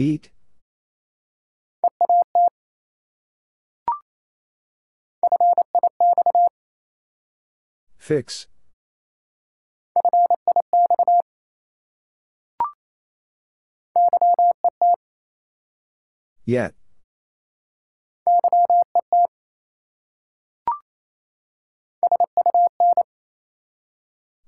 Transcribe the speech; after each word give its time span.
Eat. 0.00 0.30
Fix. 7.96 8.46
Yet. 16.44 16.74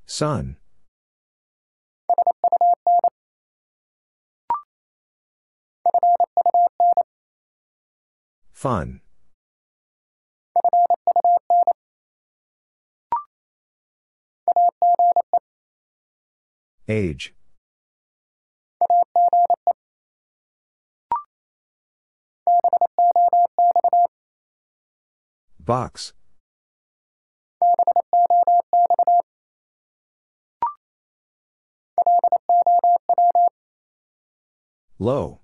Son. 0.06 0.59
Fun. 8.60 9.00
Age. 16.86 17.32
Box. 25.58 26.12
Low. 34.98 35.40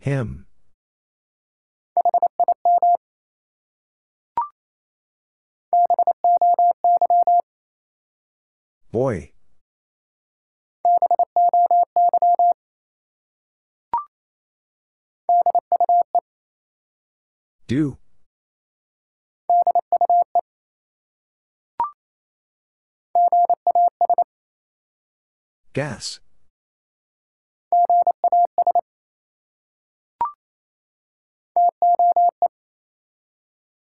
Him. 0.00 0.46
Boy. 8.90 9.32
Do. 17.68 17.98
Gas. 25.72 26.18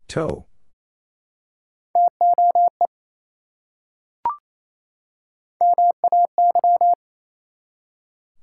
Toe. 0.07 0.45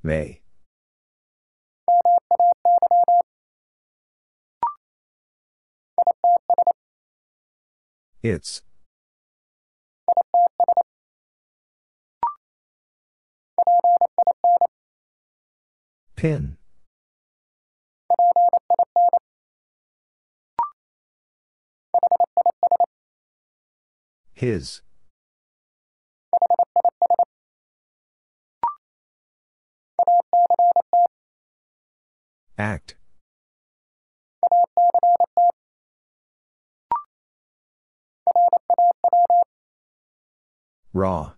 May. 0.03 0.41
Its. 8.23 8.63
Pin. 16.17 16.60
His. 24.41 24.81
Act. 32.57 32.95
Raw. 40.95 41.33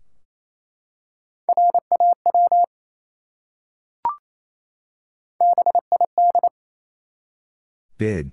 Bid. 7.98 8.30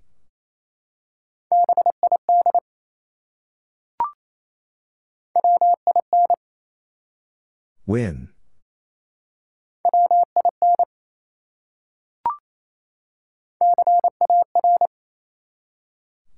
Win. 7.90 8.30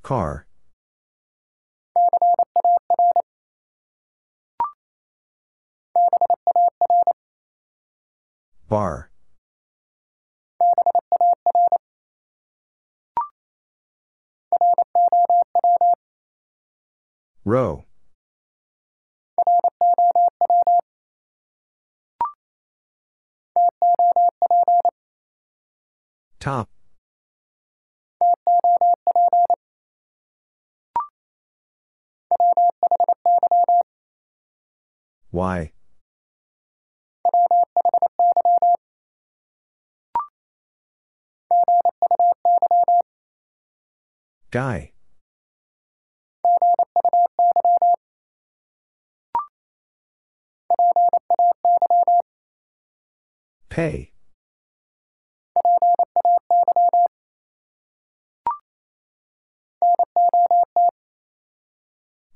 Car. 0.01 0.47
Bar. 8.69 9.11
Row. 17.43 17.83
Top. 26.41 26.67
Why? 35.29 35.71
Guy. 44.49 44.93
Pay. 53.69 54.10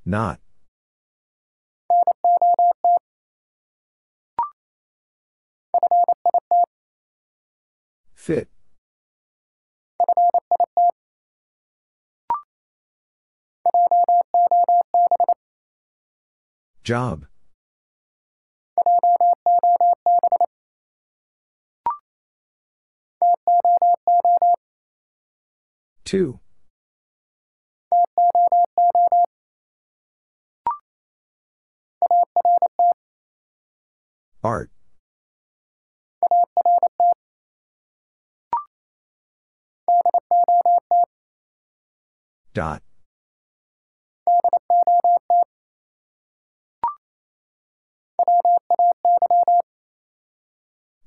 Not. 0.06 0.40
Fit. 8.13 8.50
Job. 16.83 17.25
Two. 26.06 26.39
Art. 34.44 34.69
Dot. 42.53 42.81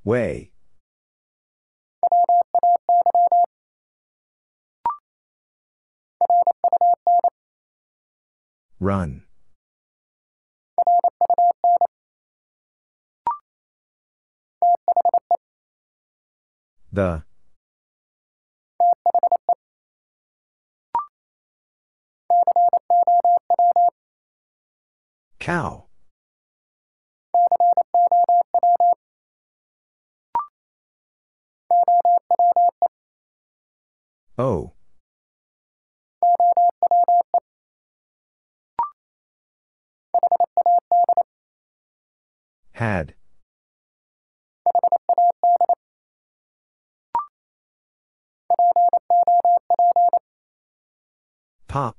Way. 0.04 0.50
Run. 8.80 9.24
The 16.92 17.24
Cow. 25.38 25.86
Oh. 34.36 34.77
Had. 42.78 43.14
Pop. 51.66 51.96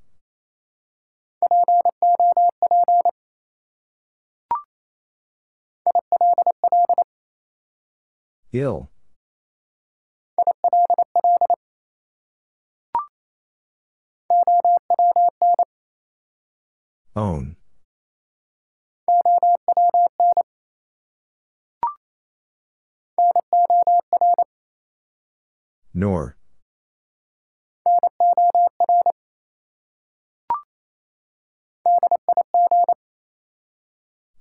Ill. 8.53 8.89
Own. 17.17 17.57
Nor. 25.99 26.37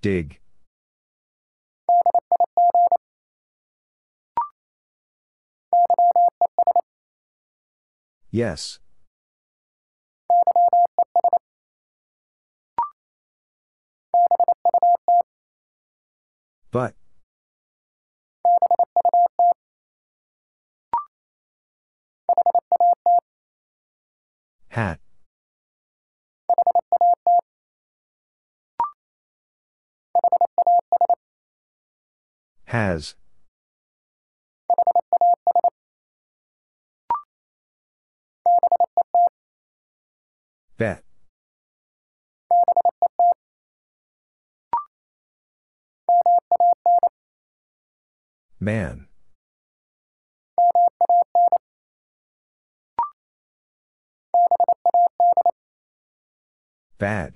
Dig. 0.00 0.38
Yes. 8.30 8.78
But. 16.70 16.94
Hat. 24.78 25.00
Has. 32.66 33.16
Bet. 40.76 41.02
Man. 48.60 49.07
Bad. 56.98 57.34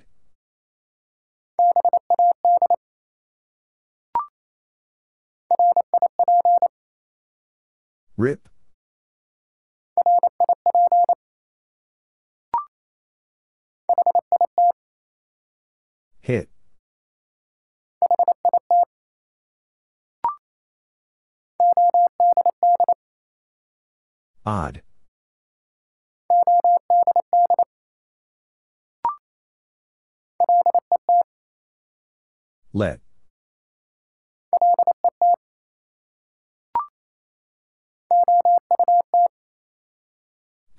Rip. 8.17 8.49
Hit. 16.21 16.49
Odd. 24.45 24.81
Let. 32.75 32.99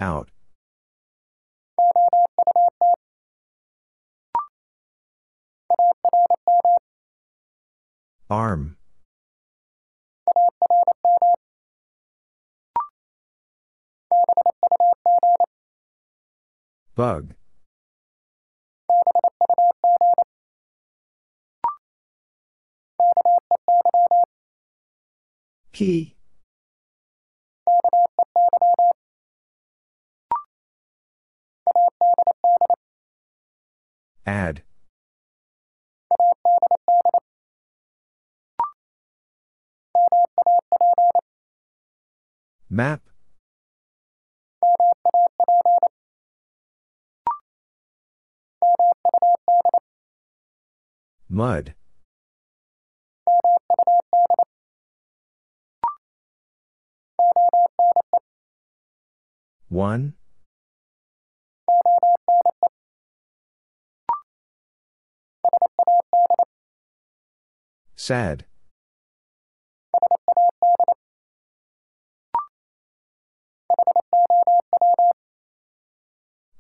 Out. 0.01 0.29
Arm. 8.29 8.77
Bug. 16.97 17.35
Key. 25.73 26.15
Add. 34.27 34.63
Map. 42.71 43.03
Mud. 51.29 51.75
One. 59.69 60.15
Sad. 67.97 68.45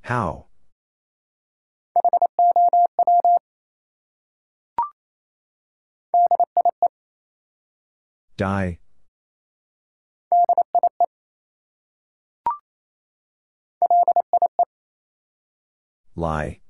How? 0.02 0.46
Die. 8.36 8.78
Lie. 16.16 16.60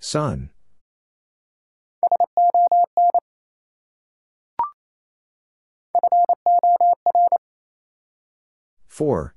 Sun. 0.00 0.50
For. 8.88 9.34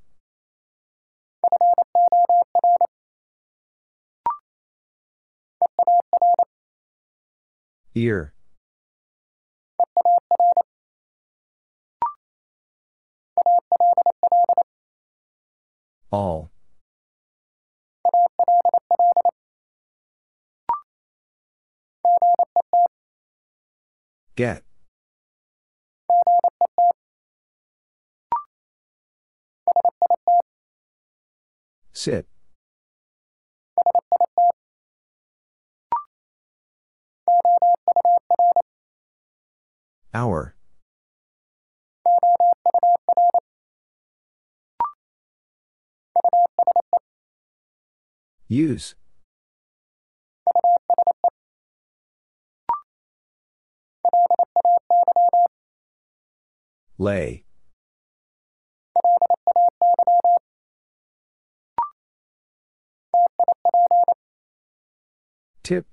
Ear. 7.95 8.33
All. 16.11 16.49
Get. 24.35 24.63
Sit. 31.93 32.27
Our. 40.13 40.55
Use. 48.49 48.95
Lay. 56.97 57.45
Tip. 65.61 65.85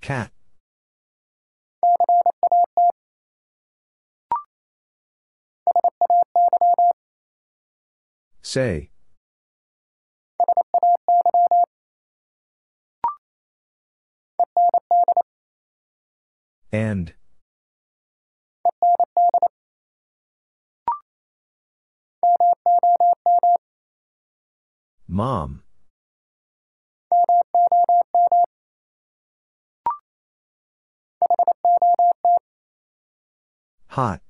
Cat. 0.00 0.32
Say. 8.50 8.90
And. 16.72 17.14
Mom. 25.06 25.62
Hot. 33.90 34.20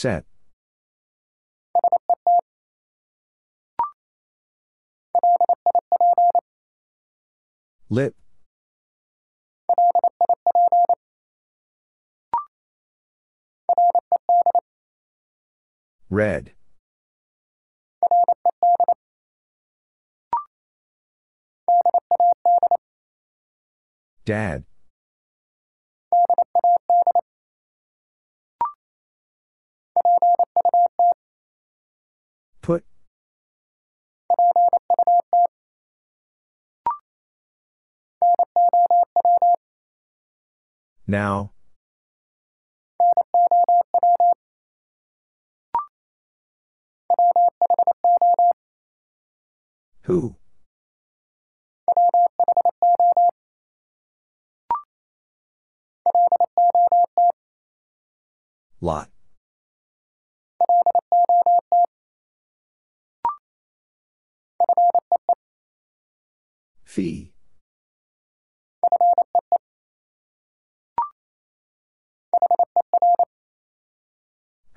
Set. 0.00 0.24
Lip. 7.90 8.16
Red. 16.08 16.52
Dad. 24.24 24.64
Now. 41.06 41.52
Who? 50.02 50.36
Lot. 58.80 59.10
Fee. 66.84 67.29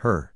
Her. 0.03 0.33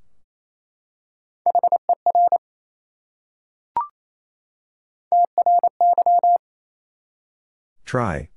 Try. 7.84 8.30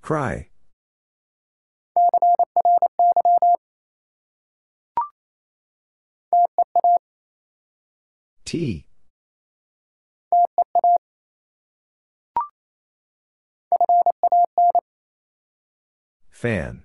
Cry. 0.00 0.48
T. 8.46 8.86
Fan. 16.40 16.84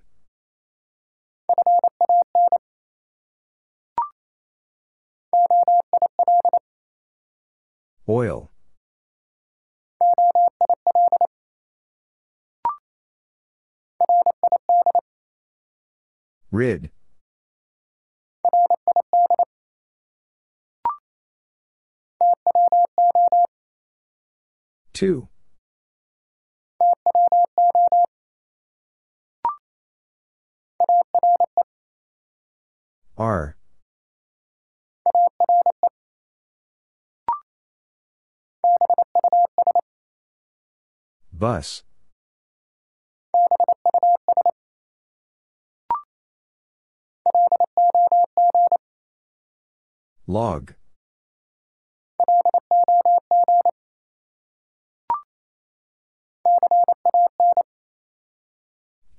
Oil. 8.09 8.51
Rid. 16.51 16.91
Two. 24.91 25.29
R. 33.17 33.55
Bus. 41.31 41.83
Log. 50.27 50.73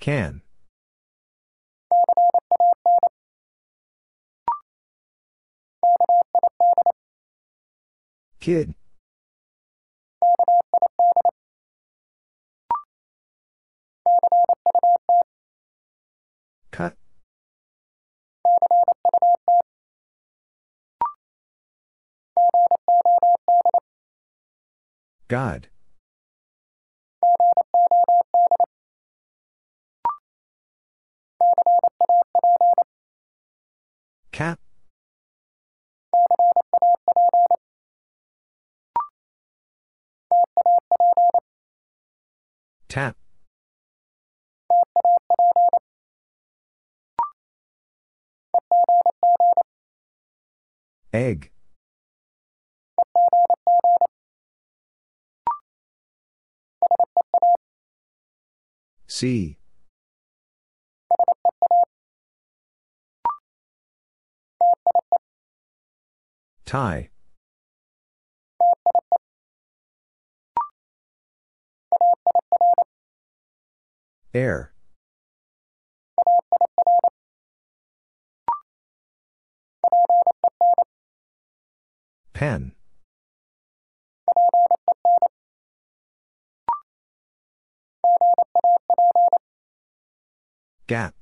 Can. 0.00 0.42
Kid. 8.40 8.74
Cut. 16.70 16.96
God. 25.28 25.68
Cap. 34.32 34.60
Tap. 42.88 43.16
Egg. 51.12 51.50
See. 59.06 59.56
Tie. 66.66 67.10
Air. 74.34 74.72
Pen. 82.34 82.72
Gap. 90.86 91.15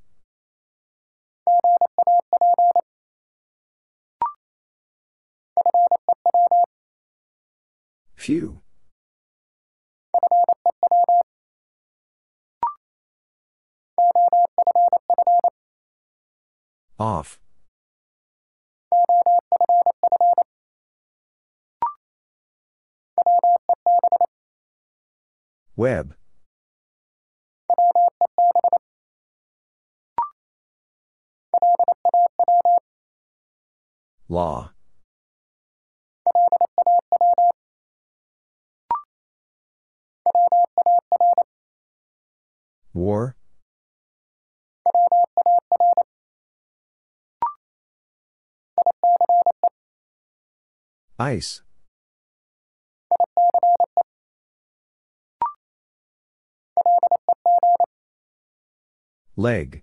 Few. 8.17 8.61
Off. 16.99 17.39
Web. 25.77 26.15
Law. 34.29 34.74
War. 42.93 43.37
Ice. 51.19 51.63
Leg. 59.37 59.83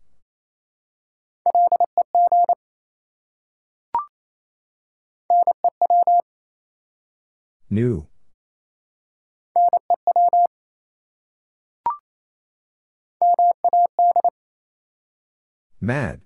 New. 7.70 8.11
Mad. 15.84 16.22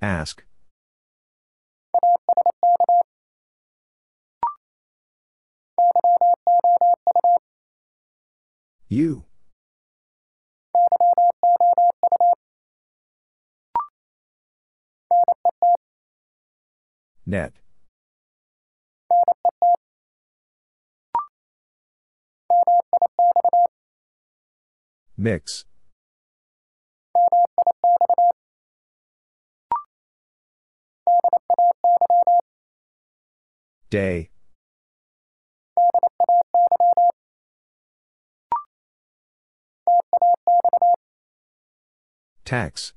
Ask. 0.00 0.44
You. 8.88 9.24
Net. 17.26 17.54
Mix. 25.18 25.64
Day. 33.88 34.28
Tax. 42.44 42.92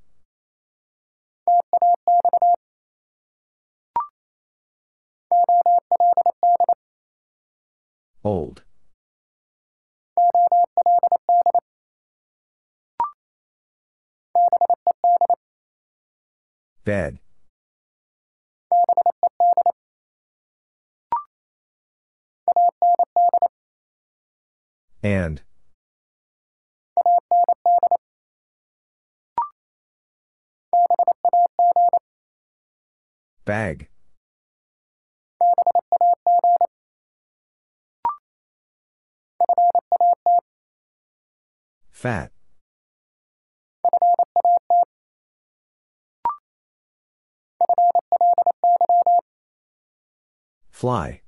Old. 8.23 8.63
Bed. 16.83 17.19
And. 25.03 25.41
Bag. 33.45 33.89
Fat. 41.91 42.31
Fly. 50.71 51.21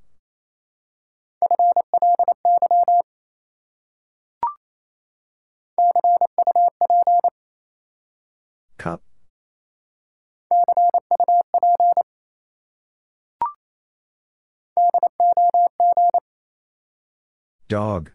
Cup. 8.78 9.04
Dog. 17.68 18.12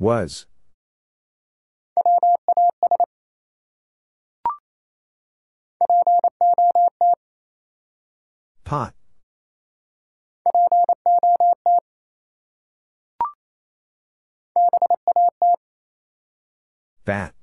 Was. 0.00 0.46
Pot. 8.64 8.94
Bat. 17.04 17.34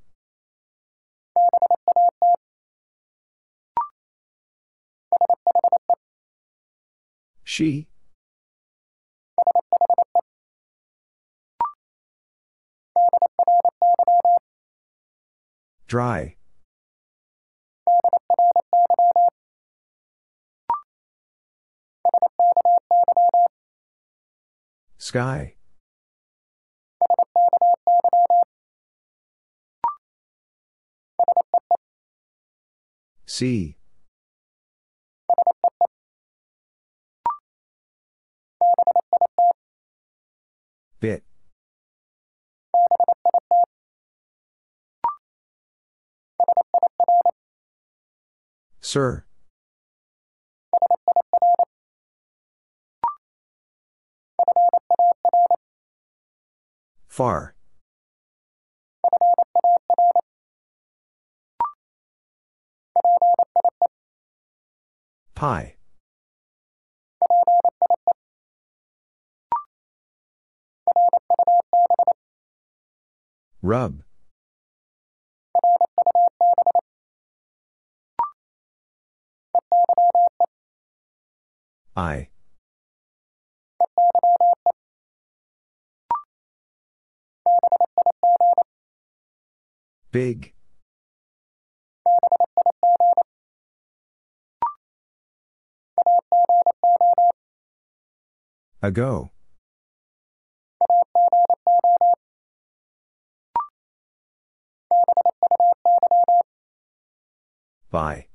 She. 7.44 7.88
Dry. 15.88 16.36
Sky. 24.98 25.56
Sea. 33.26 33.77
Sir. 48.88 49.26
Far. 57.10 57.54
Pie. 65.36 65.76
Rub. 73.62 74.07
I. 81.98 82.30
Big. 90.12 90.54
Ago. 98.84 99.32
By. 107.90 108.28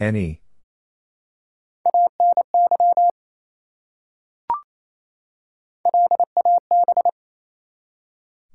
Any. 0.00 0.40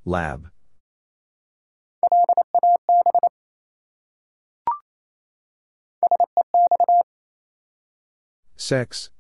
Lab. 0.04 0.50
Sex. 8.58 9.12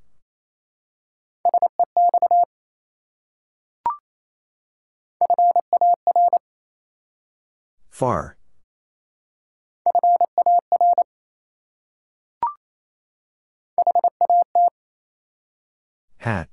Far. 7.91 8.37
Hat. 16.25 16.49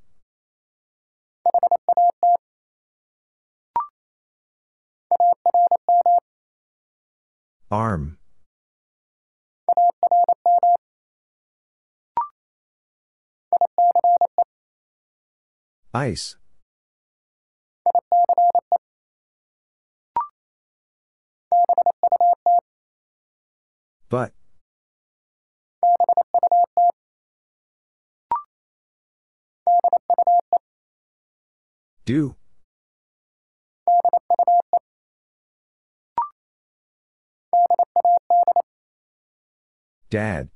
Arm. 7.70 8.18
Ice. 15.94 16.36
But. 24.10 24.32
Do. 32.04 32.34
Dad. 40.10 40.50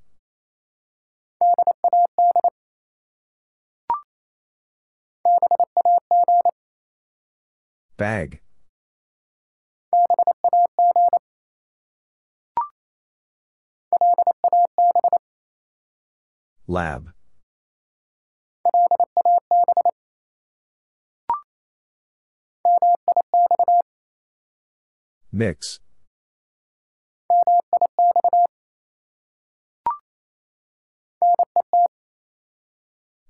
Bag. 7.96 8.40
Lab. 16.66 17.15
Mix. 25.36 25.80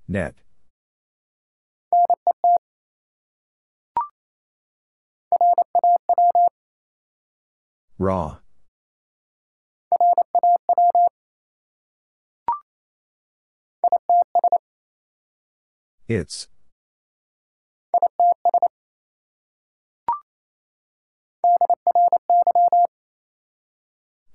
Net. 0.07 0.35
Raw. 7.99 8.37
Its. 16.07 16.47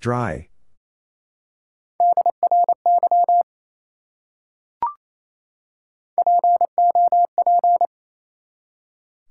Dry. 0.02 0.48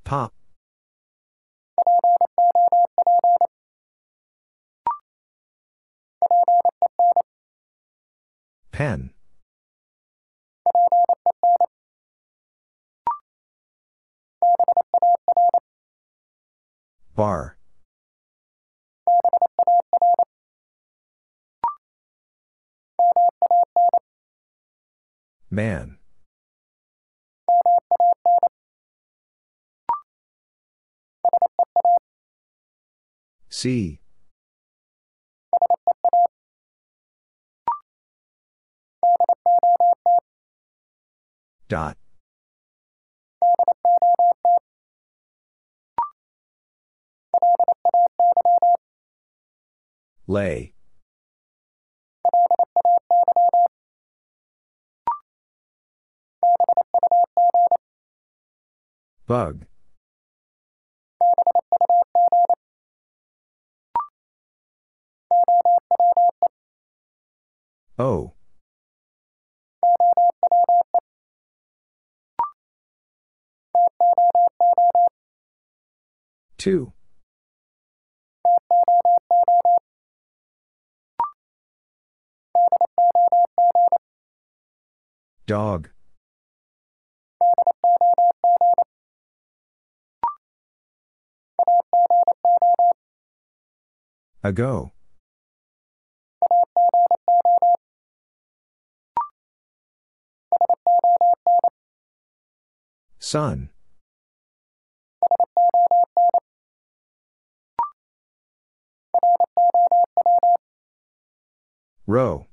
Pop. 0.05 0.33
Pen. 8.71 9.11
Bar. 17.13 17.57
Man. 25.53 25.97
See. 33.49 33.99
Dot. 41.67 41.97
Lay. 50.27 50.73
Bug. 59.27 59.65
Oh. 67.97 68.33
Two. 76.57 76.93
Dog. 85.45 85.89
Ago. 94.43 94.91
Sun. 103.19 103.69
Row. 112.07 112.47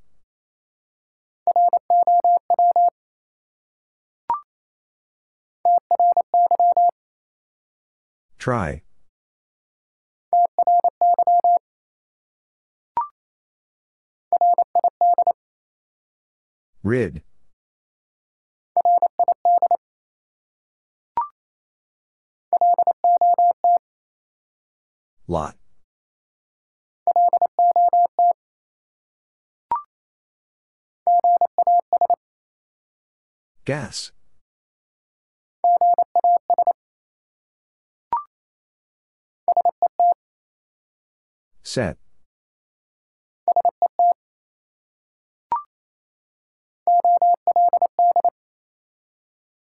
Try. 8.38 8.82
Rid. 16.82 17.22
Lot. 25.26 25.56
Gas. 33.64 34.12
Set. 41.68 41.98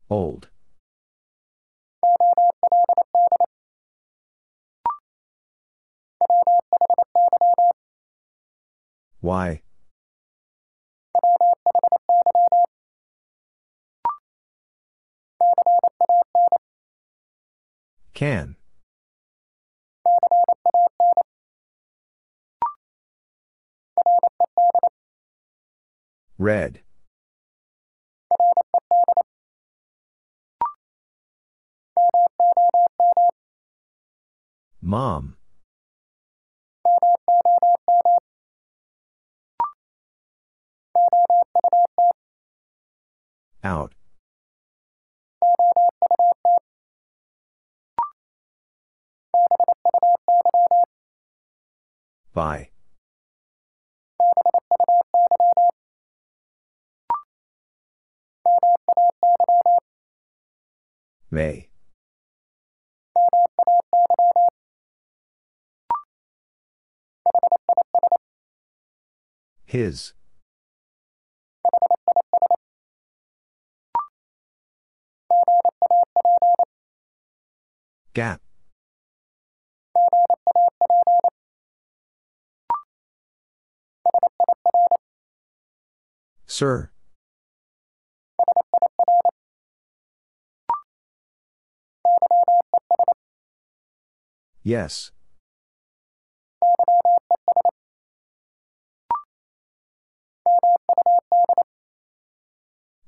Old. 0.09 0.49
Why? 9.21 9.63
Can. 18.15 18.55
Red. 26.39 26.81
Mom. 34.81 35.37
Out. 43.65 43.93
By. 52.33 52.71
May. 61.31 61.69
His. 69.65 70.15
Gap. 78.15 78.41
Sir. 86.47 86.91
Yes. 94.69 95.13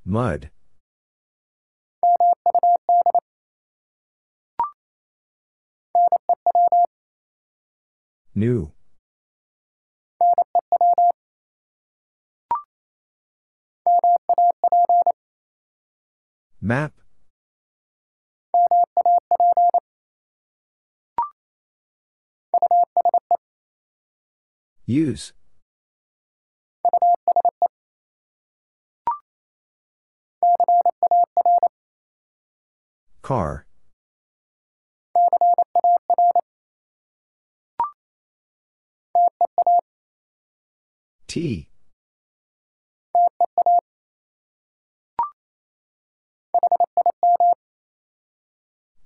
Mud. 0.07 0.49
New. 8.35 8.73
Map. 16.63 17.00
Use. 24.91 25.33
Car. 33.23 33.67
T. 41.29 41.69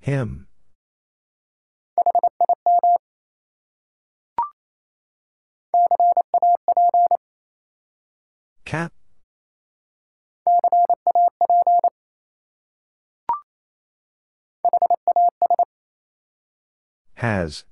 Him. 0.01 0.47
Cap. 8.64 8.92
Has. 17.14 17.64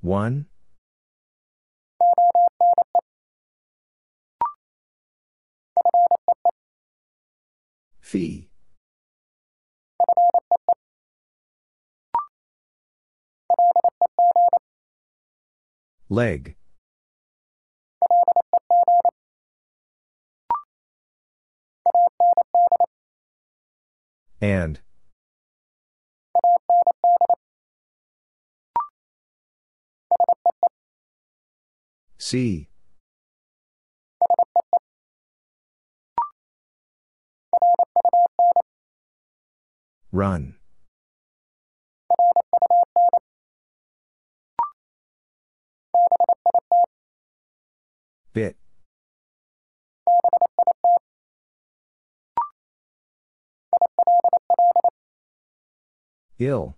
One. 0.00 0.46
Fee. 8.00 8.49
Leg. 16.08 16.56
And. 24.40 24.80
C. 32.18 32.68
Run. 40.12 40.59
Bit. 48.32 48.56
Ill. 56.38 56.76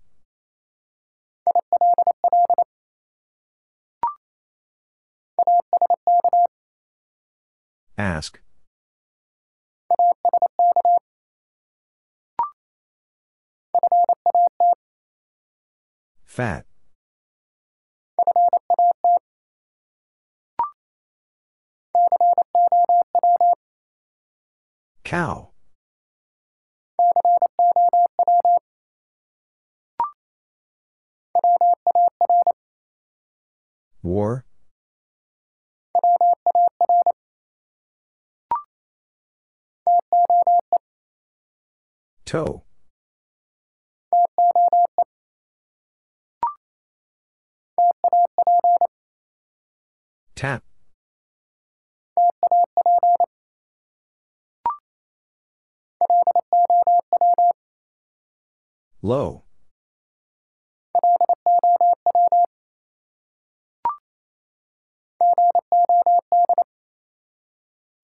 Ask. 7.99 8.41
Fat. 16.25 16.72
Cow. 25.13 25.51
War. 34.03 34.47
Toe. 42.25 42.63
Tap. 50.35 50.72
Low. 59.03 59.43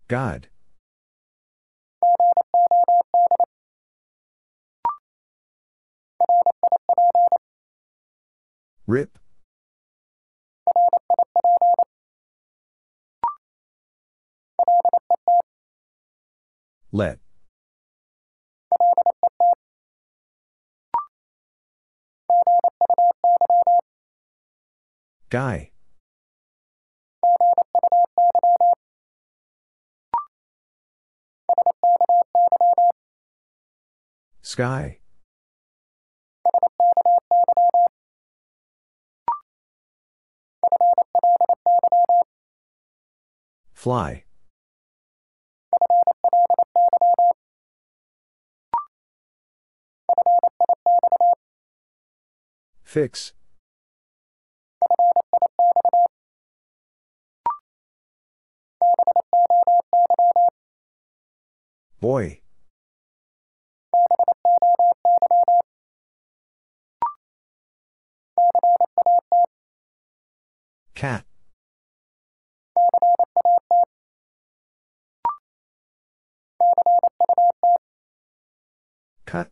God. 0.09 0.49
Rip. 8.87 9.19
Let. 16.91 17.28
Guy. 25.31 25.73
Sky. 34.41 34.99
Fly. 43.75 44.25
Fix. 52.83 53.35
Boy. 62.01 62.41
Cat. 70.95 71.25
Cut. 79.27 79.51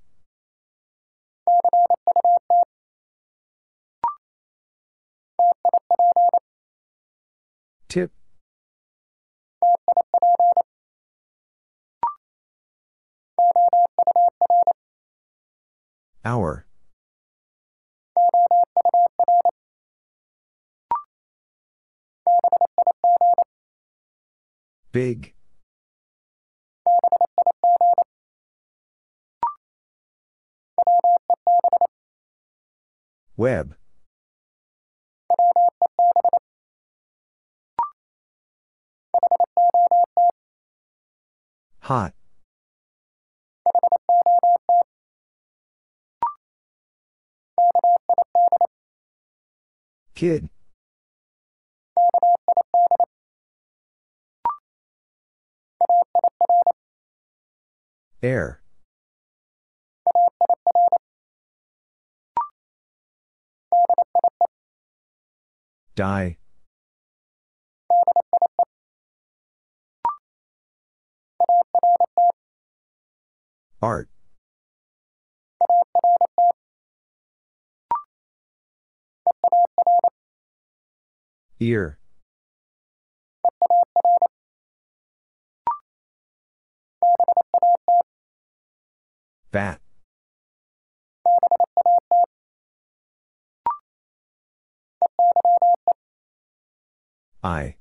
Tip. 7.88 8.10
Our. 16.24 16.66
Big. 24.92 25.34
Web. 33.36 33.76
Hot. 41.86 42.12
Kid. 50.16 50.48
Air. 58.20 58.60
Die. 65.94 66.38
Art. 73.82 74.08
Ear. 81.60 81.98
Bat. 89.52 89.80
Eye. 97.42 97.76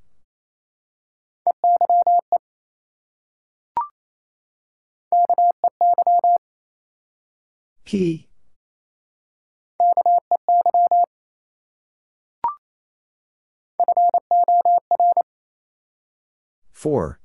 Key. 7.85 8.27
For. 16.71 17.19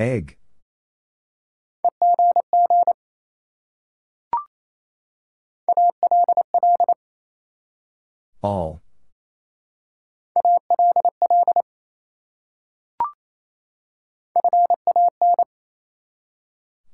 Egg. 0.00 0.36
All. 8.42 8.81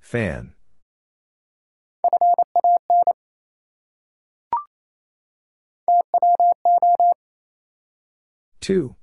Fan. 0.08 0.54
Two. 8.58 8.96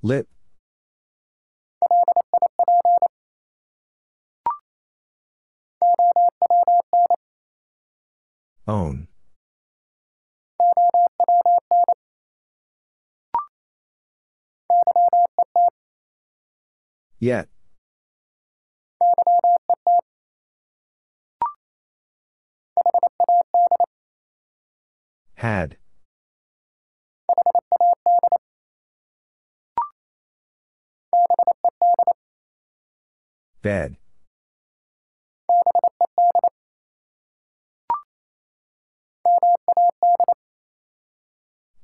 Lip. 0.00 0.26
Own. 8.66 9.08
Yet. 17.20 17.48
Had. 25.34 25.76
Bed. 33.62 33.96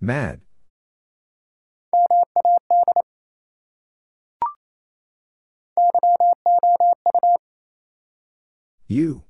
Mad. 0.00 0.40
You. 8.86 9.22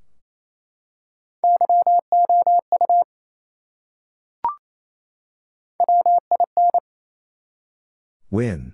Win. 8.31 8.73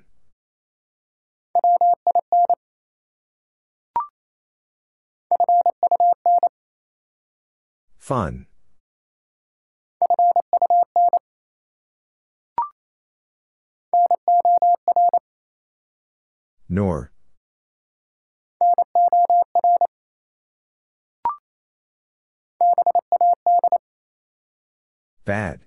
Fun. 7.99 8.47
Nor. 16.70 17.12
Bad. 25.25 25.64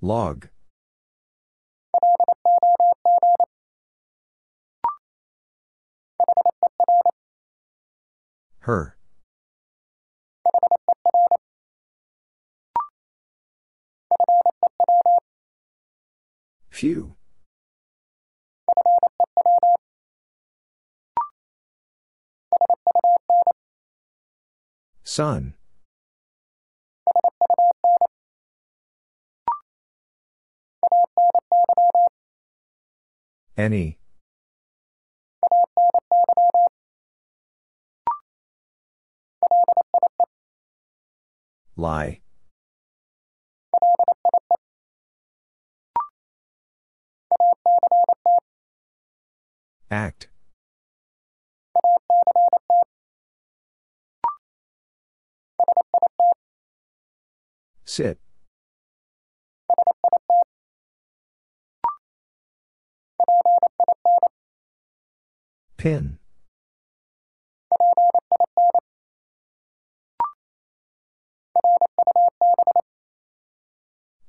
Log. 0.00 0.48
Her. 8.60 8.96
Few. 16.70 17.17
Sun. 25.04 25.54
Any. 33.56 33.98
Lie. 41.76 42.20
Act. 49.90 50.28
Sit. 57.84 58.18
Pin. 65.76 66.18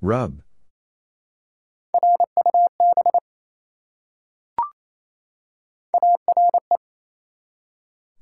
Rub. 0.01 0.41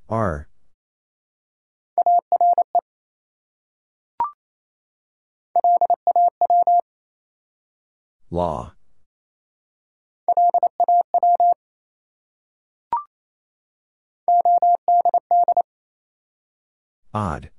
Are. 0.09 0.46
Law. 8.29 8.73
Odd. 17.13 17.49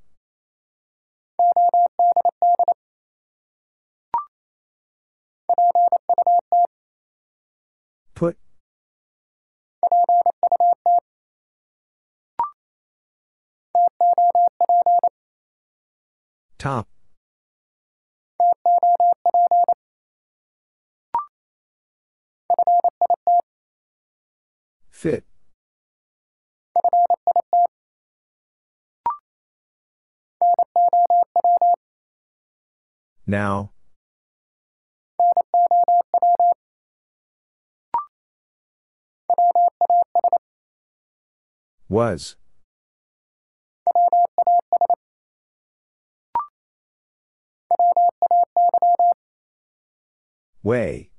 Put. 8.14 8.36
Top. 16.58 16.88
Fit. 24.98 25.22
Now. 33.24 33.70
Was. 41.88 42.34
Way. 50.64 51.10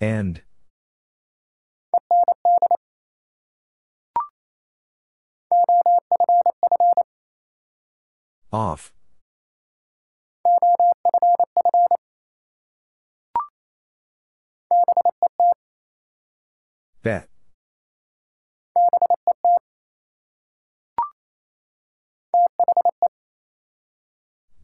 And. 0.00 0.42
Off. 8.52 8.92
Bet. 17.02 17.28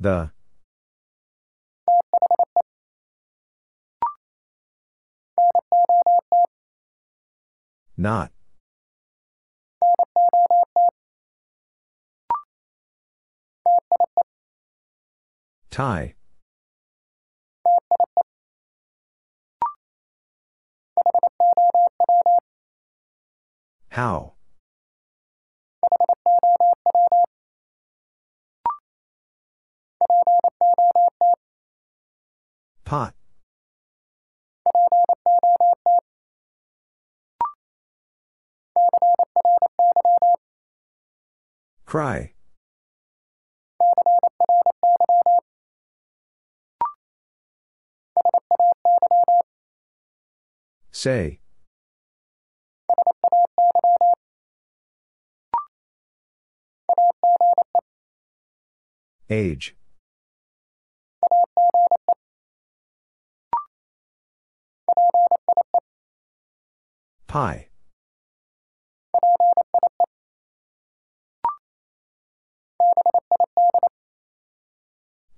The. 0.01 0.33
Not. 8.03 8.32
Tie. 15.70 16.14
How? 23.90 24.32
Pot. 32.84 33.14
Cry. 41.85 42.33
Say. 50.91 51.41
Age. 59.28 59.76
Pie. 67.26 67.72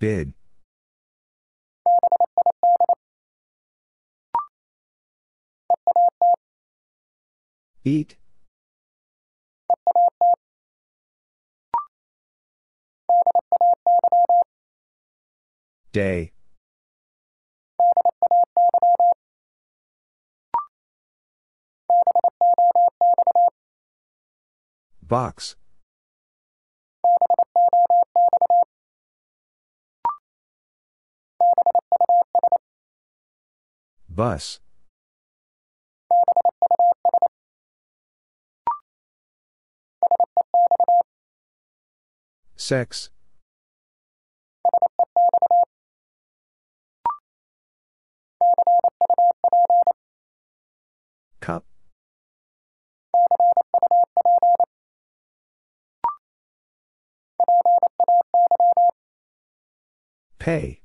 Bid. 0.04 0.34
Eat. 7.86 8.18
Day. 15.90 16.32
Box. 25.00 25.56
Bus. 34.14 34.60
Sex. 42.54 43.10
Cup. 51.40 51.64
Pay. 60.38 60.80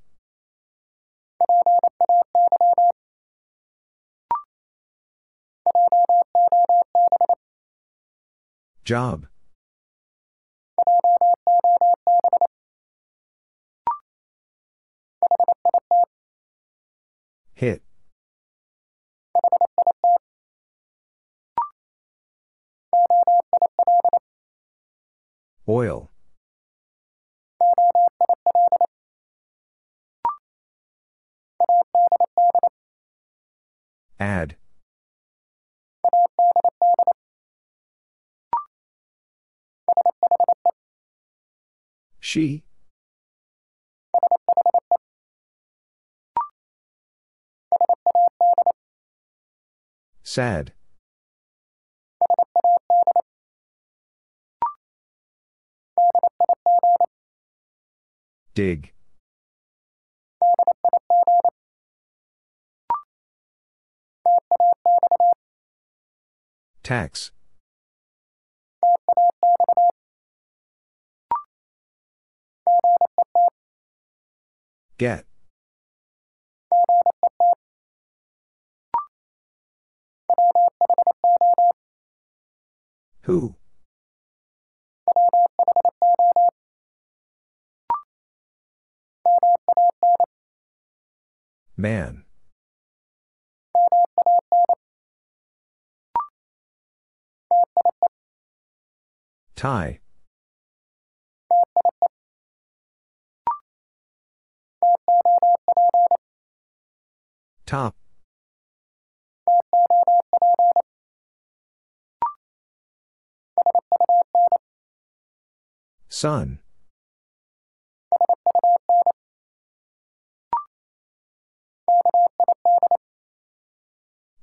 Job. 8.84 9.27
Hit. 17.53 17.84
Oil. 25.67 26.09
Add. 34.19 34.59
She. 42.30 42.63
Sad. 50.21 50.73
Dig. 58.53 58.91
Tax. 66.84 67.32
Get. 75.00 75.24
Who? 83.22 83.56
Man. 91.78 92.26
Tie. 99.56 100.02
Top. 107.70 107.93
Sun. 116.09 116.57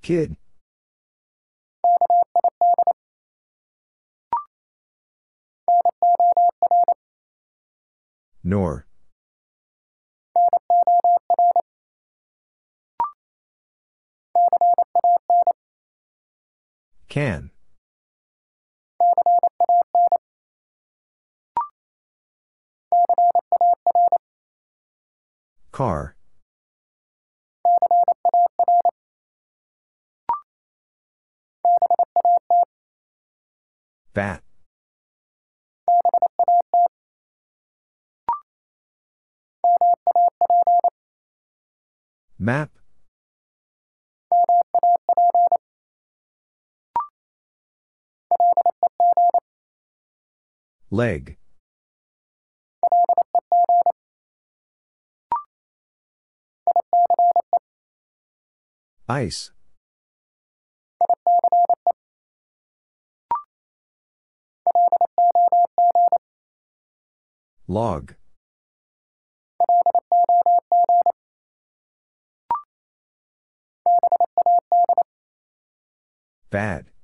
Kid. 0.03 0.37
Nor. 8.45 8.87
Can. 17.17 17.51
Car. 25.73 26.14
Bat. 34.12 34.43
Map. 42.39 42.76
Leg. 50.97 51.36
Ice. 59.07 59.51
Log. 67.68 68.14
Bad. 76.51 76.95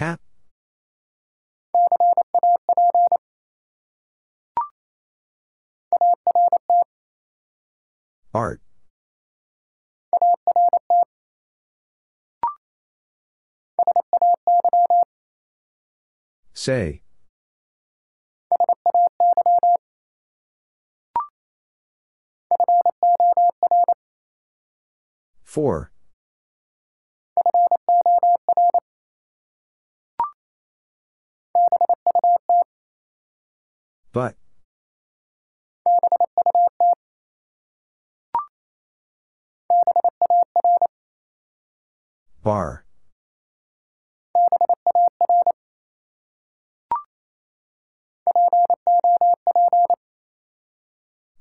Cap. 0.00 0.18
Art. 8.32 8.62
Say. 16.54 17.02
For. 25.44 25.92
But. 34.12 34.34
Bar. 42.42 42.84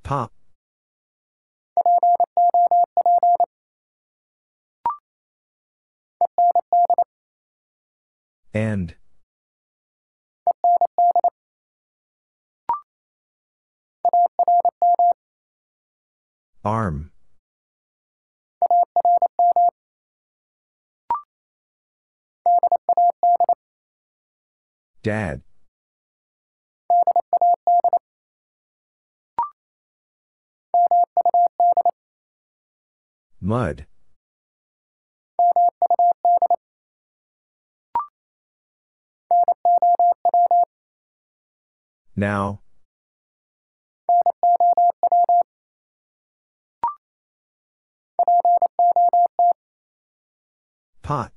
Pop. 0.03 0.33
And. 8.53 8.95
Arm. 16.69 17.09
Dad. 25.01 25.41
Mud. 33.41 33.87
Now. 42.15 42.61
Pot. 51.01 51.31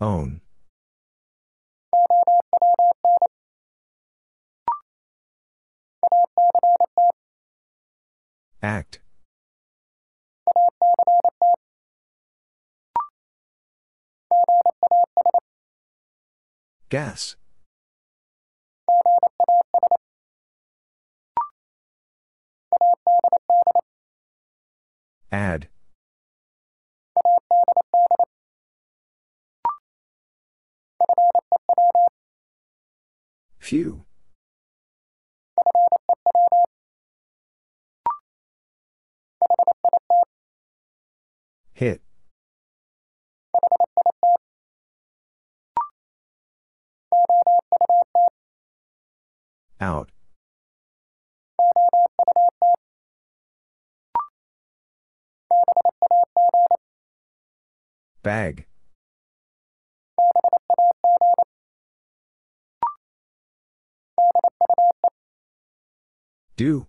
Own. 0.00 0.40
Act. 8.62 9.00
Gas. 16.88 17.36
Add. 25.32 25.68
Few. 33.58 34.04
Hit. 41.72 42.02
Out. 49.80 50.10
Bag. 58.22 58.66
Do. 66.56 66.86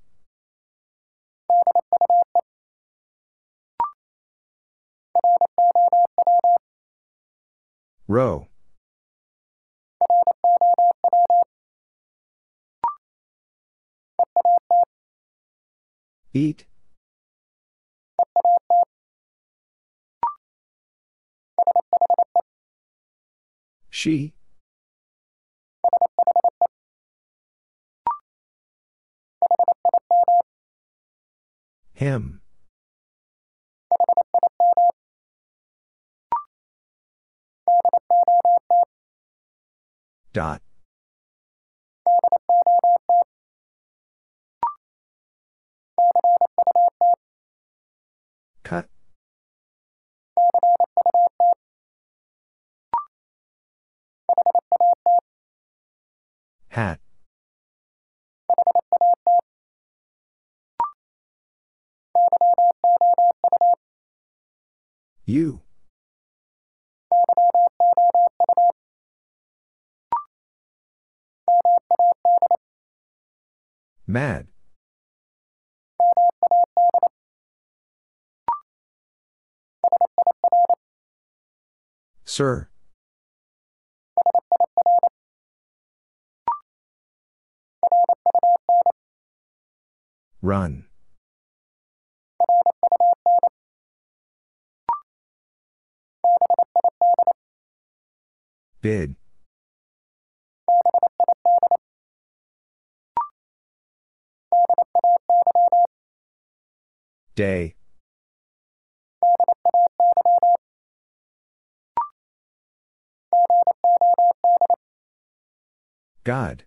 Row. 8.08 8.48
Eat. 16.34 16.66
She. 24.02 24.34
Him. 31.94 32.42
Dot. 40.34 40.64
Cut. 48.64 48.90
Hat. 56.70 57.00
You. 65.26 65.62
Mad. 74.08 74.48
Sir. 82.26 82.71
Run. 90.42 90.86
Bid. 98.82 99.16
Day. 107.36 107.76
God. 116.24 116.64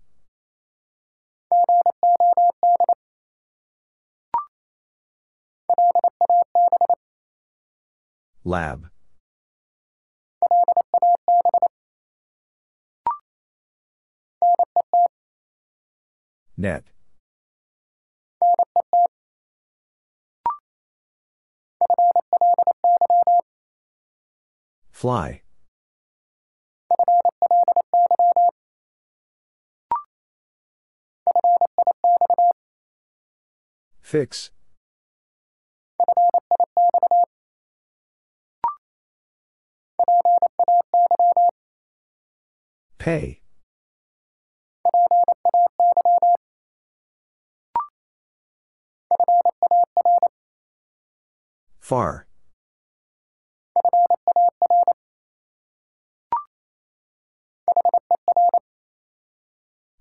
Lab. 8.45 8.91
Net. 16.57 16.85
Fly. 24.91 25.43
Fix. 34.01 34.51
Pay. 42.99 43.41
Far. 51.81 52.27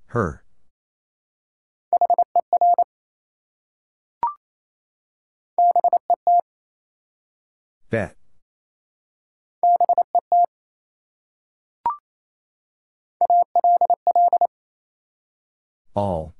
Her. 0.06 0.43
Bet. 7.94 8.16
All. 15.96 16.34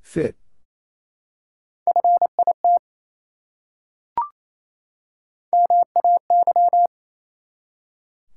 Fit. 0.00 0.36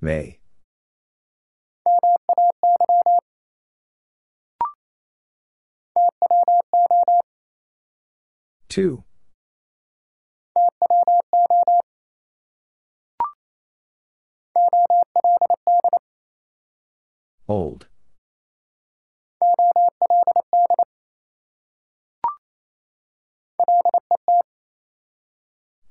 May. 0.02 0.39
Two. 8.70 9.04
Old. 17.48 17.88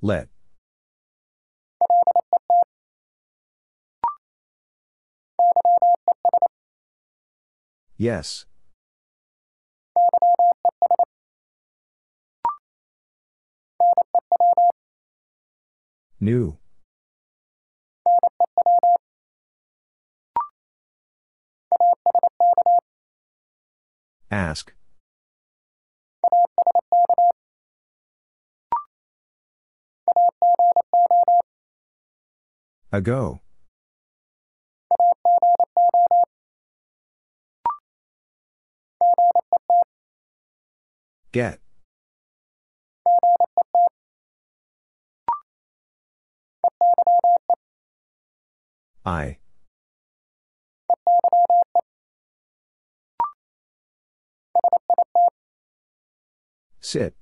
Let. 0.00 0.28
Yes. 7.96 8.46
New. 16.20 16.58
Ask. 24.30 24.74
Ago. 32.90 33.40
Get. 41.32 41.60
Eye. 49.08 49.38
Sit. 56.80 57.14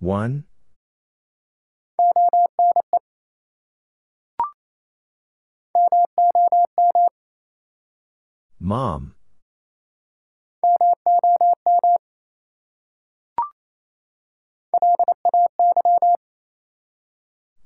One. 0.00 0.42
Mom. 8.58 9.14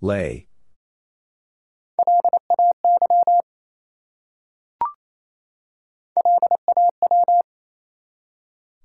Lay. 0.00 0.46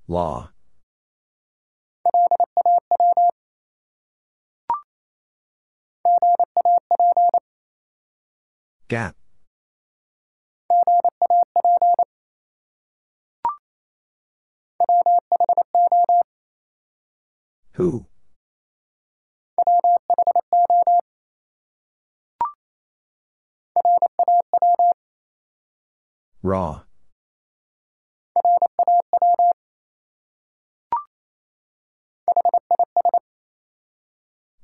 Law. 0.08 0.50
Gap. 8.88 9.16
Who? 17.74 18.06
Raw. 26.42 26.82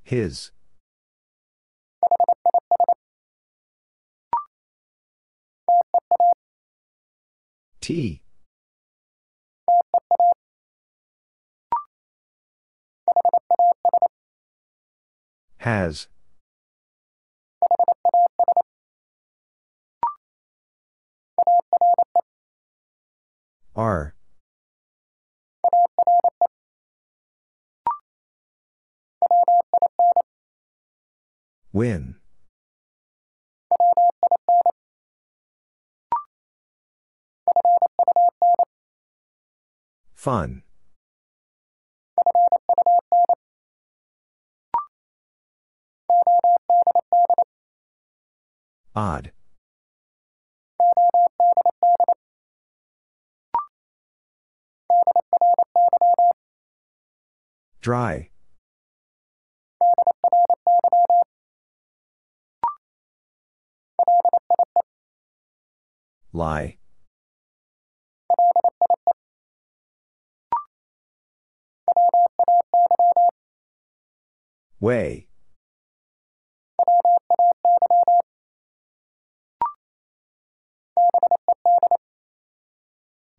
His. 0.02 0.50
Tea. 7.80 8.22
Has. 15.58 16.06
Are. 23.74 24.14
Win. 31.72 32.16
Fun. 40.14 40.62
Odd. 48.94 49.32
Dry. 57.80 58.30
Lie. 66.32 66.78
Way. 74.80 75.27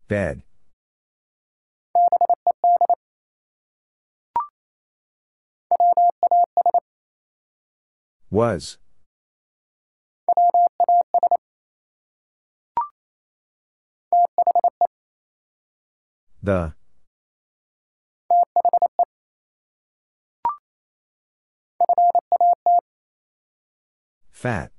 Bed. 0.08 0.42
Was. 8.28 8.78
The. 16.42 16.74
Fat. 24.40 24.72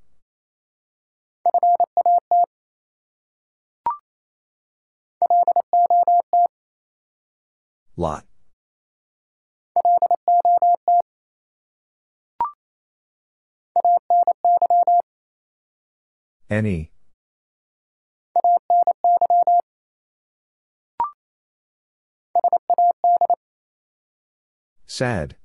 Lot. 7.95 8.25
Any. 16.49 16.89
Sad. 24.87 25.35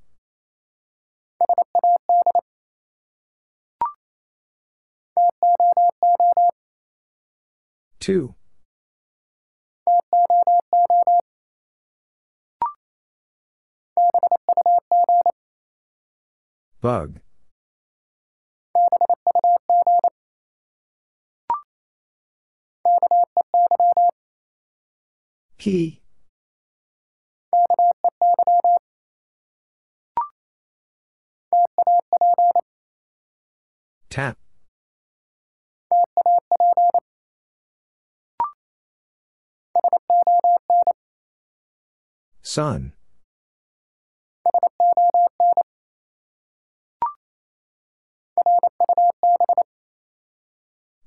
Two. 7.99 8.35
Bug. 16.79 17.19
He. 25.57 26.01
Tap. 34.09 34.37
Sun. 42.41 42.93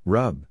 Rub. 0.05 0.47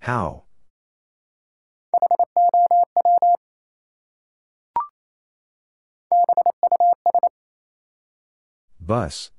How? 0.00 0.44
Bus. 8.80 9.30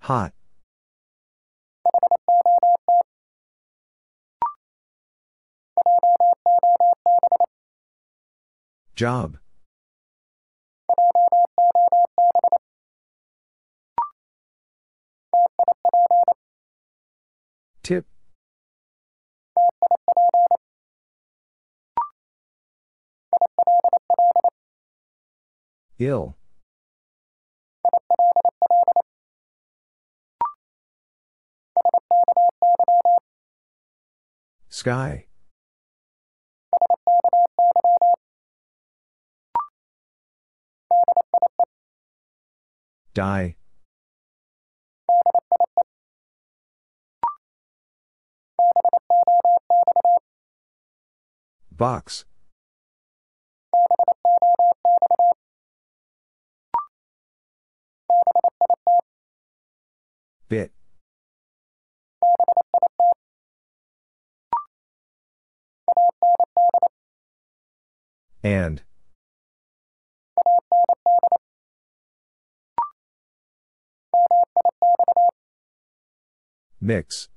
Hot. 0.00 0.32
Job. 8.94 9.38
Ill. 25.98 26.34
Sky. 34.70 35.26
Die. 43.14 43.59
Box. 51.80 52.26
Bit. 60.50 60.72
And. 68.44 68.82
Mix. 76.78 77.30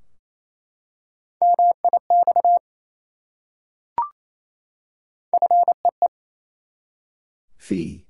Fee. 7.57 8.05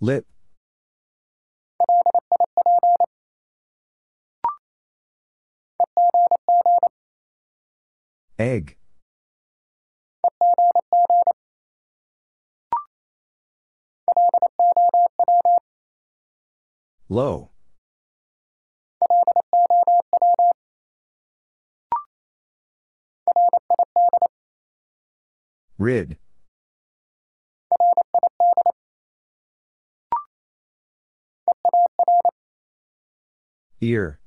Lip. 0.00 0.26
Egg. 8.38 8.76
Low. 17.08 17.51
Rid. 25.78 26.16
Ear. 33.80 34.20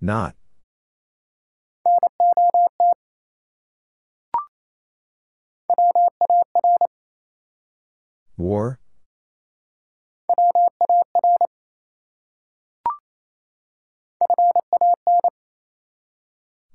Not. 0.00 0.34
War? 8.38 8.79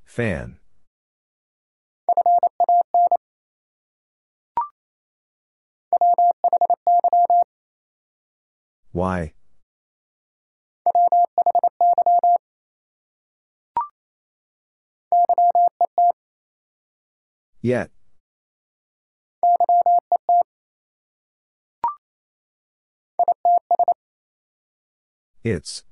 Fan. 0.05 0.59
Why? 8.91 9.33
Yet. 17.61 17.91
Its. 25.43 25.83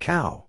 Cow. 0.00 0.44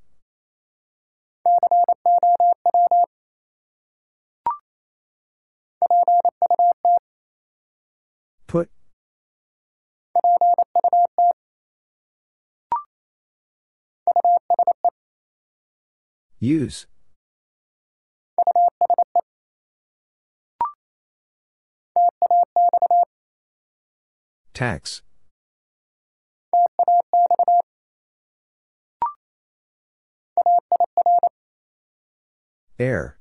Put. 8.46 8.70
Use. 16.40 16.86
Tax. 24.54 25.02
Air. 32.80 33.18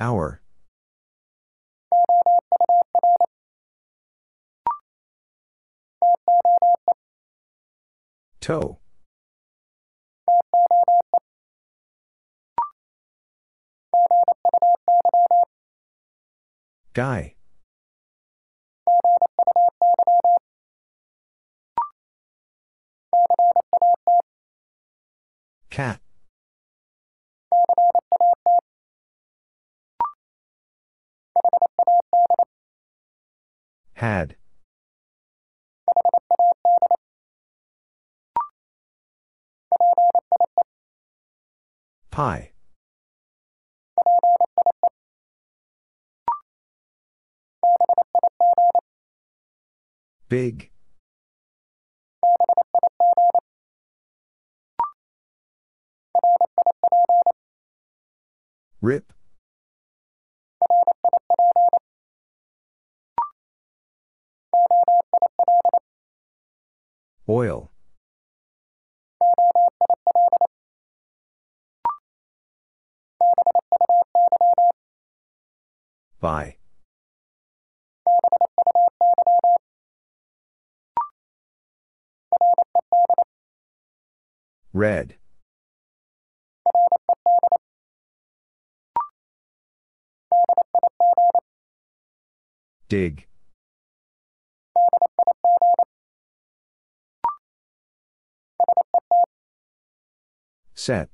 Our. 0.00 0.42
Toe. 8.40 8.80
Guy. 16.94 17.36
Cat. 25.70 26.00
Had. 33.94 34.36
Pie. 42.10 42.51
Big. 50.32 50.70
Rip. 58.80 59.12
Oil. 67.28 67.70
By. 76.22 76.56
Red. 84.72 85.16
Dig. 92.88 93.26
Set. 100.74 101.08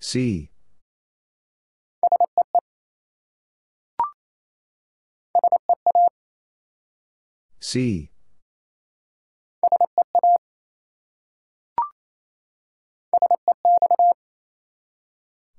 See. 0.00 0.50
See. 7.66 8.10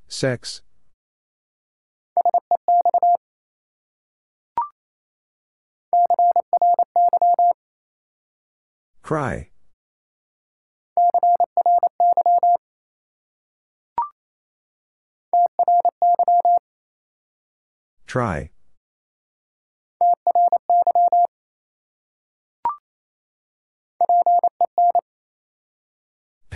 Sex. 0.08 0.62
Cry. 9.02 9.50
Try. 18.06 18.52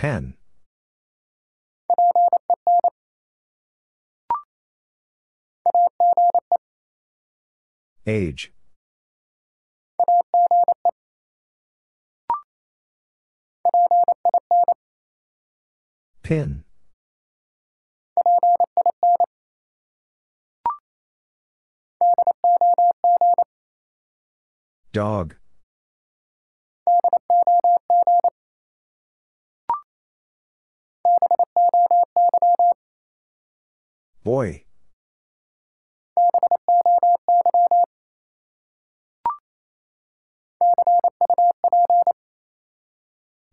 Pen. 0.02 0.34
Age. 8.04 8.52
Pin. 16.24 16.64
Dog. 24.92 25.36
Boy. 34.24 34.64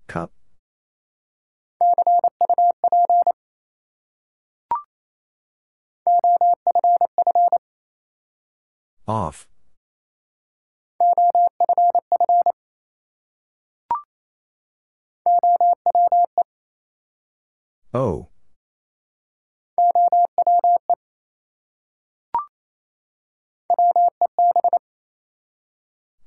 Cup. 0.08 0.32
Off. 9.08 9.48
Oh. 17.94 18.28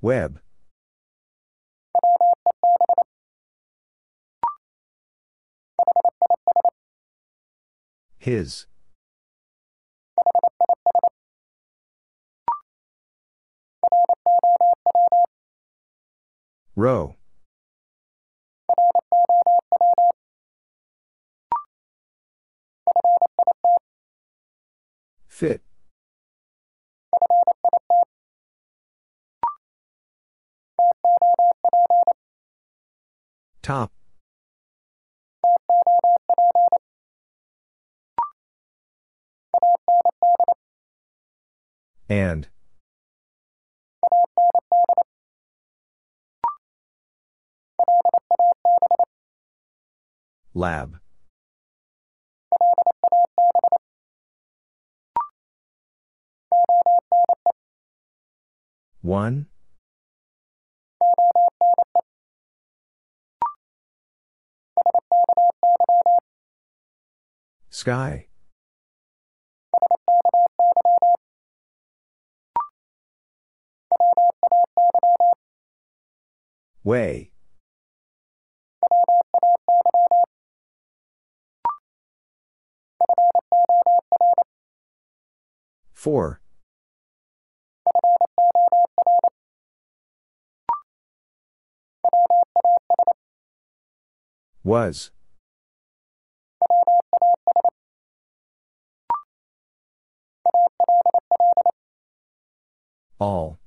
Web. 0.02 0.40
His. 8.18 8.66
Row. 16.74 17.14
Fit. 25.28 25.62
Top. 33.62 33.92
And. 42.08 42.48
Lab. 50.54 50.98
One. 59.00 59.46
Sky. 67.70 68.26
Way. 76.84 77.32
For. 85.92 86.42
Was. 94.64 95.10
All. 103.18 103.58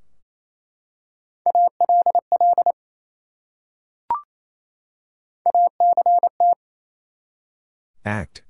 Act. 8.06 8.44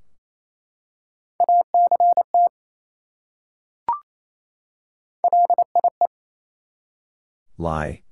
Lie. 7.57 8.04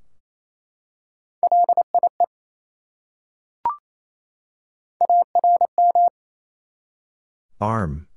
Arm. 7.64 8.08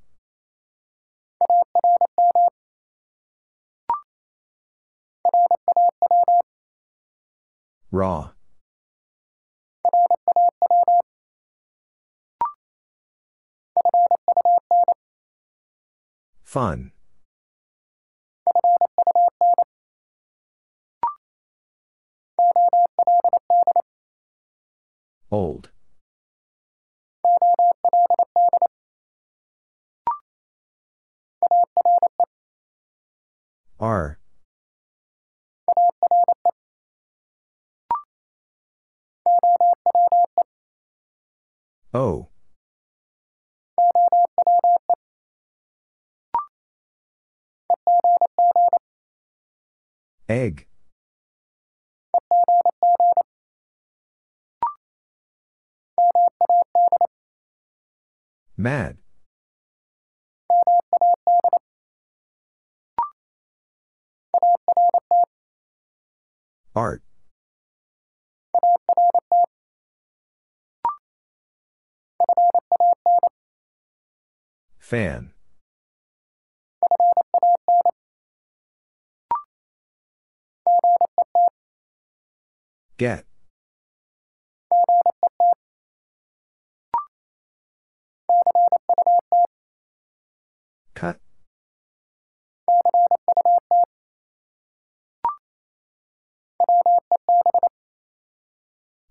Raw. 7.93 8.31
Fun. 16.43 16.91
Old. 25.31 25.71
Are. 33.79 34.19
Owe. 41.93 42.29
Egg. 50.29 50.67
Mad. 58.57 58.97
Art. 66.75 67.03
Fan. 74.79 75.33
Get. 82.99 83.27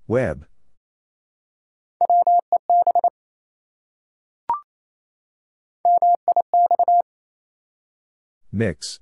Web. 0.07 0.45
Mix. 8.51 8.99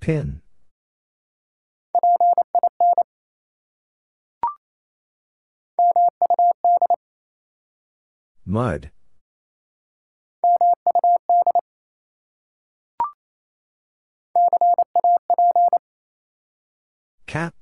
Pin. 0.00 0.42
Mud. 8.44 8.90
Cap? 17.36 17.52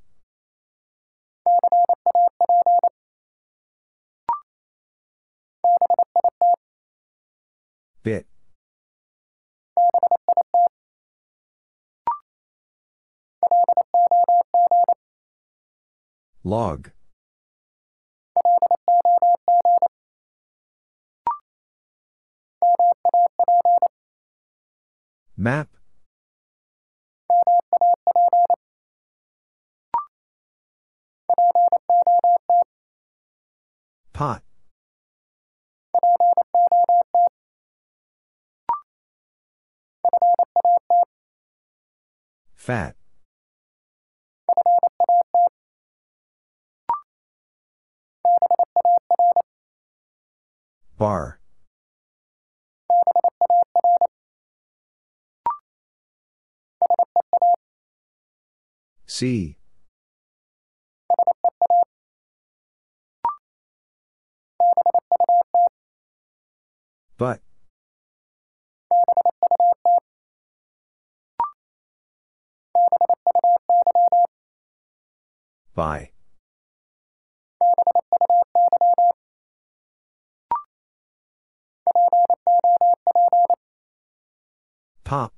Bit. 8.05 8.27
Log. 16.45 16.93
Map. 25.37 25.69
Pot. 34.13 34.43
Fat. 42.55 42.97
Bar. 50.97 51.41
See. 59.07 59.59
But. 67.17 67.41
By. 75.75 76.11
Pop. 85.05 85.33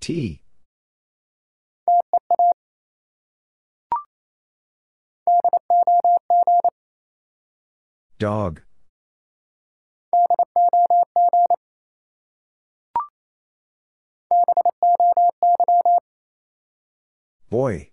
Tea. 0.00 0.42
Dog. 8.18 8.62
Boy. 17.48 17.90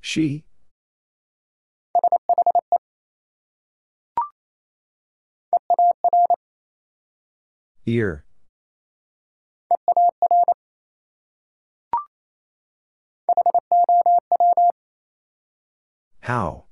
She. 0.00 0.44
Ear. 7.86 8.24
How? 16.22 16.66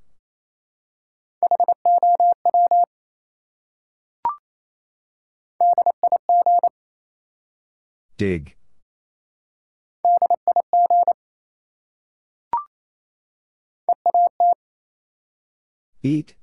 Dig. 8.16 8.54
Eat. 16.02 16.36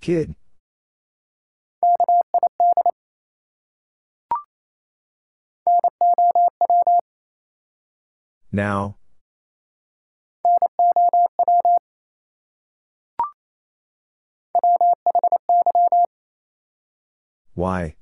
Kid. 0.00 0.36
Now. 8.52 8.96
Why? 17.54 17.96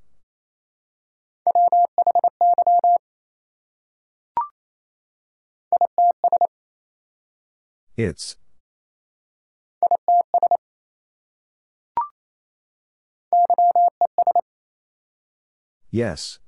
Its. 7.96 8.36
Yes. 15.90 16.40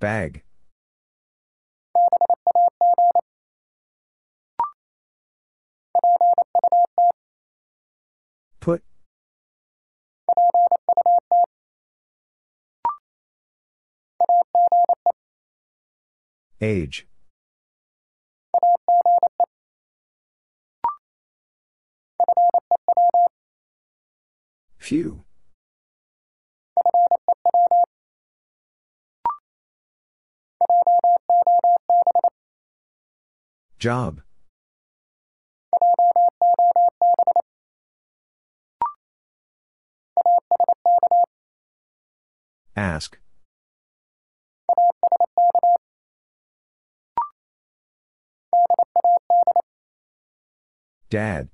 Bag. 0.00 0.42
Put. 8.60 8.82
Age. 16.60 17.06
Few. 24.78 25.24
Job. 33.78 34.22
Ask. 42.76 43.18
Dad. 51.10 51.48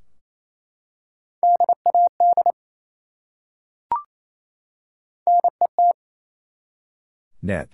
Net. 7.42 7.68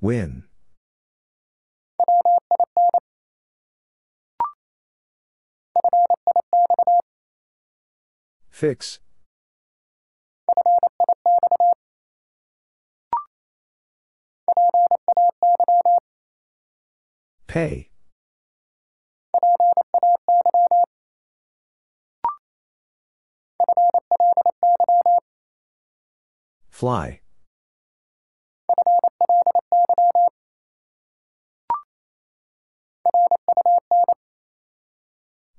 Win. 0.00 0.44
Fix. 8.50 9.00
Pay. 17.46 17.90
Fly. 26.70 27.20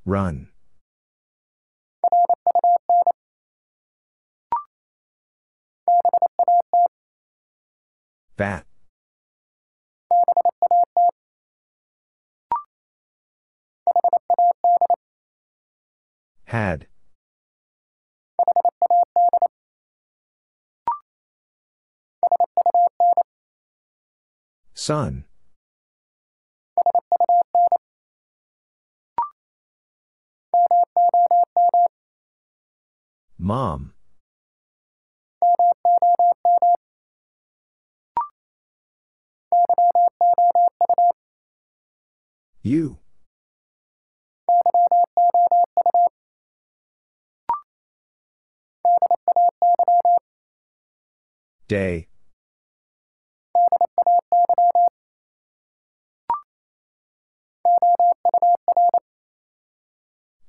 Run. 0.09 0.47
Bat. 8.35 8.65
Had. 16.45 16.87
Son. 24.73 25.25
Mom. 33.37 33.93
You. 42.61 42.99
Day. 51.67 52.09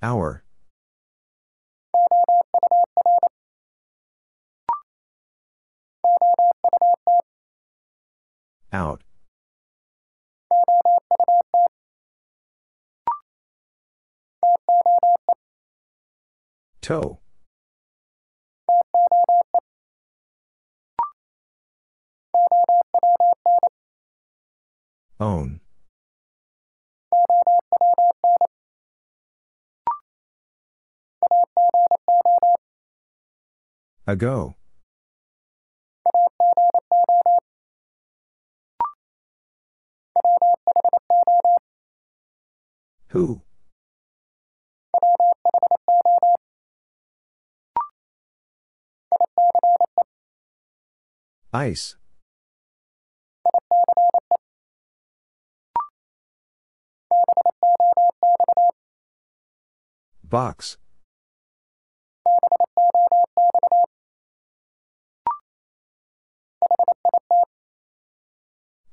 Our. 0.03 0.43
Out. 8.73 9.03
Toe. 16.81 17.19
Own. 25.19 25.60
Ago. 34.07 34.57
Who? 43.09 43.43
Ice. 51.53 51.97
Box. 60.23 60.80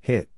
Hit. 0.02 0.30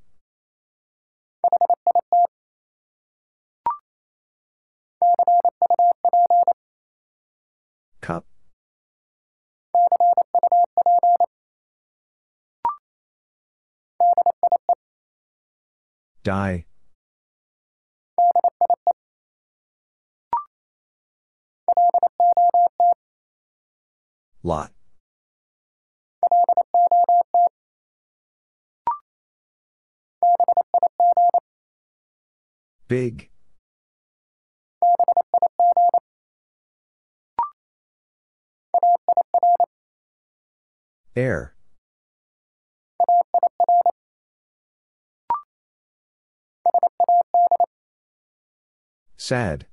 Cup. 8.01 8.25
Die. 16.23 16.65
Lot. 24.41 24.71
Big. 32.89 33.29
Air. 41.15 41.53
Sad. 49.17 49.67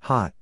Hot. 0.00 0.34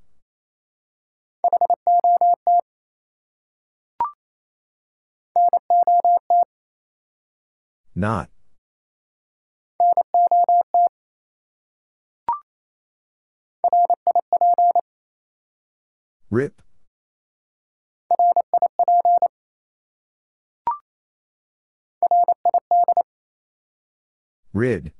Not. 7.94 8.30
Rip. 16.30 16.62
Rid. 24.52 24.92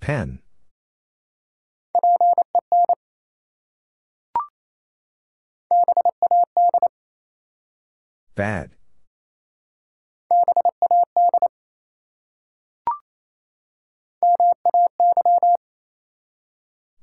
Pen. 0.00 0.40
Bad. 8.38 8.70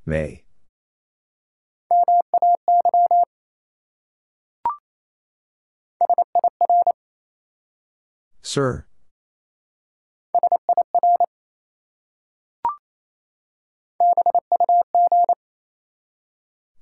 May. 0.06 0.44
Sir. 8.40 8.86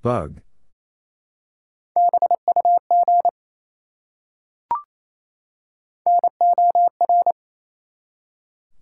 Bug. 0.01 0.43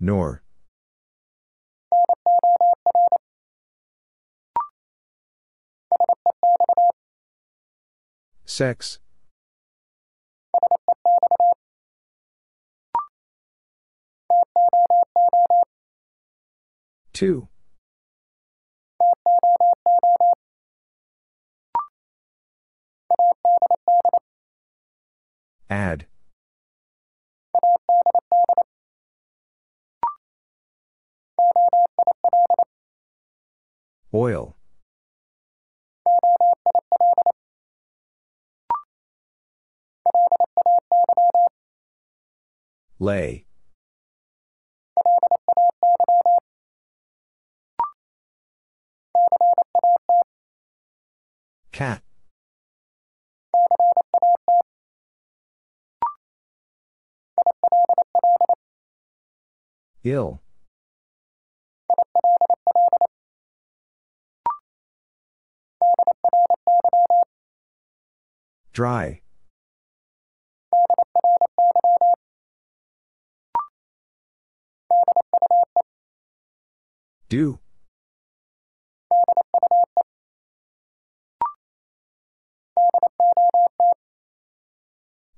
Nor. 0.05 0.43
Sex. 8.45 8.99
Two. 17.13 17.47
Add. 25.71 26.07
Oil. 34.15 34.55
Lay. 42.99 43.47
Cat. 51.73 52.03
Ill. 60.05 60.42
Dry. 68.73 69.21
Do. 77.29 77.59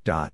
Dot. 0.05 0.33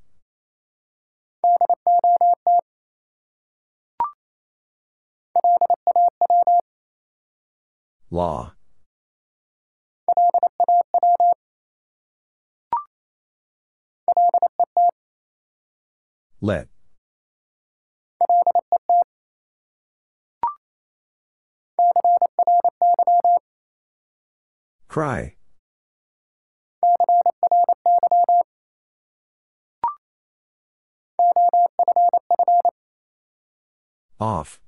Law. 8.11 8.53
Let. 16.41 16.69
Cry. 24.89 25.37
Off. 34.19 34.61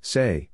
Say. 0.00 0.48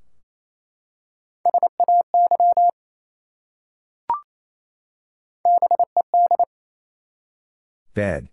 Bed. 7.95 8.29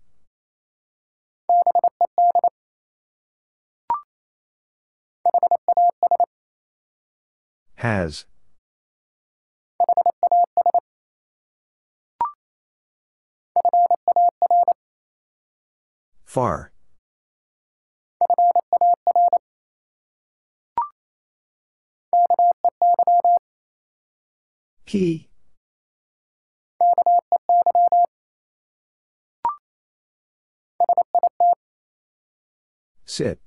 Has. 7.76 8.24
Far. 16.24 16.72
He. 24.86 25.28
Sit. 33.04 33.40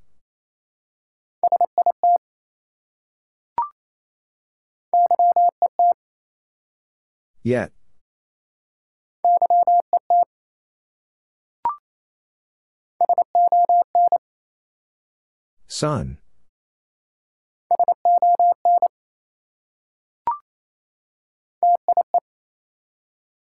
Yet. 7.43 7.71
Sun. 15.67 16.17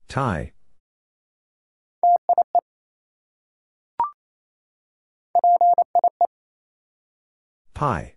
Tie. 0.09 0.53
Pie. 7.75 8.15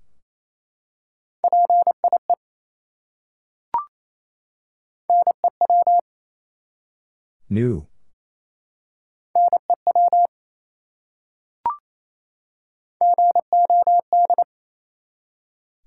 New. 7.49 7.88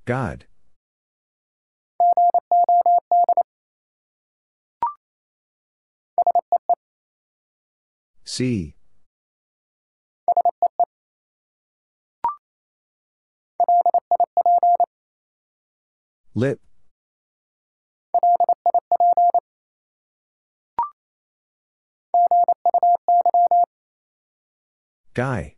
God. 0.05 0.47
See. 8.25 8.75
Lip. 16.35 16.61
Guy. 25.15 25.57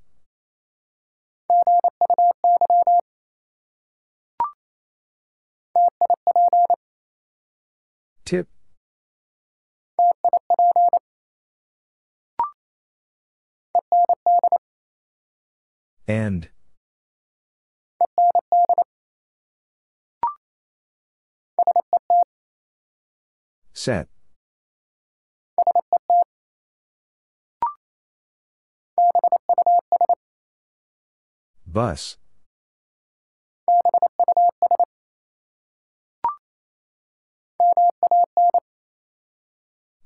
And. 16.06 16.48
Set. 23.72 24.08
Bus. 31.66 32.16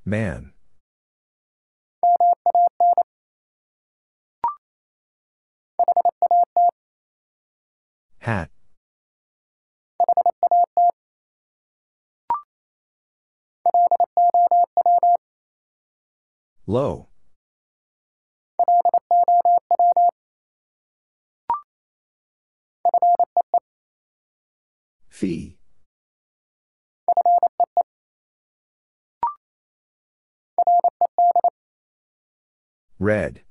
Man. 0.05 0.53
Hat. 8.21 8.51
Low. 16.67 17.09
Fee. 25.09 25.59
Red. 32.99 33.43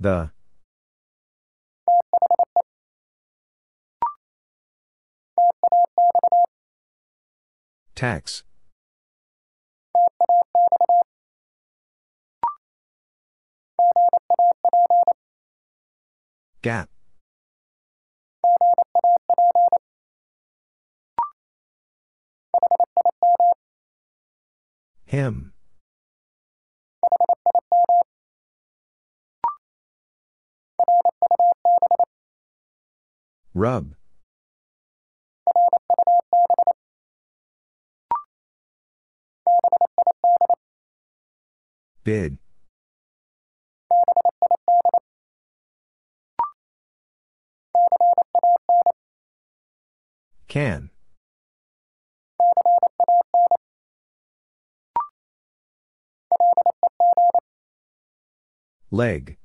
The. 0.00 0.30
Tax. 7.94 8.44
Gap. 16.62 16.88
Him. 25.04 25.52
Rub. 33.60 33.94
Bid. 42.02 42.38
Can. 50.48 50.88
Leg. 58.90 59.39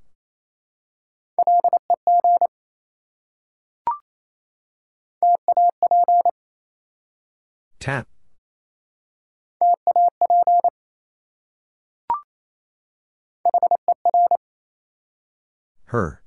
Tap. 7.85 8.07
Her. 15.85 16.23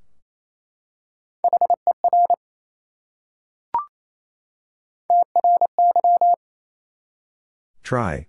Try. 7.82 8.28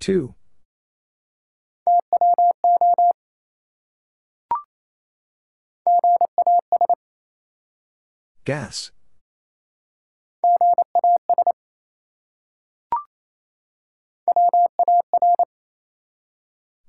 Two. 0.00 0.34
Gas. 8.44 8.92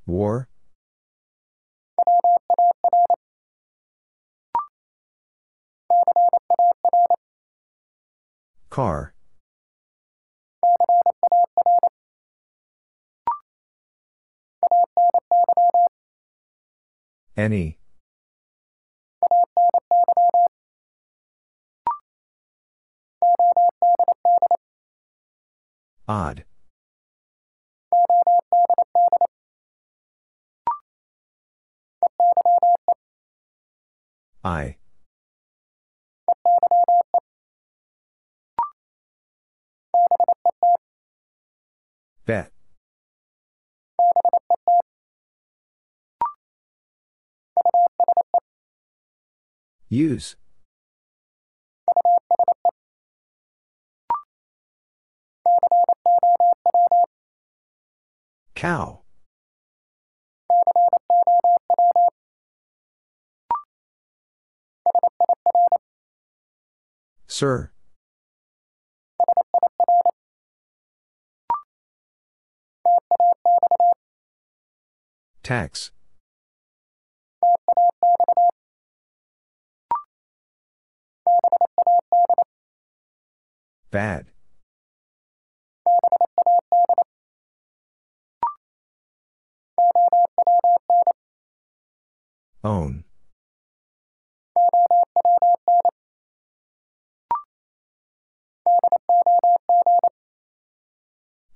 War. 0.05 0.47
Car. 8.69 9.13
Any. 17.35 17.78
Odd. 26.07 26.43
Eye. 34.43 34.77
Bet. 42.25 42.51
Use. 49.89 50.35
Cow. 58.55 59.03
Sir. 67.27 67.71
Tax. 75.41 75.91
Bad. 83.91 84.27
Own. 92.63 93.03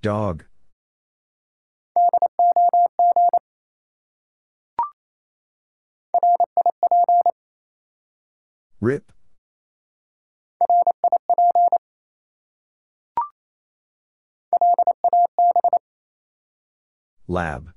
Dog. 0.02 0.46
Rip. 8.80 9.12
Lab. 17.28 17.74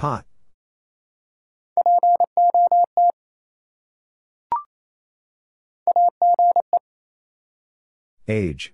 Pot. 0.00 0.24
Age. 8.26 8.72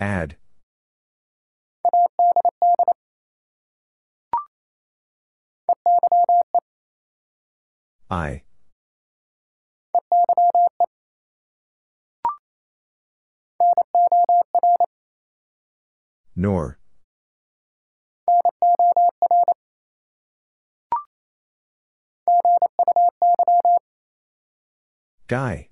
Add. 0.00 0.34
Eye. 8.10 8.43
Nor. 16.36 16.78
Guy. 25.26 25.68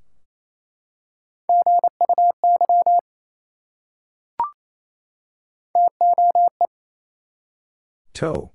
Toe. 8.15 8.53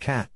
Cat. 0.00 0.30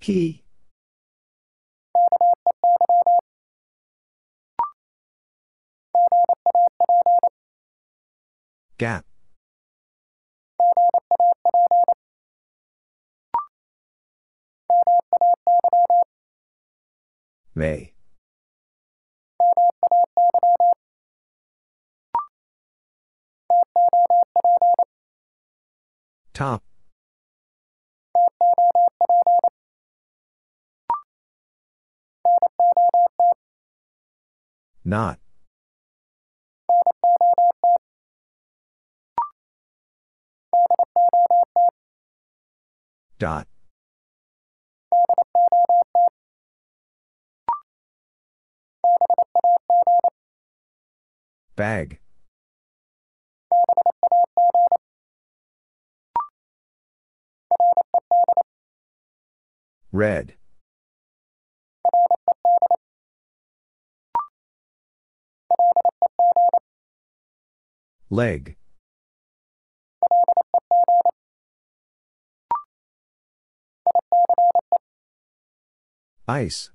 Key. 0.00 0.42
Gap. 8.78 9.04
May. 17.54 17.92
Top. 26.32 26.62
Not. 34.84 35.18
Dot. 43.18 43.46
Bag. 51.54 52.00
Red. 59.92 60.34
Leg. 68.08 68.56
Ice. 76.28 76.70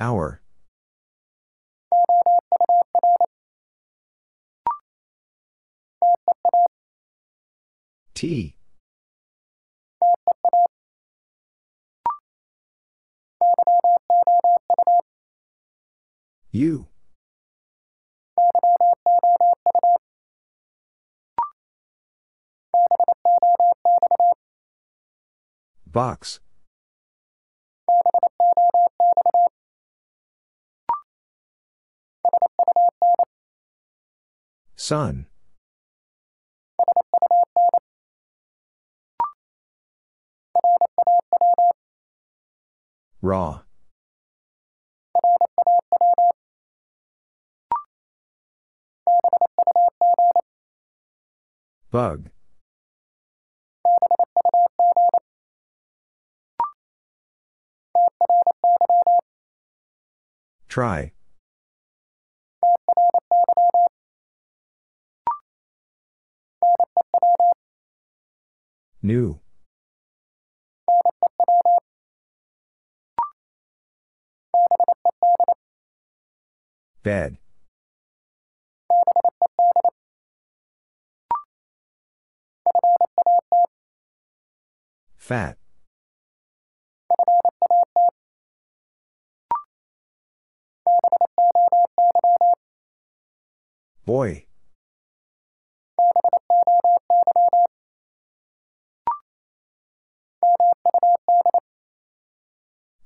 Our. 0.00 0.40
Tea. 8.18 8.56
You. 16.50 16.88
Box. 25.86 26.40
Sun. 34.74 35.26
Raw. 43.20 43.62
Bug. 51.90 52.30
Try. 60.68 61.12
New. 69.02 69.40
Bed. 77.08 77.38
Fat. 85.16 85.56
Boy. 94.04 94.44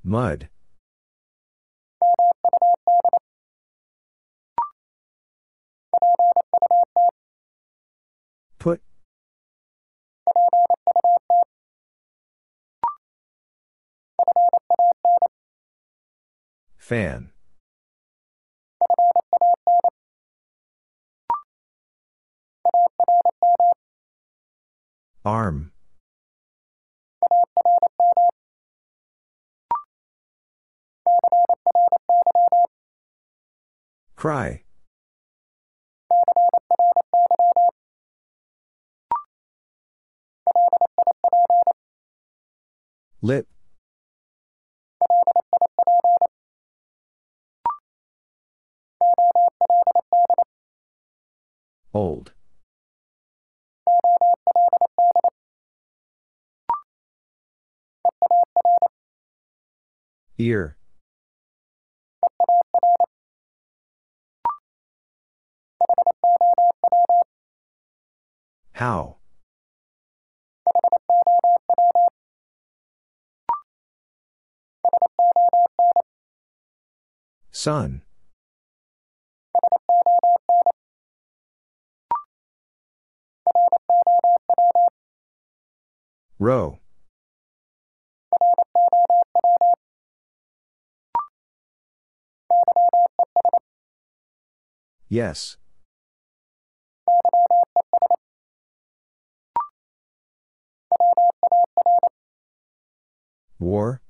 Mud. 0.02 0.48
Put. 8.58 8.80
Fan. 16.78 17.30
Arm. 25.24 25.72
Cry. 34.16 34.62
Lip. 43.20 43.46
Old. 51.94 52.32
Ear. 60.38 60.76
How? 68.72 69.21
Sun. 77.50 78.02
Row. 86.38 86.80
Yes. 95.08 95.56
War? 103.60 104.01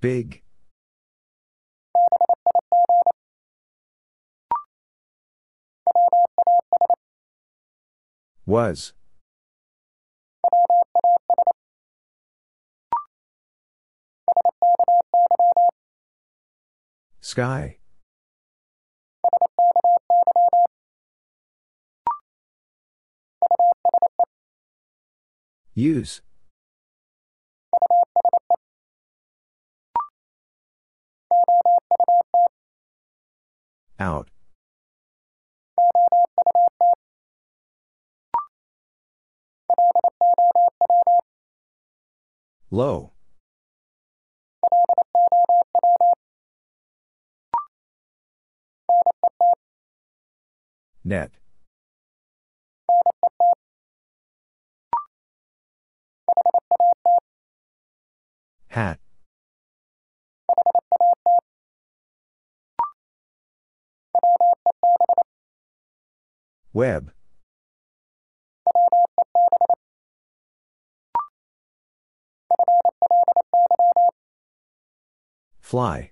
Big. 0.00 0.42
Was. 8.46 8.92
Sky. 17.20 17.78
Use. 25.74 26.20
Out. 33.98 34.28
Low. 42.70 43.12
Net. 51.04 51.30
Hat. 58.68 59.03
Web. 66.74 67.12
Fly. 75.60 76.10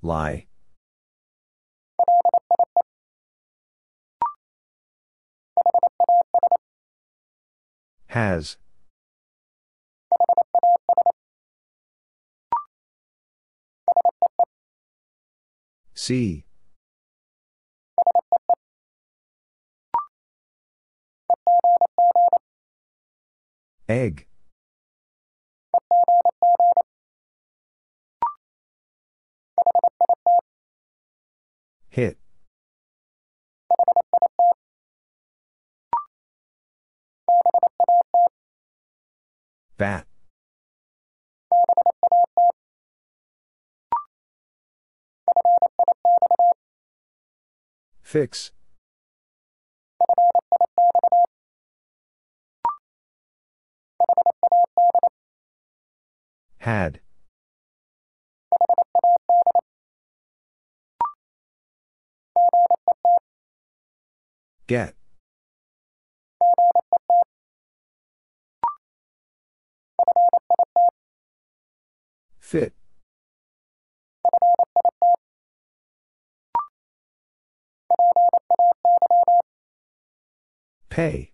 Lie. 0.00 0.46
Has. 8.06 8.56
See. 16.06 16.44
Egg. 23.88 24.28
Hit. 31.88 32.18
Bat. 39.76 40.06
Fix. 48.16 48.50
Had. 56.60 57.00
Get. 64.66 64.94
Fit. 72.38 72.72
Pay. 80.88 81.32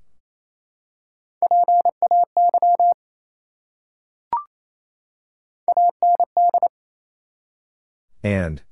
And. 8.25 8.63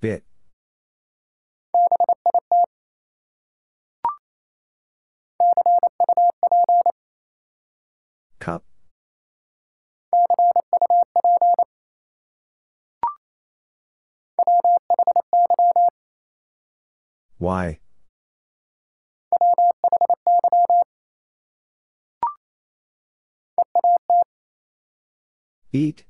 Bit. 0.00 0.24
Why? 17.38 17.78
Eat. 25.72 26.04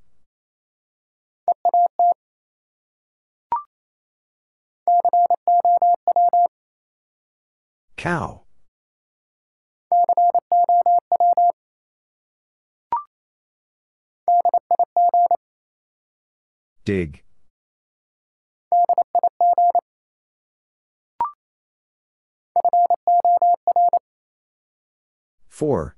Cow. 7.97 8.40
Dig. 16.85 17.23
For. 25.49 25.95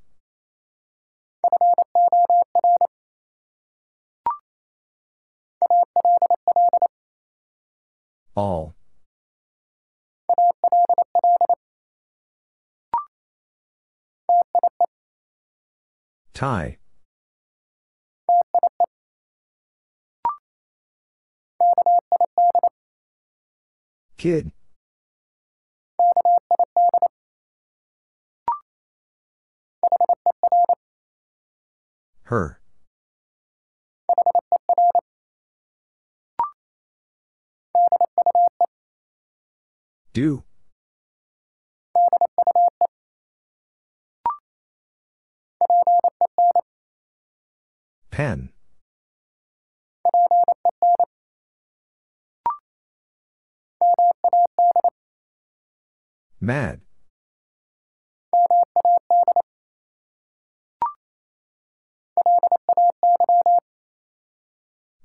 All. 8.34 8.74
Tie. 16.34 16.78
Kid. 24.22 24.52
Her. 32.22 32.60
Do. 40.12 40.44
Pen. 48.12 48.50
Mad. 56.42 56.80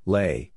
Lay. 0.08 0.52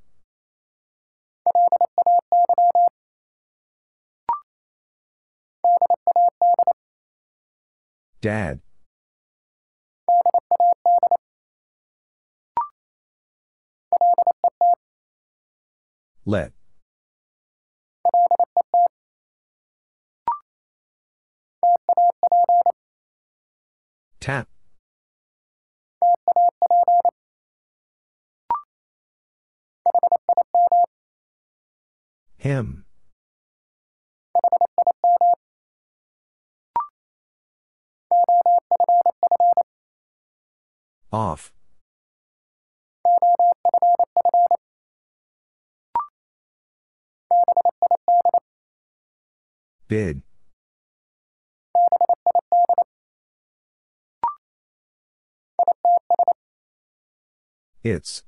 Dad. 8.23 8.61
Let. 16.25 16.53
Tap. 24.21 24.49
Him. 32.37 32.85
Off. 41.13 41.53
Bid. 49.89 50.23
Its. 57.83 58.23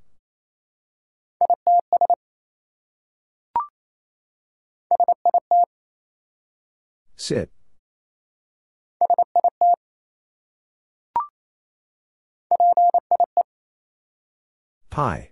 Sit. 7.17 7.51
Pie. 14.91 15.31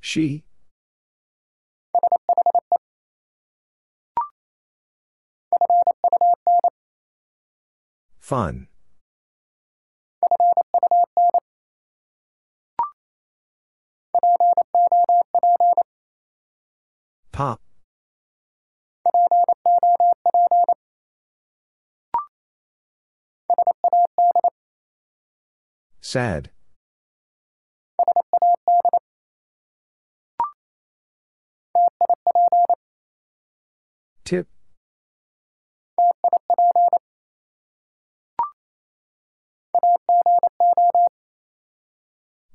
She? 0.00 0.44
Fun. 8.28 8.68
Pop. 17.32 17.62
Sad. 26.02 26.50
Tip. 34.26 34.48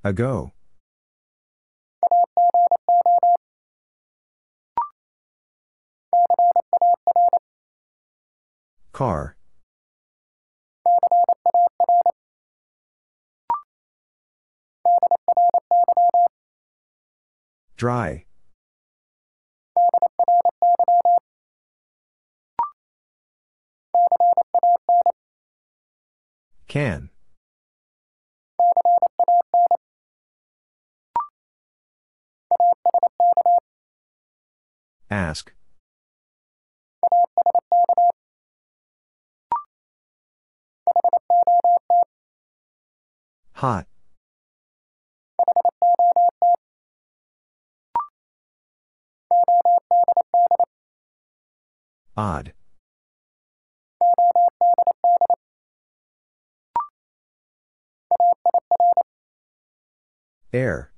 Ago. 0.04 0.52
Car. 8.92 9.38
Dry. 17.78 18.26
Can. 26.68 27.13
Ask. 35.14 35.54
Hot. 43.54 43.86
Odd. 52.18 52.54
Air. 60.52 60.93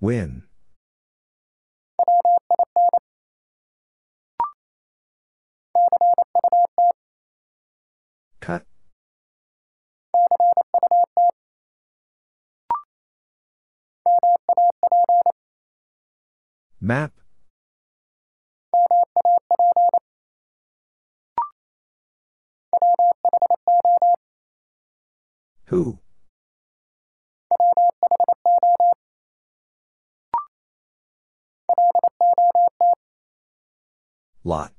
Win. 0.00 0.44
Cut. 8.40 8.64
Map. 16.80 17.12
Who? 25.66 25.98
Lot. 34.42 34.72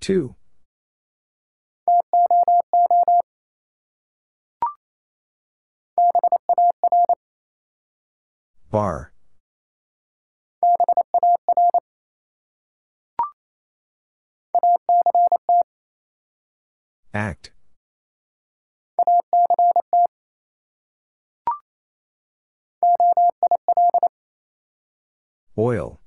Two. 0.00 0.36
Bar. 8.70 9.12
Act. 17.12 17.53
Oil. 25.56 26.00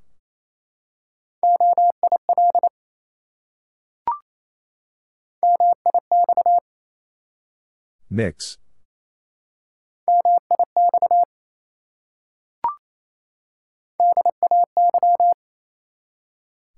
Mix. 8.09 8.57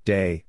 Day. 0.05 0.45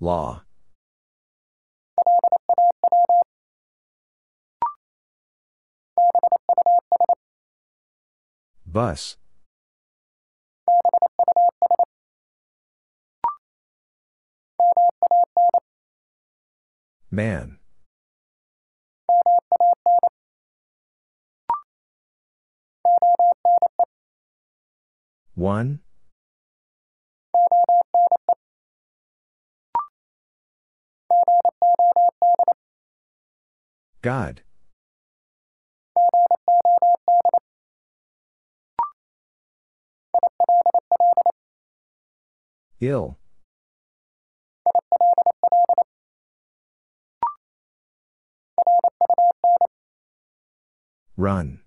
Law. 0.00 0.42
Bus. 8.72 9.18
Man. 17.10 17.58
One. 25.34 25.80
God. 34.00 34.42
Ill. 42.82 43.16
Run. 51.16 51.60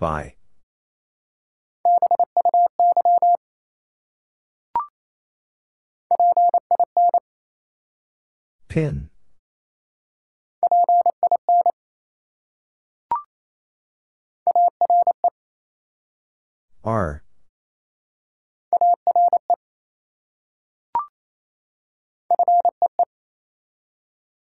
Bye. 0.00 0.34
Pin. 8.66 9.11
Are. 16.84 17.22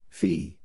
Fee. 0.09 0.57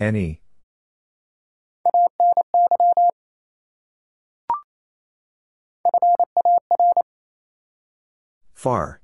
Any 0.00 0.40
Far. 8.64 9.03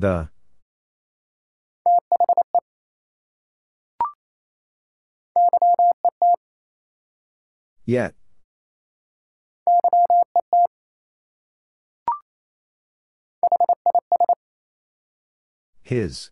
The. 0.00 0.30
Yet. 7.84 8.14
His. 15.82 16.30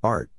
Art. 0.00 0.30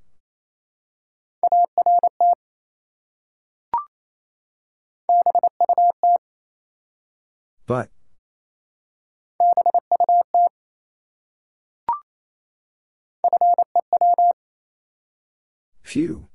But. 7.67 7.89
Few. 15.81 16.27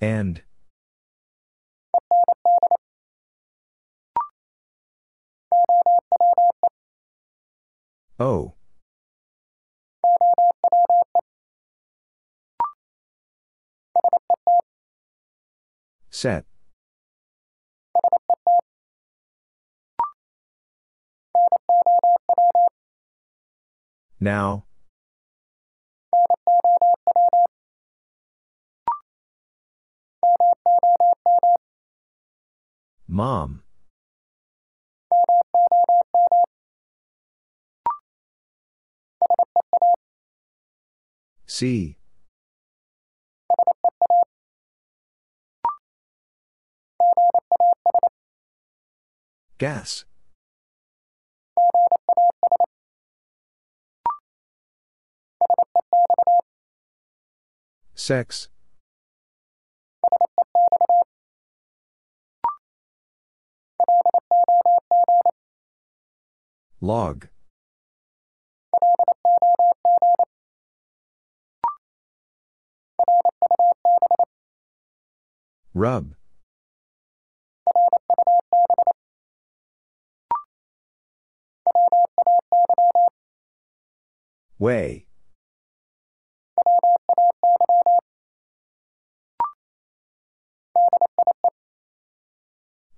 And. 0.00 0.42
Oh. 8.20 8.57
Set. 16.18 16.44
Now. 24.18 24.64
Mom. 33.06 33.62
See. 41.46 41.97
Gas. 49.58 50.04
Sex. 57.96 58.48
Log. 66.80 67.26
Rub. 75.74 76.17
Way. 84.58 85.06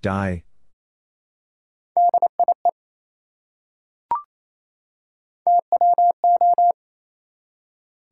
Die. 0.01 0.43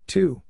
Two. 0.05 0.43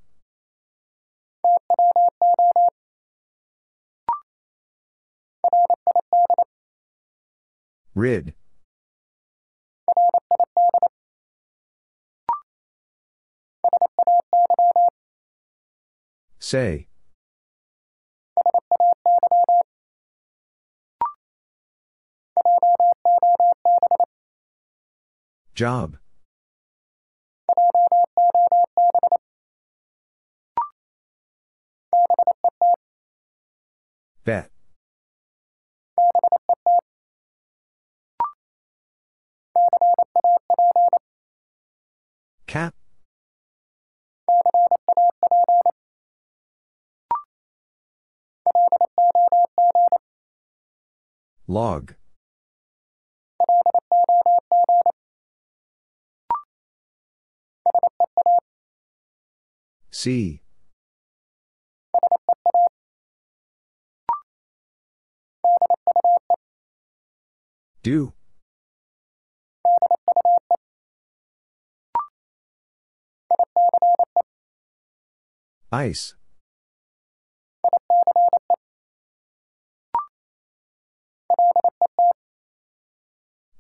Rid. 7.96 8.34
Say. 16.50 16.88
Job. 25.54 26.00
Bet. 34.26 34.50
Cap. 42.48 42.74
Log. 51.48 51.96
See. 59.90 60.42
Do. 67.82 68.14
Ice. 75.72 76.16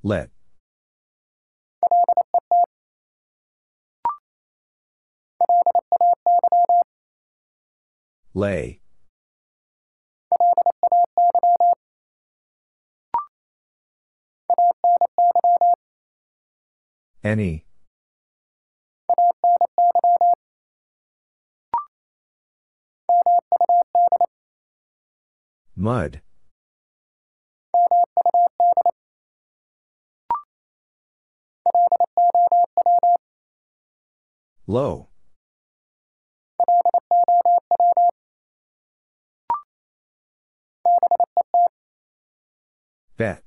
Let. 0.09 0.31
Lay. 8.33 8.79
Any. 17.23 17.65
Mud. 25.75 26.21
Low. 34.67 35.07
Bet. 43.17 43.43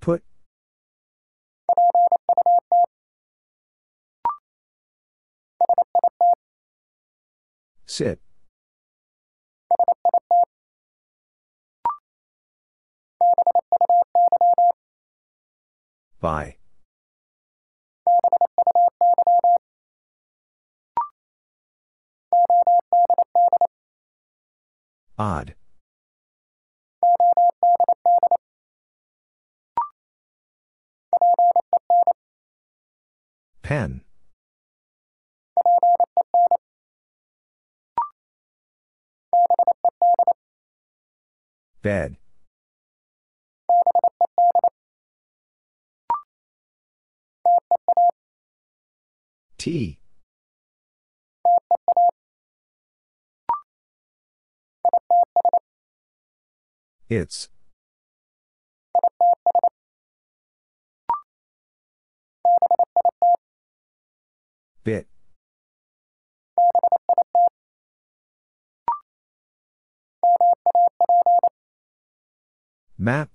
Put. 0.00 0.22
Sit. 7.86 8.20
By. 16.20 16.56
Odd. 25.18 25.54
Pen. 33.62 34.02
Bed. 41.82 42.16
Tea. 49.66 49.98
Its. 57.08 57.48
Bit. 64.84 65.08
Map. 72.96 73.30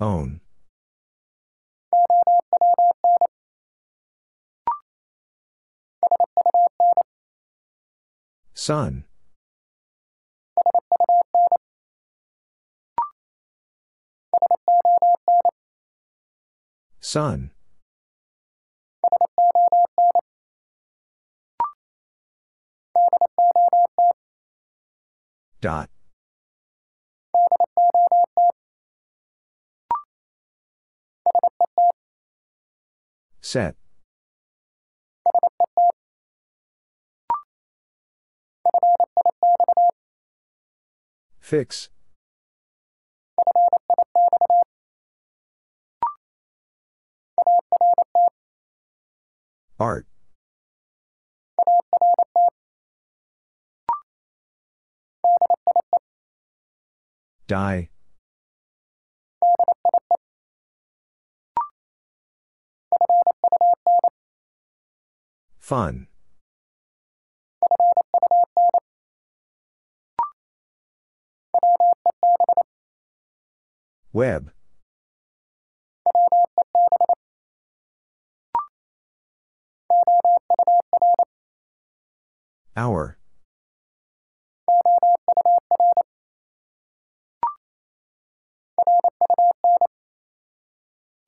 Own. 0.00 0.40
Son. 8.54 9.04
Son. 17.00 17.50
Dot. 25.60 25.90
Set. 33.50 33.74
Fix. 41.40 41.88
Art. 49.80 50.06
Die. 57.48 57.88
Fun. 65.70 66.08
Web. 74.12 74.50
Our. 82.76 83.16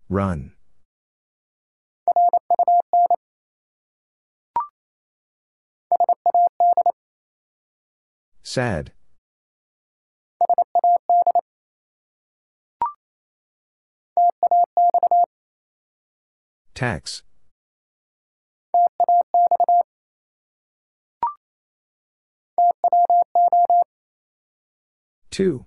Run. 0.08 0.52
Sad. 8.52 8.92
Tax. 16.74 17.22
Two. 25.30 25.64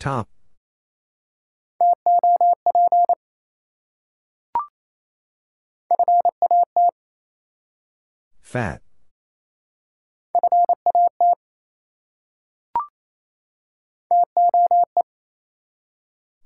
Top. 0.00 0.28
Fat. 8.40 8.82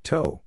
Toe. 0.02 0.42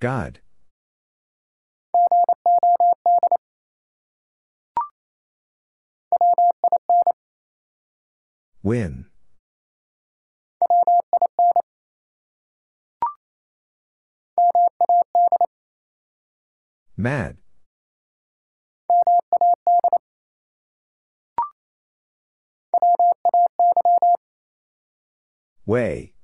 God. 0.00 0.40
Win. 8.62 9.06
Mad. 16.96 17.36
Way. 25.66 26.14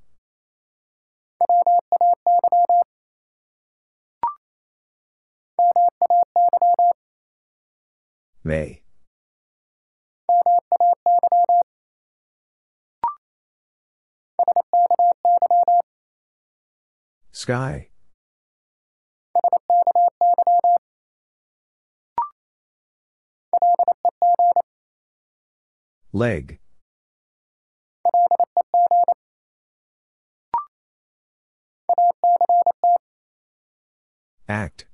May. 8.44 8.82
Sky. 17.32 17.91
Leg. 26.12 26.58
Act. 34.46 34.84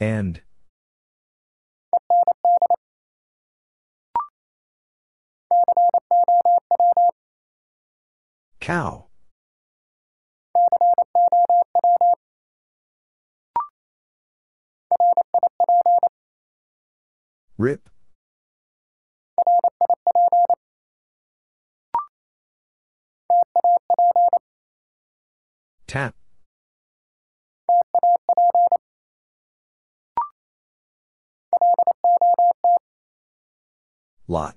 And. 0.00 0.40
Cow. 8.58 9.06
Rip. 17.58 17.88
Tap. 25.86 26.14
Lot. 34.26 34.56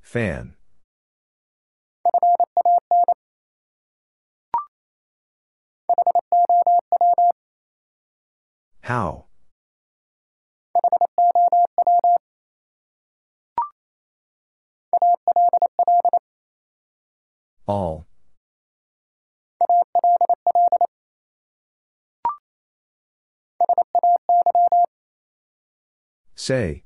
Fan. 0.00 0.57
How? 8.82 9.26
All. 17.66 18.06
Say. 26.34 26.84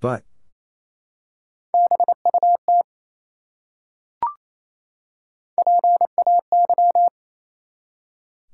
But. 0.00 0.27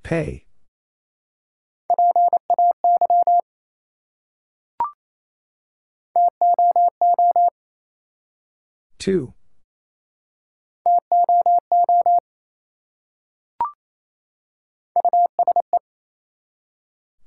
Pay. 0.03 0.45
Two. 8.99 9.35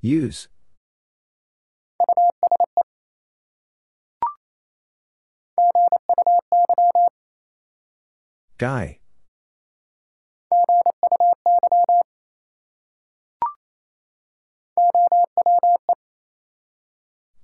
Use. 0.01 0.47
Guy. 8.57 8.99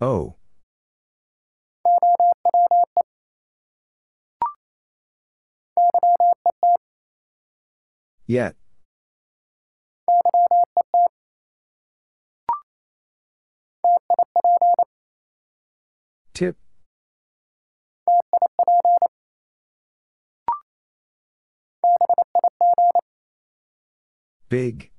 Oh. 0.03 0.35
Yet. 8.27 8.57
Tip. 16.33 16.57
Big. 24.49 24.92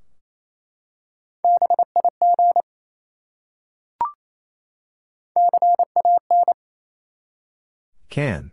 Can. 8.14 8.52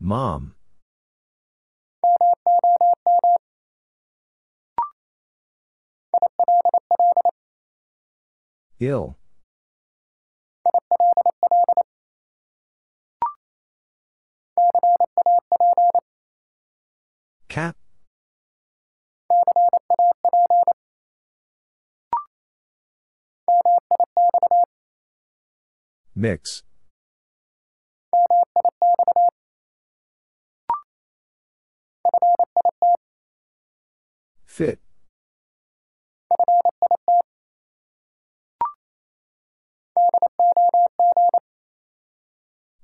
Mom. 0.00 0.54
Ill. 8.80 9.18
Mix. 26.18 26.62
Fit. 34.46 34.80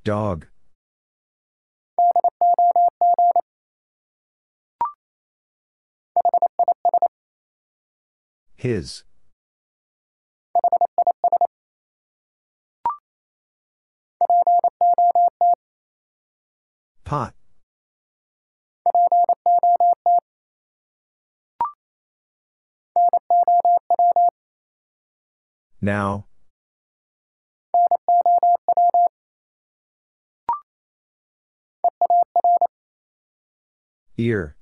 Dog. 0.05 0.49
His. 8.57 9.05
Pot. 17.13 17.35
Now. 25.83 26.25
Ear. 34.17 34.57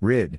Rid. 0.00 0.38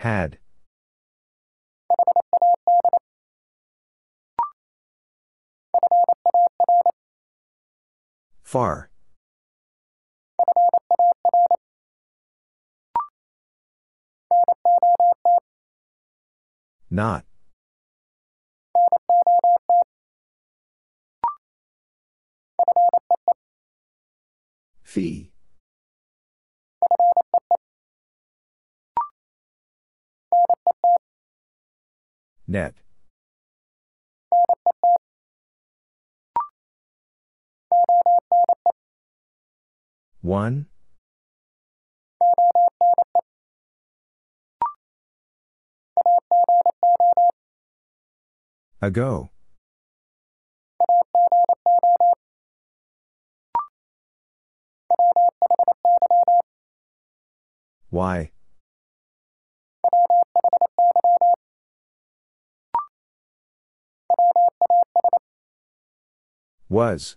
Had. 0.00 0.38
Far. 8.42 8.90
Not. 16.90 17.26
Fee. 24.82 25.29
Net 32.50 32.74
One 40.20 40.66
Ago. 48.82 49.30
Why? 57.90 58.32
Was. 66.70 67.16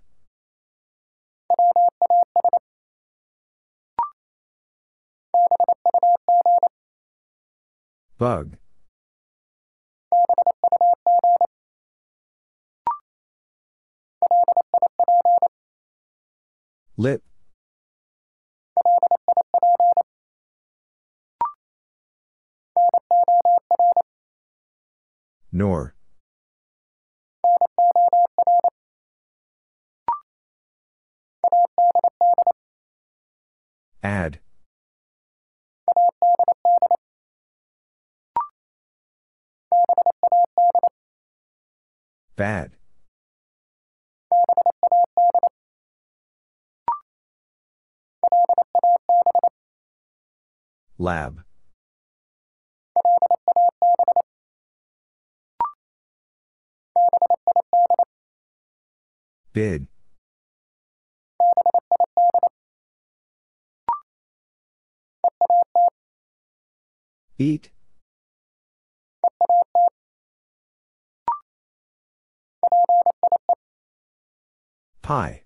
Bug. 8.18 8.58
Lip. 16.98 17.22
Nor. 25.52 25.93
Add. 34.04 34.40
Bad. 42.36 42.72
Lab. 50.98 51.44
Bid. 59.54 59.88
Eat. 67.44 67.70
Pie. 75.02 75.44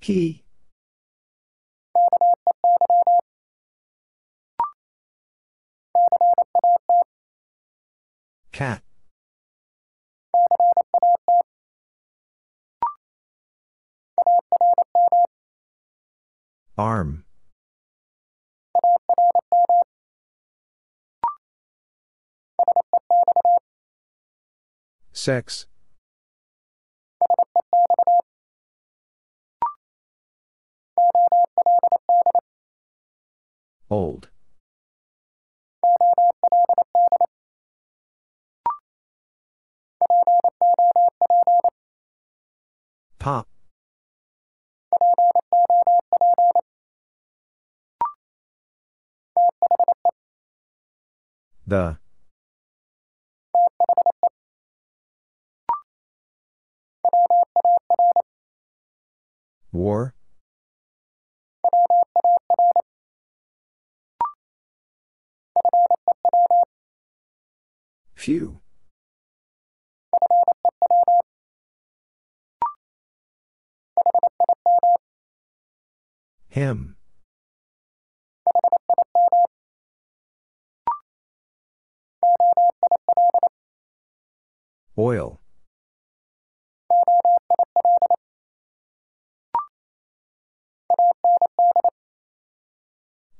Key. 0.00 0.44
Cat. 8.52 8.85
Arm. 16.78 17.24
Sex. 25.12 25.66
Old. 33.88 34.28
Pop. 43.18 43.48
The. 51.66 51.98
War. 59.72 60.14
Few. 68.14 68.60
Him. 76.48 76.95
Oil. 84.98 85.40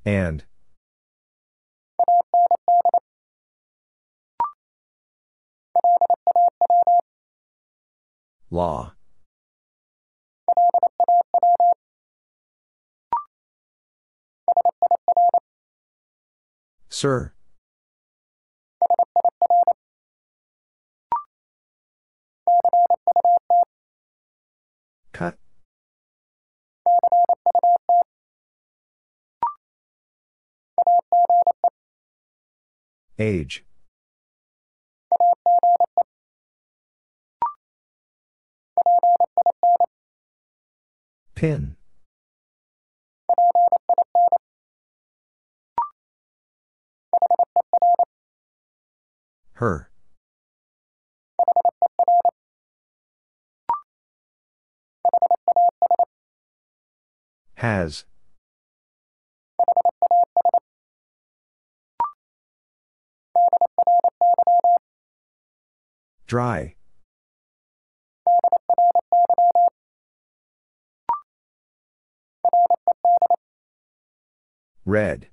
And. 0.05 0.45
Law. 8.51 8.93
Sir. 16.89 17.36
Age. 33.19 33.65
Pin. 41.35 41.77
Her. 49.55 49.91
Has. 57.55 58.05
Dry. 66.27 66.75
Red. 74.85 75.29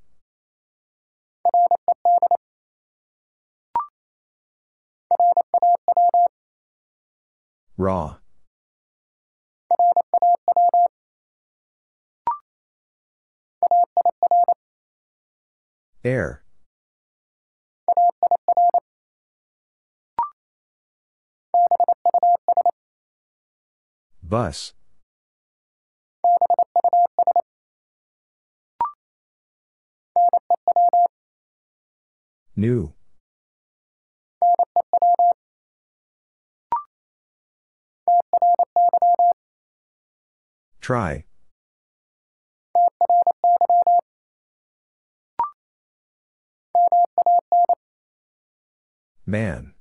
Raw. 7.76 8.18
Air. 16.04 16.43
Bus. 24.34 24.74
New. 32.56 32.94
Try. 40.82 41.26
Man. 49.28 49.76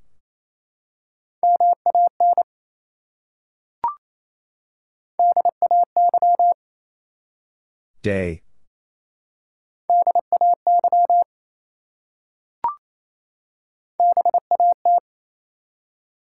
Day. 8.03 8.43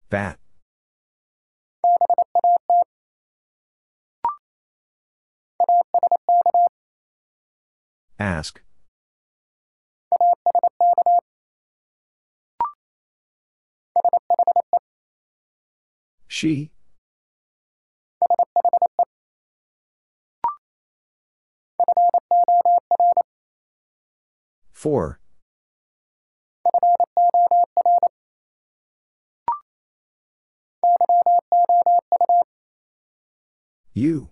Bat. 0.09 0.39
Ask. 8.19 8.61
She. 16.27 16.72
For. 24.83 25.17
You. 33.93 34.31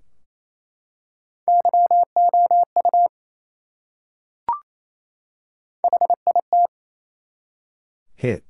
Hit. 8.16 8.44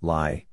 Lie. 0.00 0.46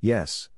Yes. 0.00 0.48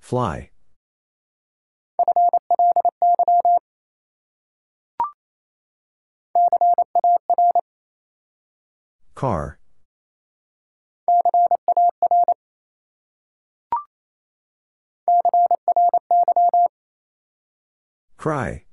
Fly. 0.00 0.50
Car. 9.14 9.58
Cry. 18.16 18.65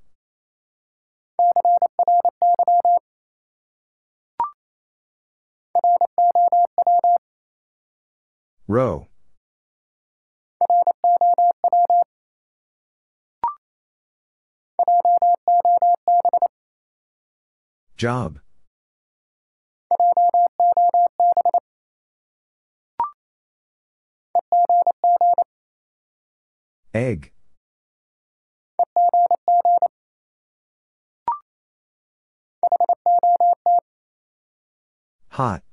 Row. 8.67 9.07
Job. 17.97 18.39
Egg. 26.93 27.32
Hot. 35.33 35.63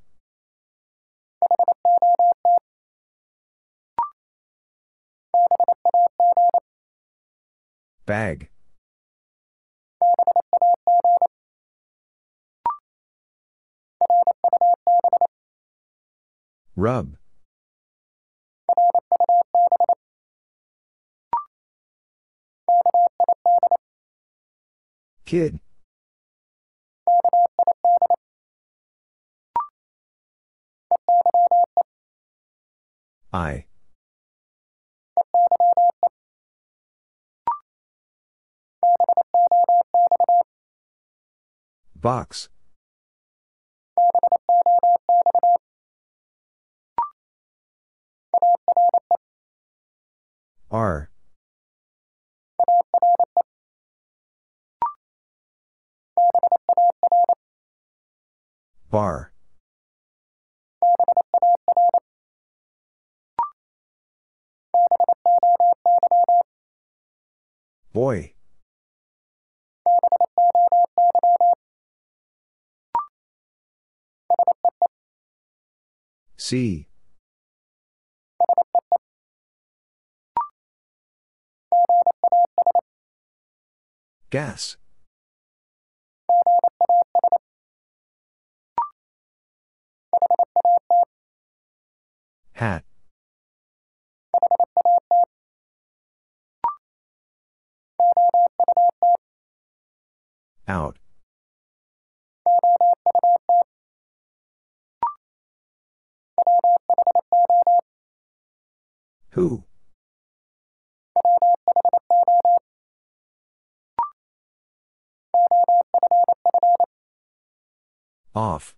Bag. 8.07 8.49
Rub. 16.75 17.19
Kid. 25.27 25.61
Eye. 33.33 33.67
Box. 41.95 42.49
Are. 50.71 51.11
Bar. 58.91 59.30
Boy. 67.93 68.35
See. 76.37 76.87
Gas. 84.31 84.77
Hat. 92.53 92.85
Out. 100.71 100.99
Who? 109.31 109.65
Off. 118.33 118.77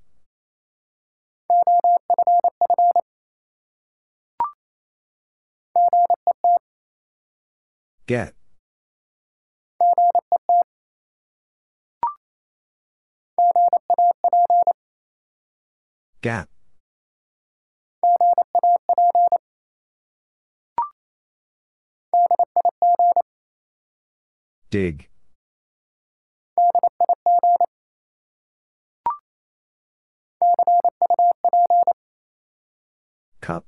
Get. 8.06 8.32
Gap. 16.22 16.48
Dig. 24.70 25.08
Cup. 33.40 33.66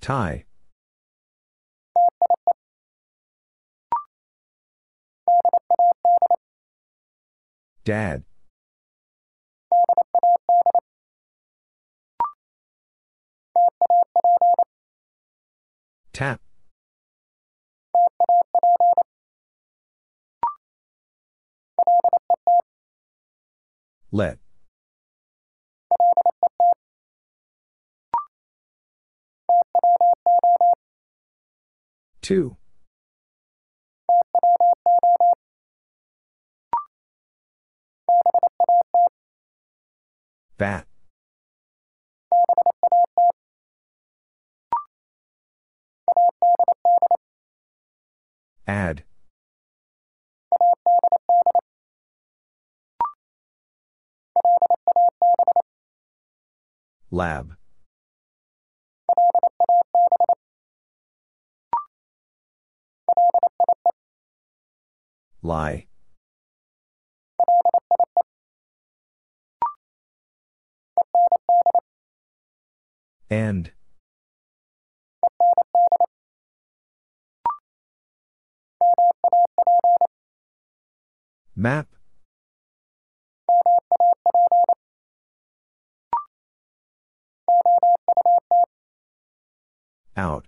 Tie. 0.00 0.47
Dad. 7.88 8.22
Tap. 16.12 16.42
Let. 24.12 24.38
Two. 32.20 32.58
Bat. 40.58 40.86
Add. 48.66 49.04
Lab. 57.10 57.56
Lie. 65.40 65.87
End. 73.30 73.72
Map. 81.54 81.88
Out. 90.16 90.46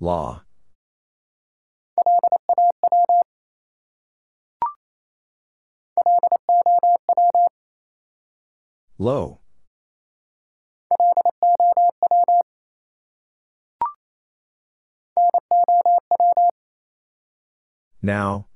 Law. 0.00 0.45
Low. 8.98 9.40
Now. 18.02 18.46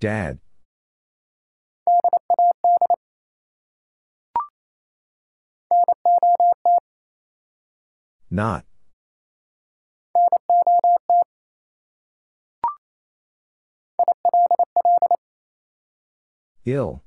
Dad. 0.00 0.38
Not. 8.30 8.64
Ill. 16.66 17.02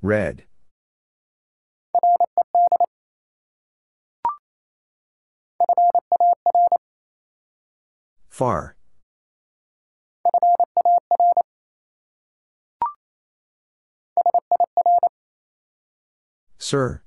Red. 0.00 0.44
Far. 8.28 8.76
Sir. 16.58 17.02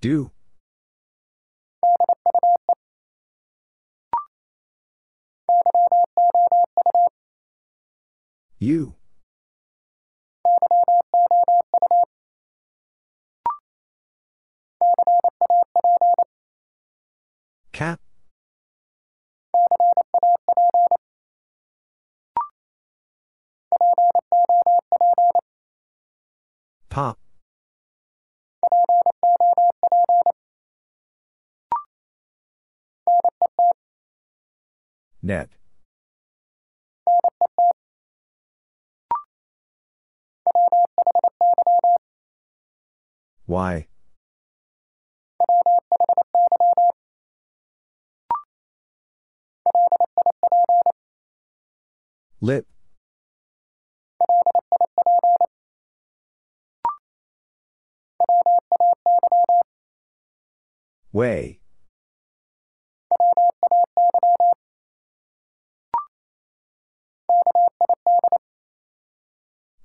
Do. 0.00 0.30
You. 8.60 8.94
Cap. 17.72 18.00
Pop. 26.88 27.18
Net. 35.22 35.50
Why? 43.46 43.88
Lip. 52.40 52.66
Way. 61.12 61.60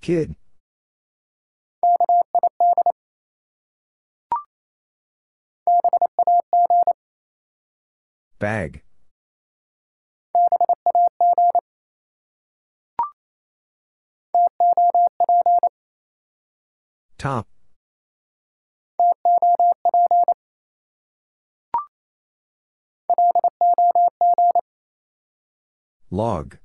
Kid. 0.01 0.35
Bag. 8.39 8.83
Top. 17.17 17.52
Log. 26.13 26.59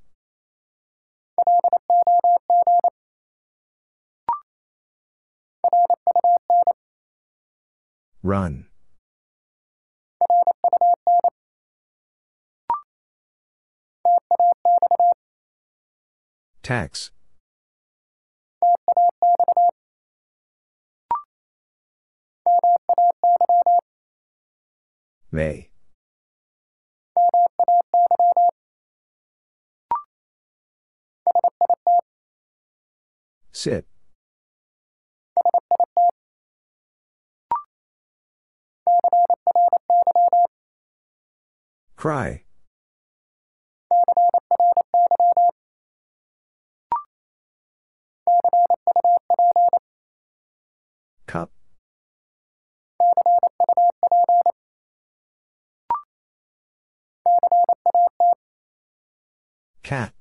Run. 8.22 8.66
Tax. 16.62 17.10
May. 25.32 25.70
Sit. 33.52 33.86
Cry. 41.96 42.44
Cup. 51.26 51.50
Cat. 59.82 60.12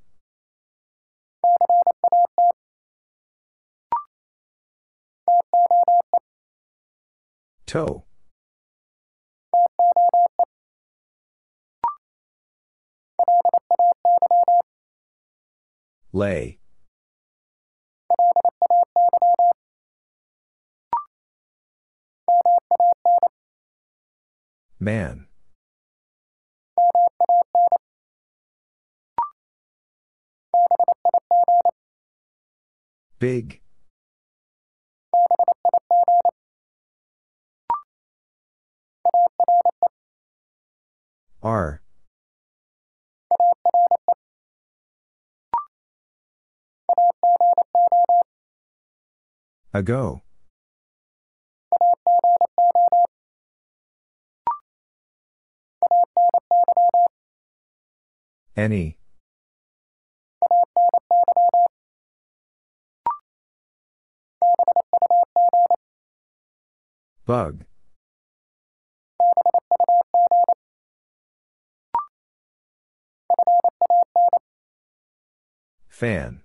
Toe. 7.65 8.03
Lay. 16.13 16.59
Man. 24.79 25.26
Big. 33.19 33.61
Are. 41.41 41.81
Ago. 49.73 50.21
Any. 58.55 58.97
Bug. 67.25 67.65
Fan. 75.89 76.41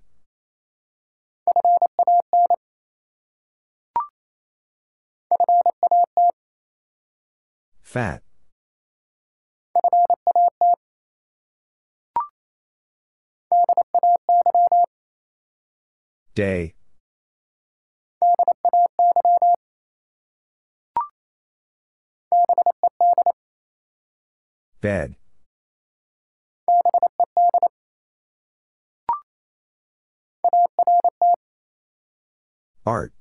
Fat. 7.83 8.23
Day. 16.35 16.75
Bed. 24.83 25.15
Art. 32.85 33.13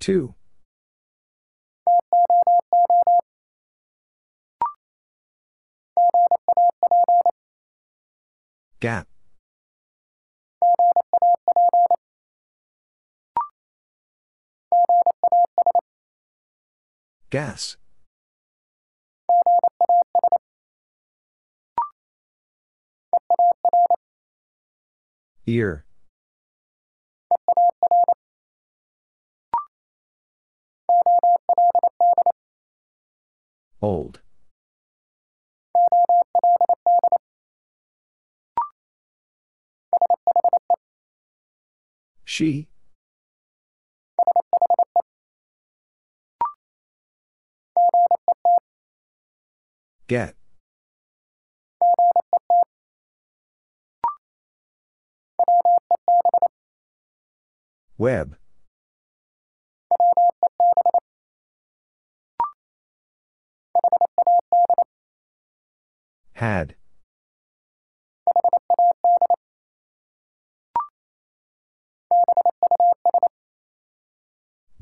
Two. 0.00 0.34
Gap. 8.80 9.08
Gas. 17.30 17.76
Ear. 25.46 25.84
Old. 33.82 34.20
She. 42.38 42.68
Get. 50.06 50.36
Web. 57.98 58.36
Had. 66.34 66.77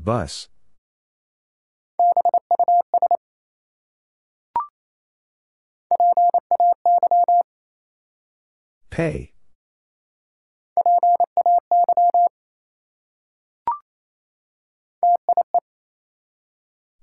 Bus. 0.07 0.47
Pay. 8.89 9.33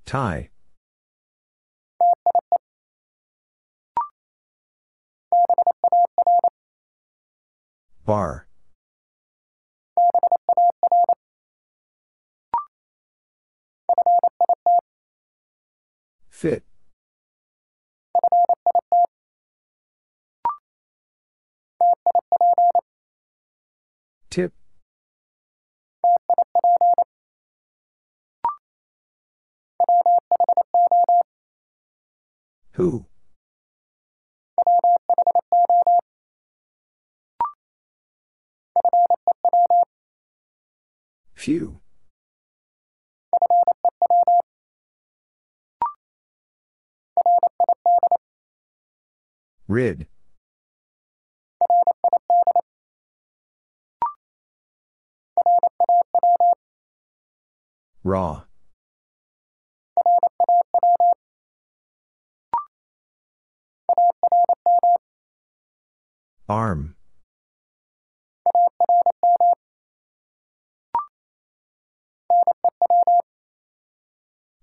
Tie. 0.06 0.48
Bar. 8.06 8.43
Fit. 16.34 16.64
Tip. 24.30 24.52
Who? 32.72 33.06
Few. 41.34 41.80
Rid. 49.66 50.06
Raw. 58.02 58.42
Arm. 66.46 66.94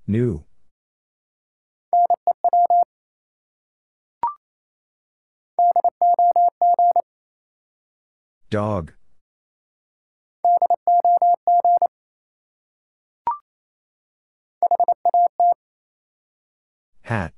New. 0.05 0.43
Dog. 8.49 8.93
Hat. 17.03 17.33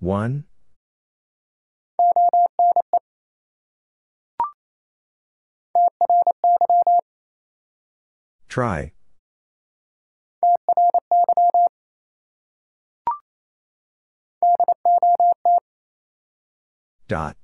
One. 0.00 0.44
Try. 8.48 8.92
Dot. 17.12 17.36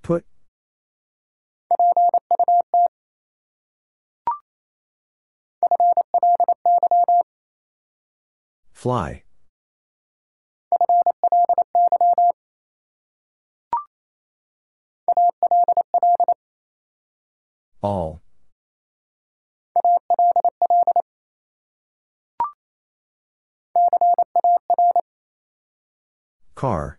Put. 0.00 0.24
Fly. 8.72 9.24
All. 17.82 18.22
Car. 26.56 26.98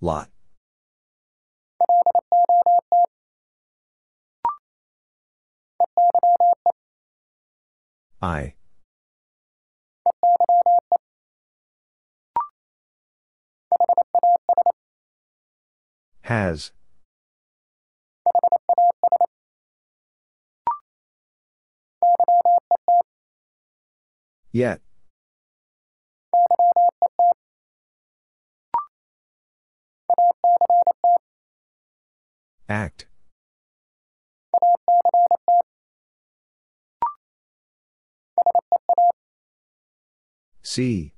Lot. 0.00 0.30
Eye. 8.22 8.54
Has. 16.22 16.70
Yet. 24.54 24.80
Act. 32.68 33.06
See. 40.62 41.14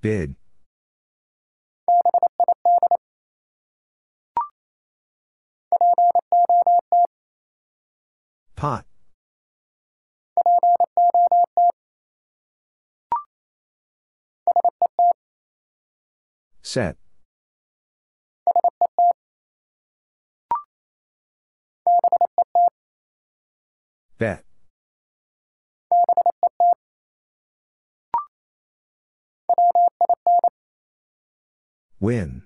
Bid. 0.00 0.36
Pot. 8.56 8.86
Set. 16.62 16.96
Bet. 24.18 24.44
Win. 31.98 32.42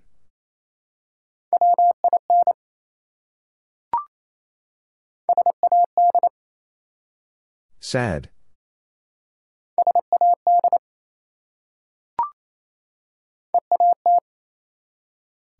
Sad. 7.87 8.31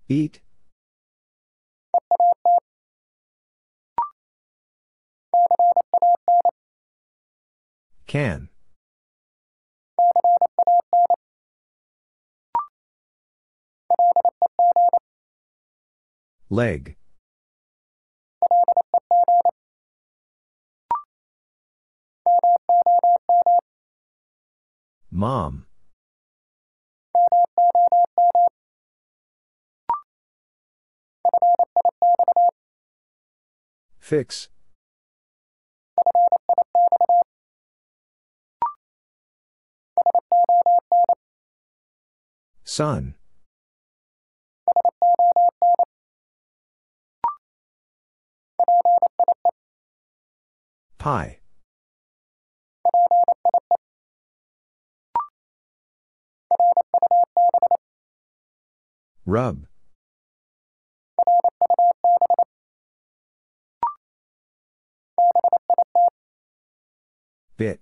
Eat. 0.09 0.41
Can. 8.09 8.49
Leg. 16.51 16.97
Mom. 25.17 25.65
Fix. 33.99 34.51
Son. 42.63 43.15
Pie. 50.99 51.39
Rub. 59.27 59.67
Bit. 67.57 67.81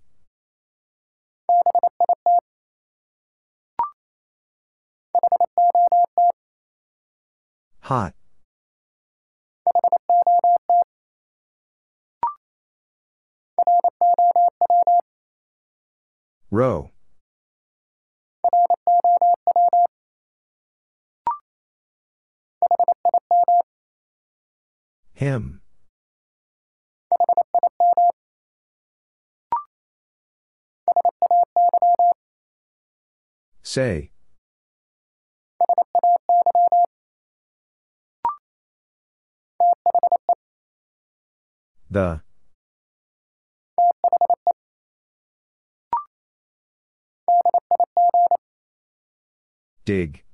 Hot. 7.83 8.15
Row. 16.51 16.94
Him. 25.15 25.61
Say. 33.63 34.11
The. 41.91 42.23
Dig. 49.85 50.25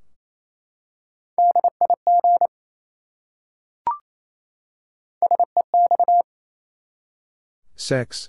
Sex. 7.91 8.29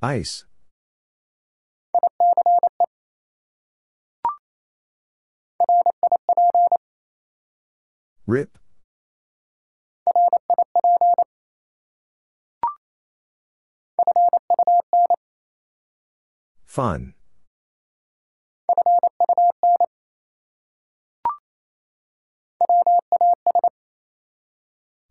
Ice. 0.00 0.44
Rip. 8.24 8.56
Fun. 16.64 17.14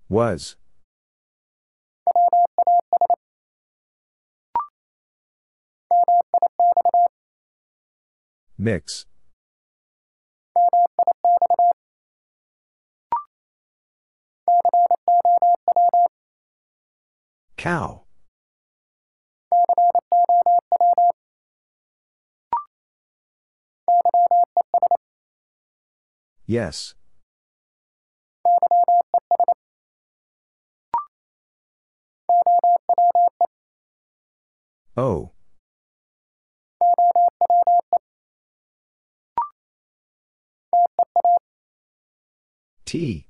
Was. 0.10 0.56
Mix. 8.58 9.06
Cow. 17.56 18.02
Yes. 26.48 26.96
Oh. 34.98 35.32
Tea. 42.86 43.28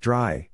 Dry. 0.00 0.50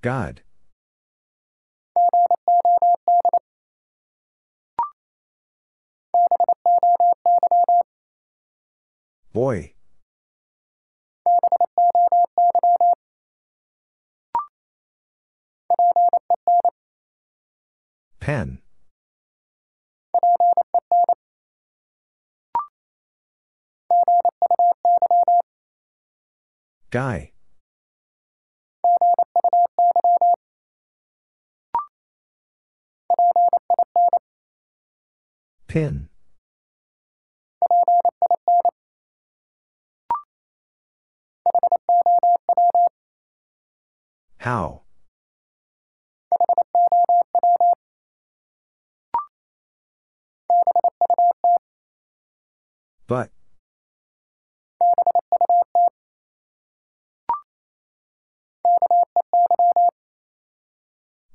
God. 0.00 0.42
Boy. 9.38 9.72
Pen. 18.18 18.58
Guy. 26.90 27.30
Pin. 35.68 36.07
How? 44.38 44.82
But. 53.06 53.30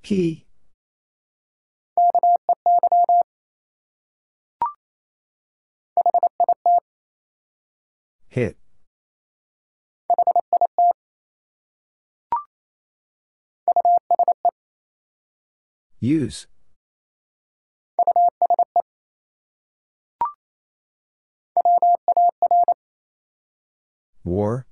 He. 0.01 0.45
Hit. 8.29 8.57
Use. 16.03 16.47
War. 24.25 24.67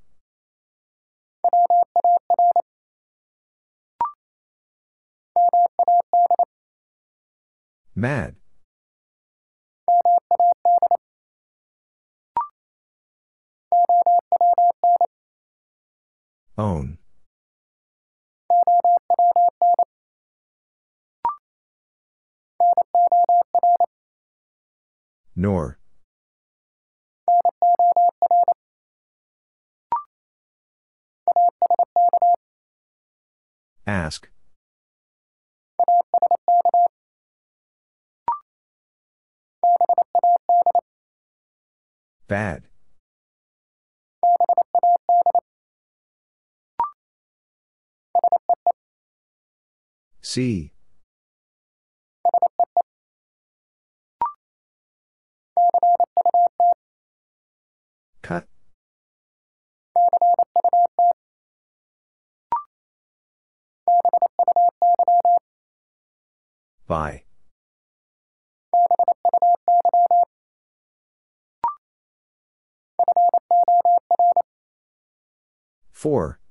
Mad. 7.96 8.36
Own. 16.58 16.98
Nor. 25.36 25.80
Ask. 33.88 34.30
Bad. 42.28 42.68
See. 50.22 50.72
By. 66.92 67.24
For. 75.94 76.42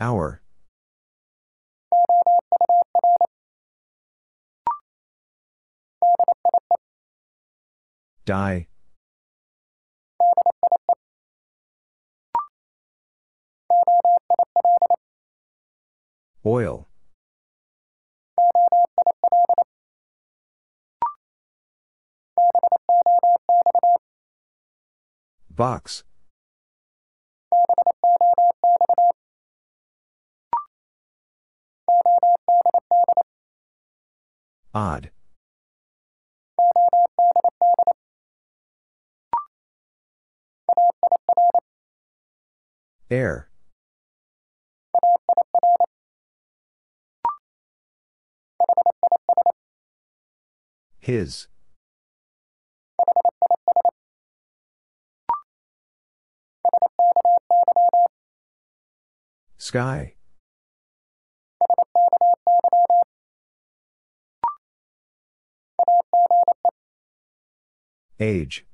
Our. 0.00 0.42
Die. 8.24 8.66
Oil. 16.44 16.88
Box. 25.48 26.02
Odd. 34.74 35.10
Air. 43.10 43.51
His. 51.02 51.48
Sky. 59.58 60.14
Age. 68.20 68.64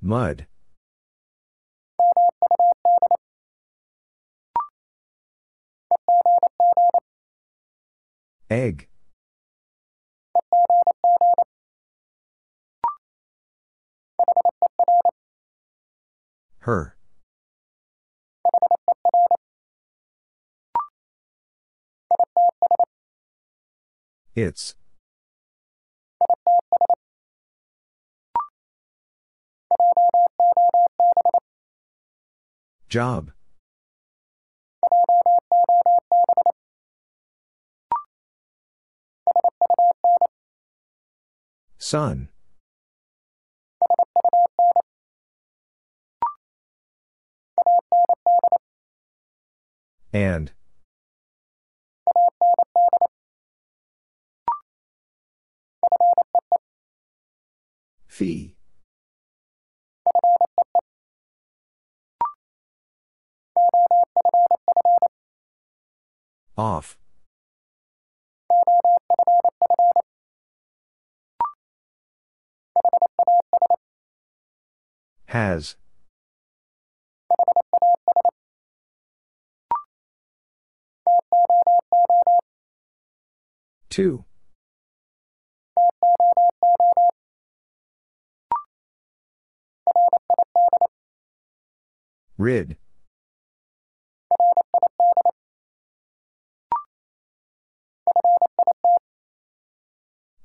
Mud. 0.00 0.47
Egg. 8.50 8.88
Her. 16.60 16.96
Its. 24.34 24.74
Job. 32.88 33.32
Son. 41.88 42.28
And. 50.12 50.52
Fee. 58.06 58.54
Off. 66.58 66.98
Has. 75.28 75.76
Two. 83.90 84.24
Rid. 92.38 92.78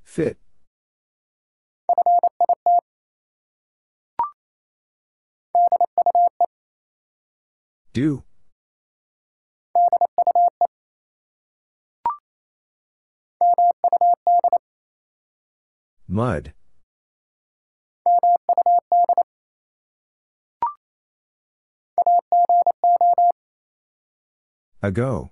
Fit. 0.04 0.43
Do. 7.92 8.24
Mud. 16.08 16.52
Ago. 24.82 25.30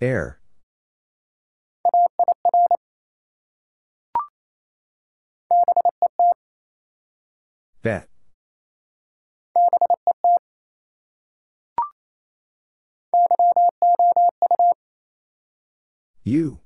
Air. 0.00 0.41
Bet. 7.82 8.08
You. 16.22 16.60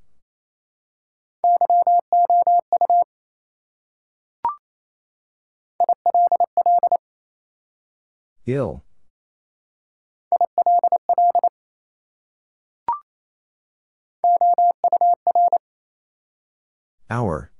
Ill. 8.44 8.84
Our. 17.08 17.50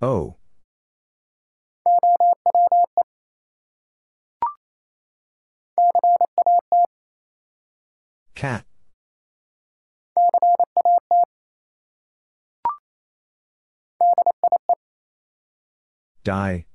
Oh. 0.00 0.36
Cat. 8.34 8.64
Die. 16.22 16.66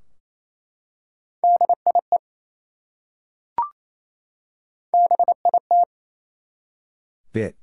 Bit. 7.32 7.63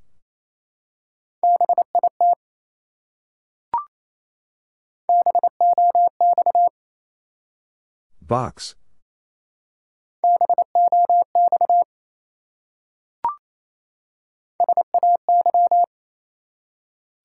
Box. 8.23 8.77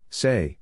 Say. 0.10 0.58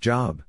Job. 0.00 0.42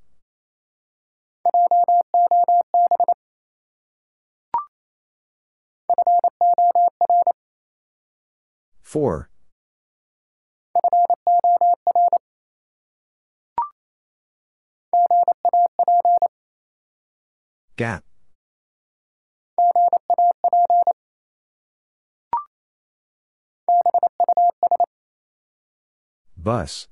For. 8.92 9.30
Gap. 17.78 18.04
Bus. 26.36 26.90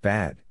Bad. 0.00 0.42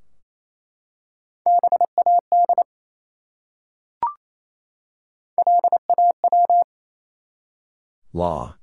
Law. 8.13 8.55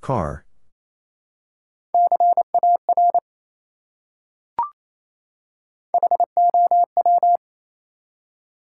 Car. 0.00 0.44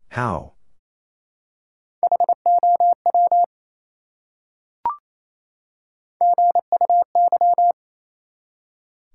How? 0.10 0.54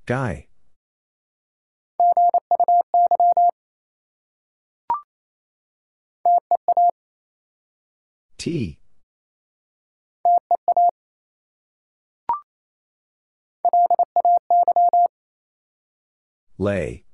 Guy. 0.07 0.47
Tea. 8.47 8.79
Lay. 16.57 17.05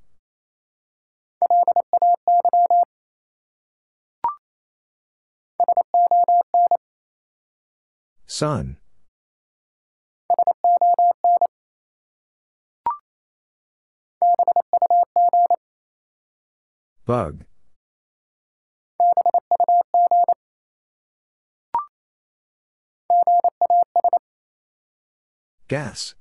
Sun. 8.26 8.76
Bug. 17.06 17.46
Gas. 25.72 26.14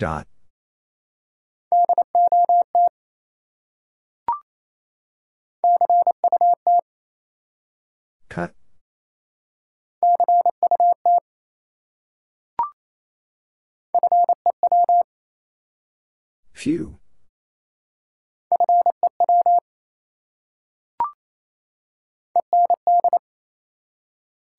Dot. 0.00 0.26
Cut. 8.28 8.52
Few. 16.52 16.98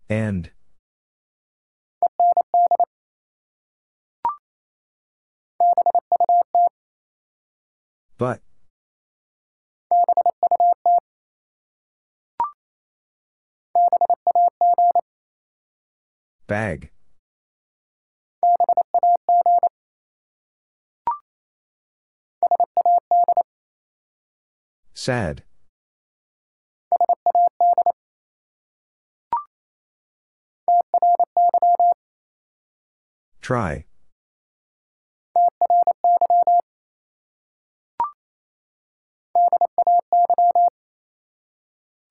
And. 0.10 0.52
But. 8.18 8.42
Bag. 16.48 16.92
Sad. 24.94 25.44
Try. 33.46 33.86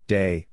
Day. 0.07 0.47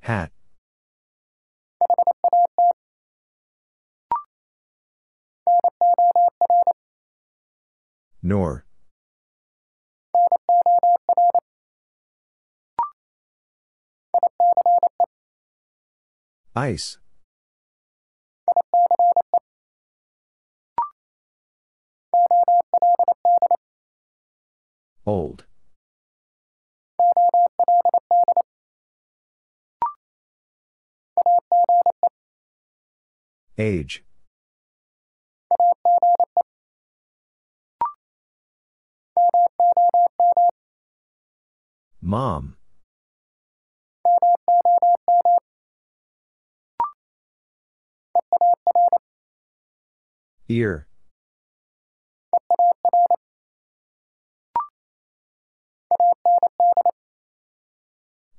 Hat. 0.00 0.32
Nor. 8.20 8.64
Ice. 16.56 16.98
Old. 25.06 25.44
Age. 33.56 34.04
Mom. 42.02 42.56
Ear. 50.50 50.88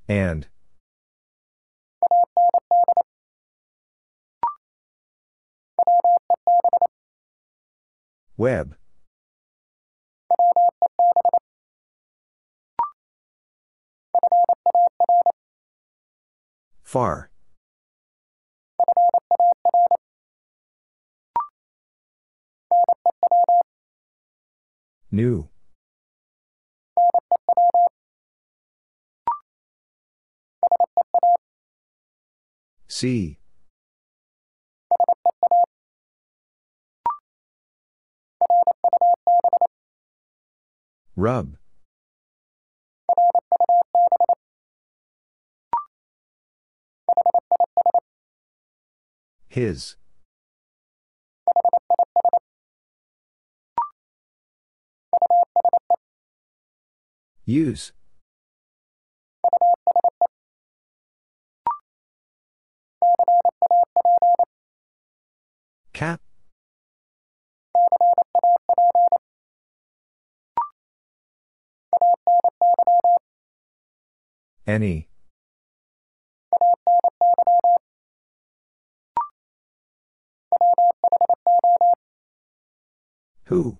And. 0.06 0.46
Web. 8.36 8.76
Far. 16.82 17.31
New. 25.10 25.48
See. 32.88 33.38
Rub. 41.14 41.56
His. 49.48 49.96
Use. 57.44 57.92
Cap. 65.92 66.20
Any. 74.66 75.08
Who? 83.46 83.78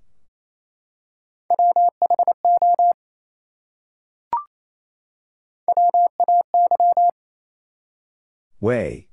Way. 8.60 9.08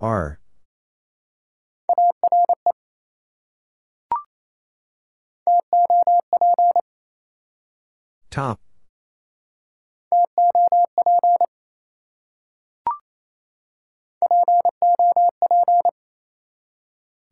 Are. 0.00 0.38
Top. 8.30 8.60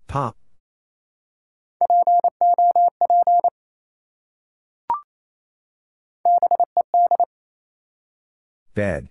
Pop. 0.08 0.36
Bed. 8.74 9.08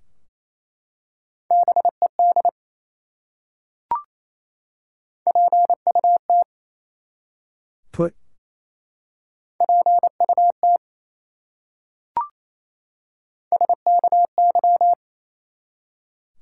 Put. 7.91 8.13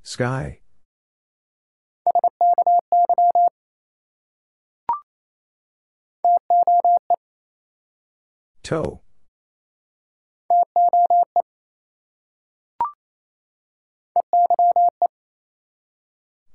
Sky. 0.03 0.62
Toe. 8.63 9.01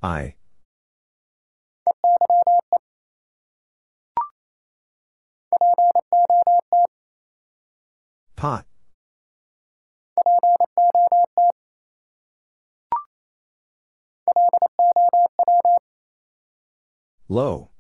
Eye. 0.03 0.37
Pot. 8.37 8.65
Low. 17.29 17.71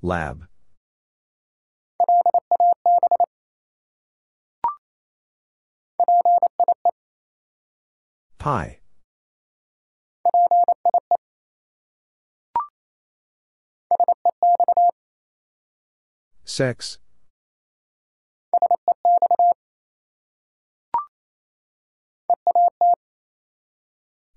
Lab. 0.00 0.46
Pie. 8.38 8.78
Sex. 16.44 16.98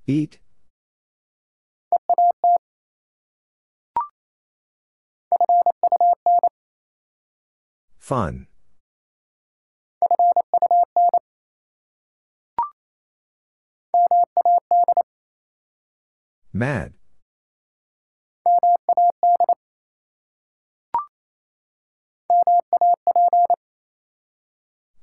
Eat. 0.08 0.40
Fun. 8.00 8.48
Mad. 16.54 16.94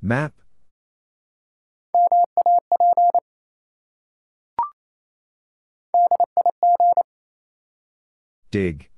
Map. 0.03 0.35
Dig. 8.51 8.91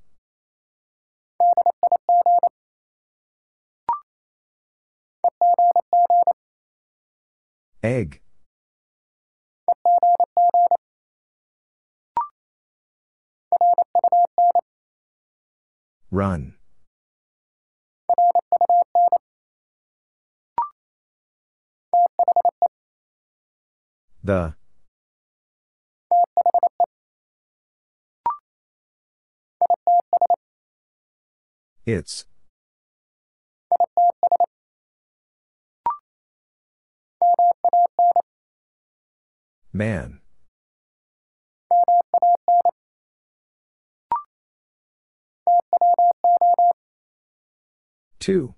Egg. 7.83 8.21
Run. 16.11 16.55
The. 24.23 24.55
Its. 31.87 32.27
Man. 39.73 40.21
Two. 48.19 48.55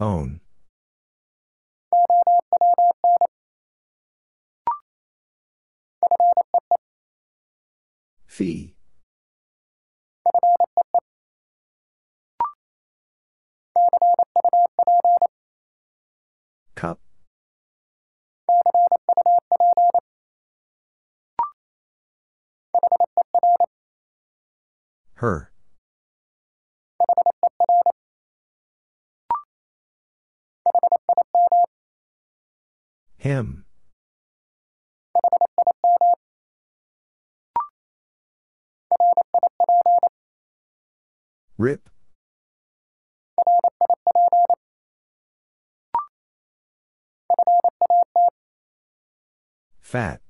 Own. 0.00 0.40
Fee. 8.26 8.76
Cup. 16.74 17.00
Her. 25.14 25.50
Him. 33.16 33.64
Rip. 41.56 41.90
Fat. 49.88 50.20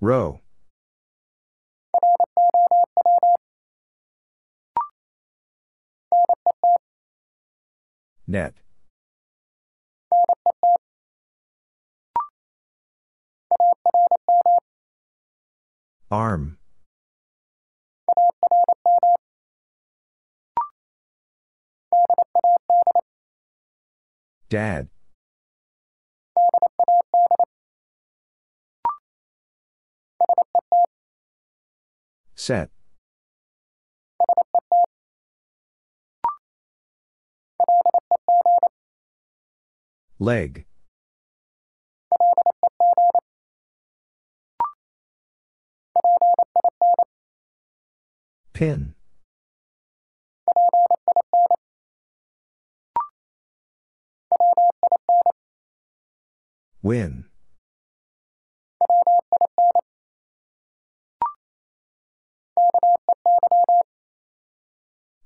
Row. 0.00 0.40
Net. 8.26 8.54
Arm. 16.10 16.58
Dad. 24.48 24.88
Set. 32.34 32.70
Leg. 40.18 40.66
Pin. 48.52 48.95
Win. 56.82 57.24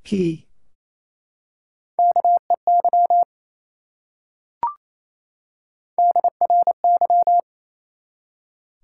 He. 0.04 0.46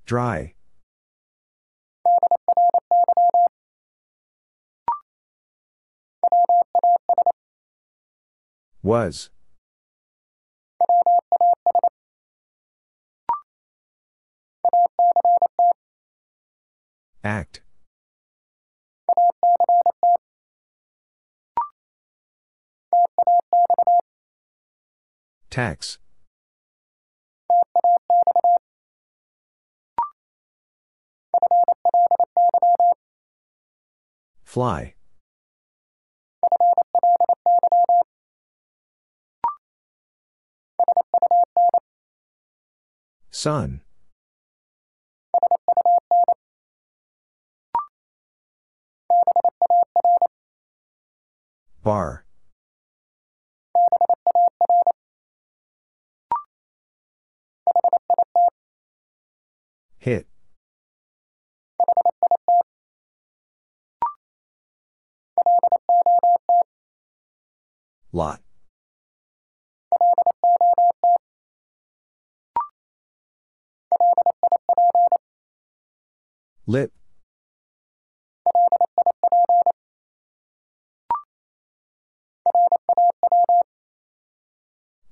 Dry. 0.04 0.54
Was. 8.82 9.30
Act. 17.24 17.60
Tax. 25.50 25.98
Fly. 34.44 34.94
Sun. 43.30 43.82
Bar. 51.82 52.24
Hit. 59.98 60.26
Lot. 68.12 68.40
Lip. 76.66 76.92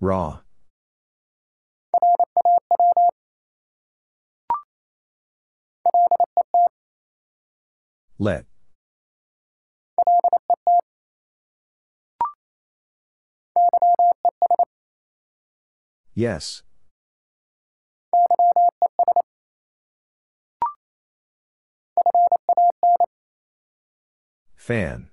Raw. 0.05 0.41
Let. 8.19 8.45
Yes. 16.15 16.63
Fan. 24.55 25.09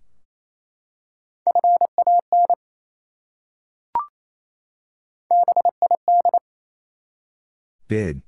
Bid. 7.87 8.21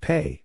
Pay. 0.00 0.42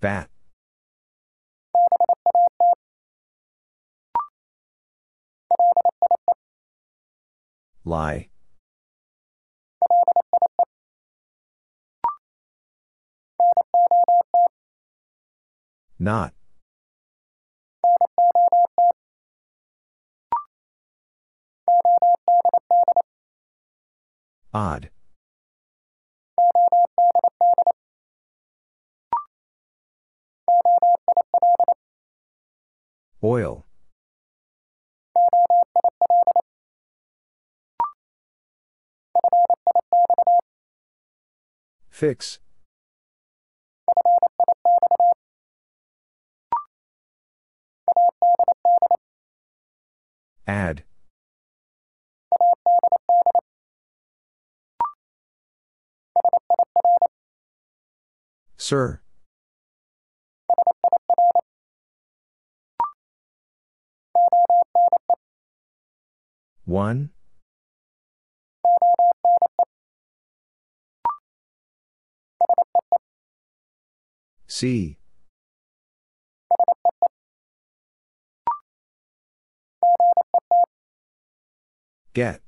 Bat. 0.00 0.30
Lie. 7.84 8.31
Not. 16.02 16.34
Odd. 24.52 24.90
Oil. 33.22 33.64
Fix. 41.88 42.40
Add. 50.46 50.84
Sir. 58.56 59.00
One. 66.64 67.10
See. 74.46 74.98
Get. 82.14 82.42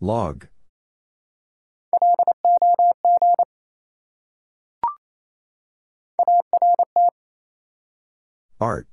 Log. 0.00 0.46
Art. 8.60 8.86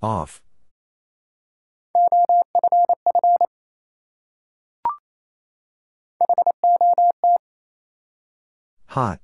Off. 0.00 0.42
Hot. 8.92 9.20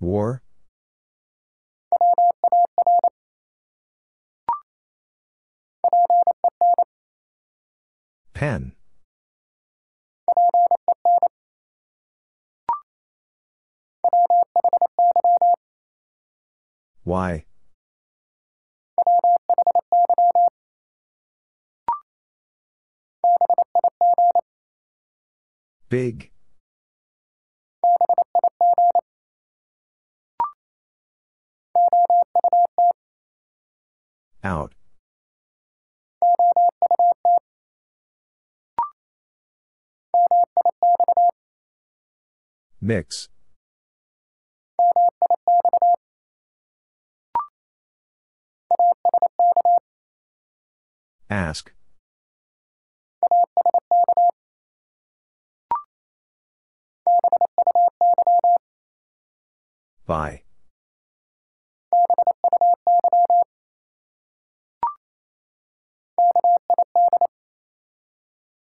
War. 0.00 0.40
Pen. 8.32 8.72
Why? 17.04 17.44
Big. 25.90 26.30
Out. 34.44 34.72
Mix. 42.80 43.28
Ask. 51.28 51.72
By. 60.06 60.42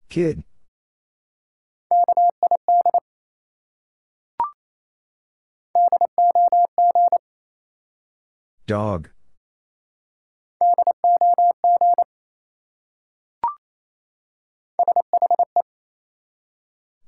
Kid. 0.09 0.45
Dog. 8.67 9.11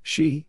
She. 0.02 0.46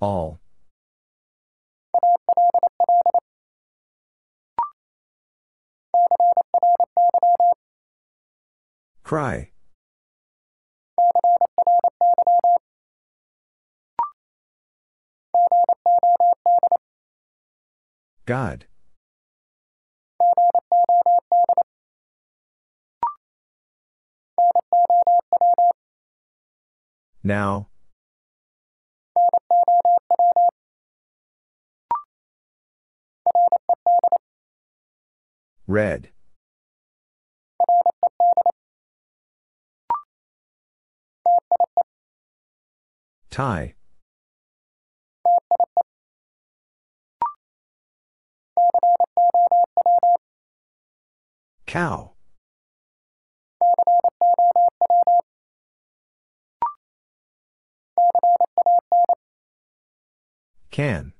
All. 0.00 0.38
Cry. 9.02 9.50
God. 18.26 18.66
Now. 27.24 27.68
Red. 35.66 36.08
Tie. 43.30 43.74
Cow. 51.66 52.12
Can. 60.70 61.12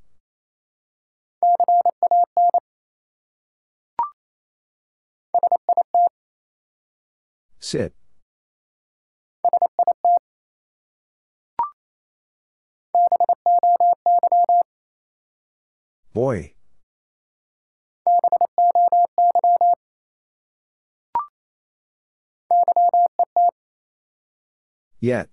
Sit. 7.69 7.93
Boy. 16.15 16.55
Yet. 25.01 25.29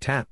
Tap. 0.00 0.28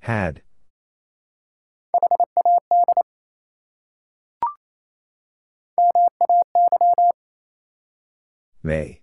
Had. 0.00 0.42
May. 8.62 9.00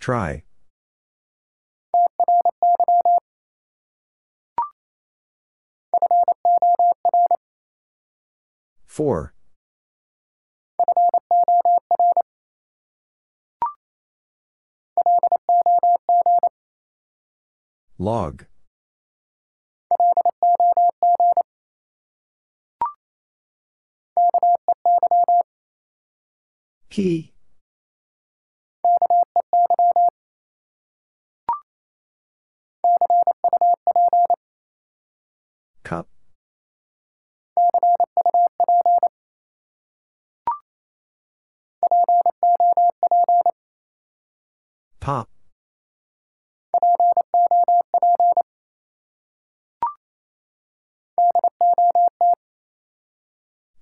Try. 0.00 0.42
For. 8.86 9.32
log 17.98 18.46
3 26.90 27.32
Pop. 45.00 45.28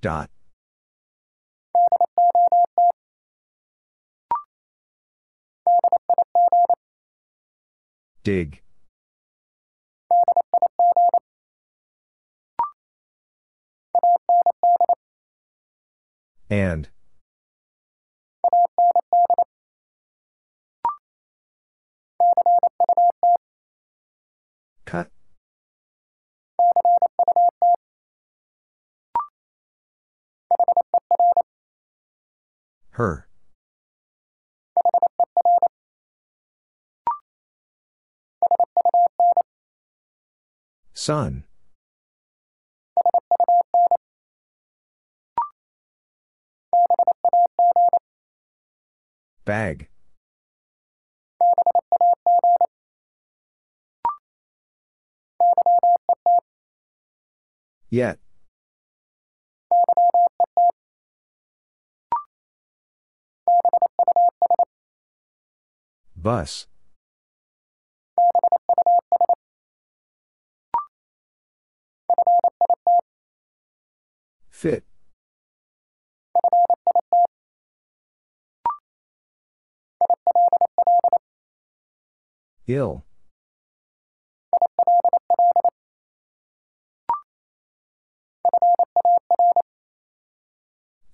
Dot. 0.00 0.30
Dig. 8.22 8.60
And. 16.48 16.88
Cut. 24.84 25.10
Her. 32.90 33.26
Son. 40.94 41.44
Bag. 49.46 49.86
Yet. 57.88 58.18
Bus. 66.16 66.66
Fit. 74.50 74.82
Ill. 82.66 83.04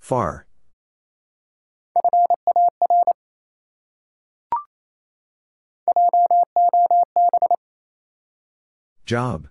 Far. 0.00 0.46
Job. 9.04 9.48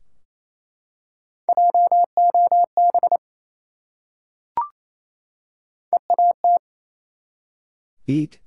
Eat. 8.07 8.40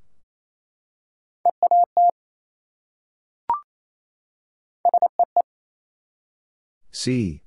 See. 6.93 7.43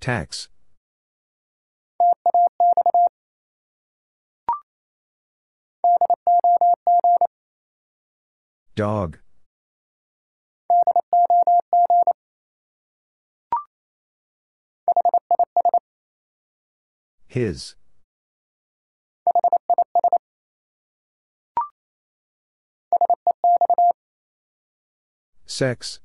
Tax. 0.00 0.48
Dog. 8.74 9.18
His. 17.30 17.76
Sex. 25.46 26.00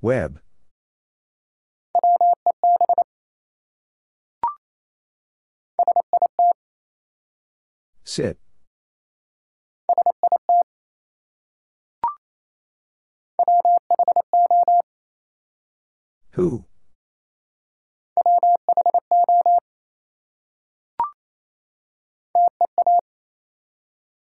Web. 0.00 0.40
Sit. 8.04 8.38
Who? 16.32 16.64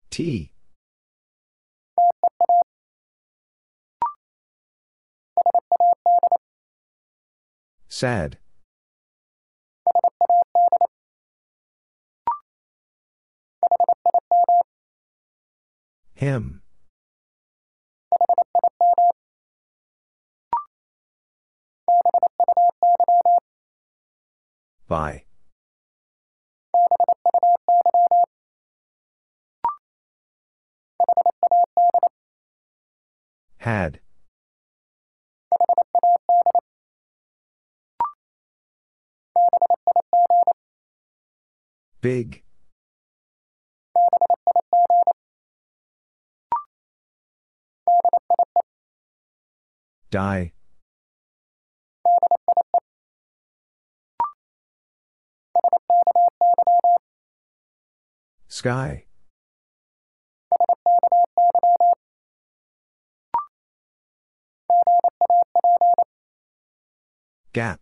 Tea. 0.10 0.52
Sad. 7.88 8.38
Him. 16.14 16.65
By. 24.88 25.24
Had. 33.58 34.00
Big. 42.02 42.44
Die. 50.12 50.55
Sky. 58.66 59.06
Gap. 67.54 67.80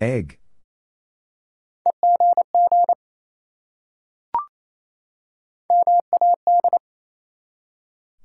Egg. 0.00 0.38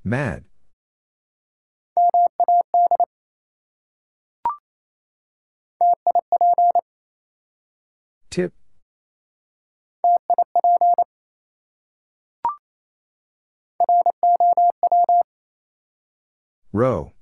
Mad. 0.04 0.44
Row. 16.72 17.14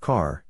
Car. 0.00 0.44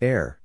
Air. 0.00 0.39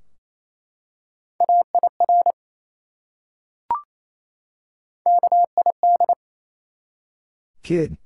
Kid. 7.66 7.98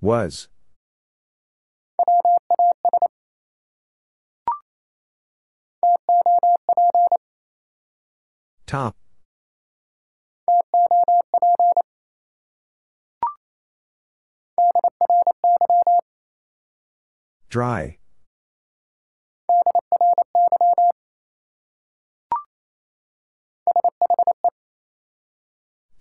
Was. 0.00 0.48
Top. 8.66 8.96
Dry. 17.48 17.98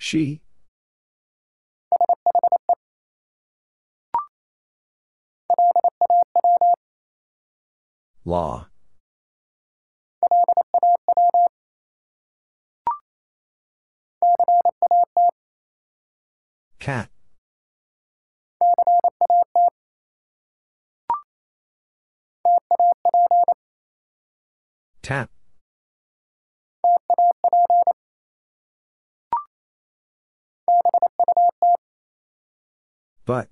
She. 0.07 0.39
Law. 8.23 8.67
Cat. 16.79 17.09
Tap. 25.01 25.36
But. 33.27 33.49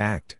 Act. 0.00 0.36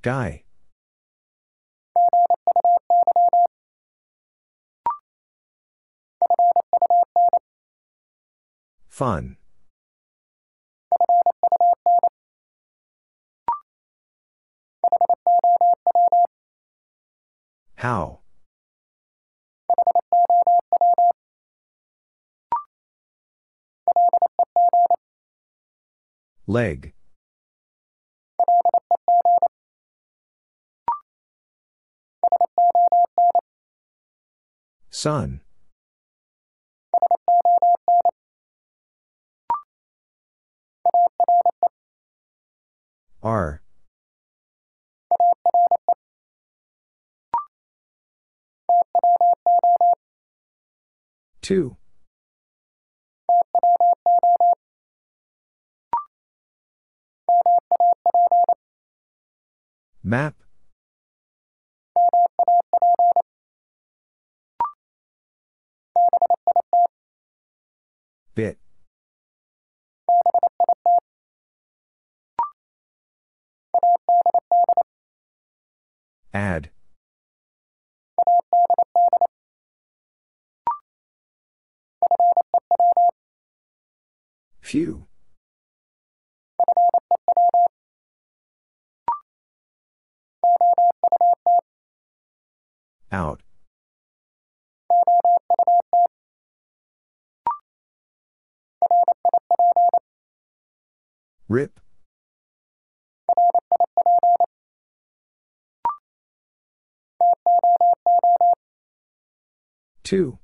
Guy. 0.00 0.44
Fun. 8.88 9.36
How? 17.76 18.20
Leg. 26.46 26.94
Sun. 34.90 35.40
Are. 43.22 43.62
Two. 51.42 51.76
Map. 60.02 60.34
Bit. 68.34 68.58
Add. 76.32 76.70
Few. 84.68 85.06
Out. 93.10 93.40
Rip. 101.48 101.80
Two. 110.04 110.38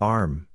Arm. 0.00 0.46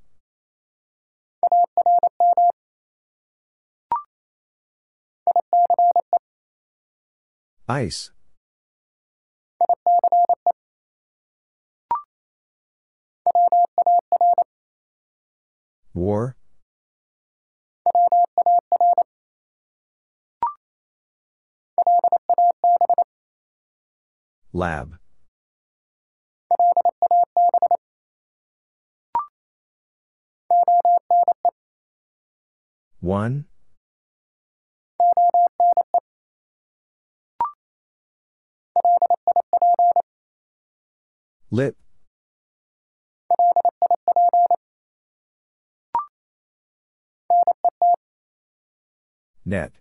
Ice. 7.67 8.11
War. 15.93 16.35
Lab. 24.53 25.02
One. 33.03 33.43
Lip. 41.51 41.75
Net. 49.43 49.73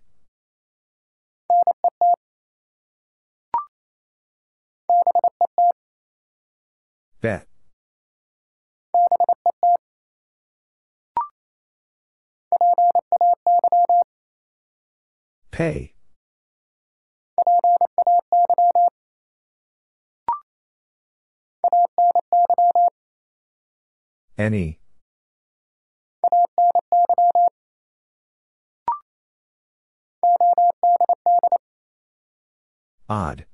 Bet. 7.21 7.52
Pay. 15.53 15.93
Any. 24.35 24.79
Odd. 33.07 33.45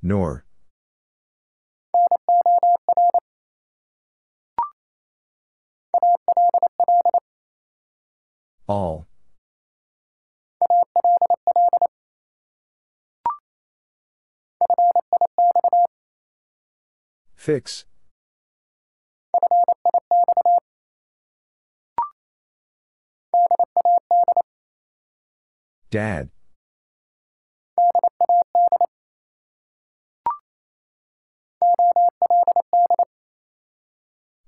Nor. 0.00 0.45
All. 8.68 9.06
Fix. 17.36 17.84
Dad. 25.90 26.30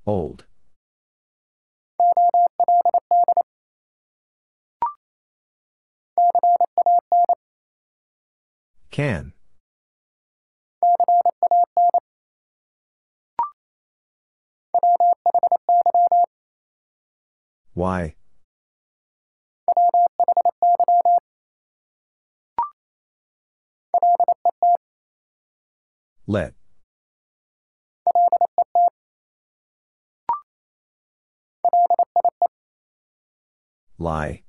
Old. 0.05 0.48
Can. 8.91 9.33
Why? 17.75 18.17
Let. 26.27 26.55
Lie. 33.99 34.43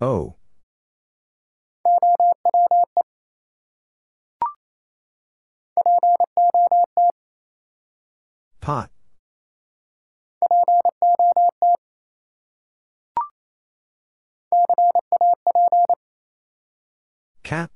Oh. 0.00 0.36
Pot. 8.60 8.90
Cap. 17.42 17.70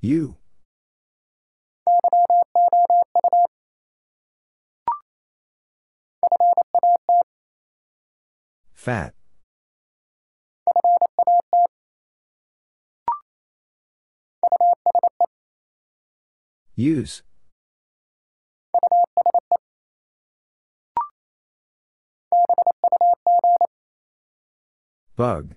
You. 0.00 0.36
Fat. 8.72 9.14
Use. 16.74 17.22
Bug. 25.20 25.54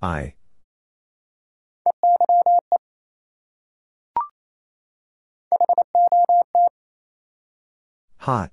Eye. 0.00 0.36
Hot. 8.20 8.52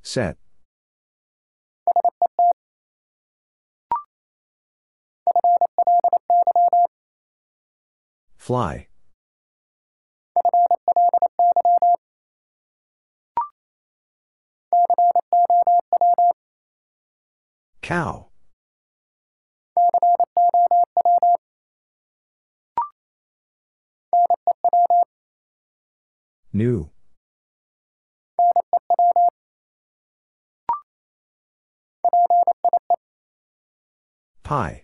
Set. 0.00 0.41
Fly. 8.42 8.88
Cow. 17.82 18.30
New. 26.52 26.90
Pie. 34.42 34.81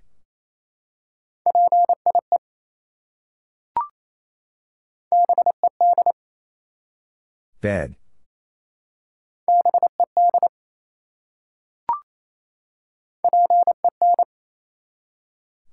Bed. 7.61 7.97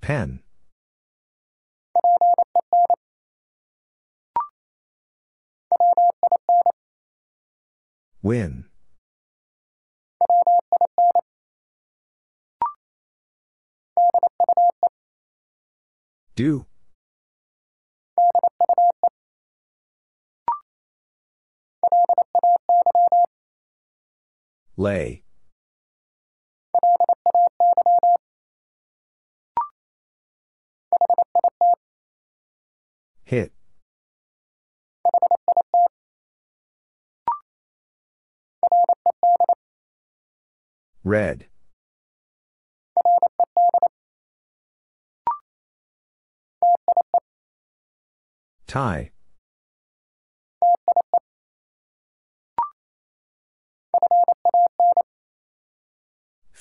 Pen. 0.01 0.39
Win. 8.21 8.65
Do. 16.35 16.65
Lay. 24.77 25.23
Hit. 33.23 33.51
Red. 41.03 41.45
Tie. 48.67 49.11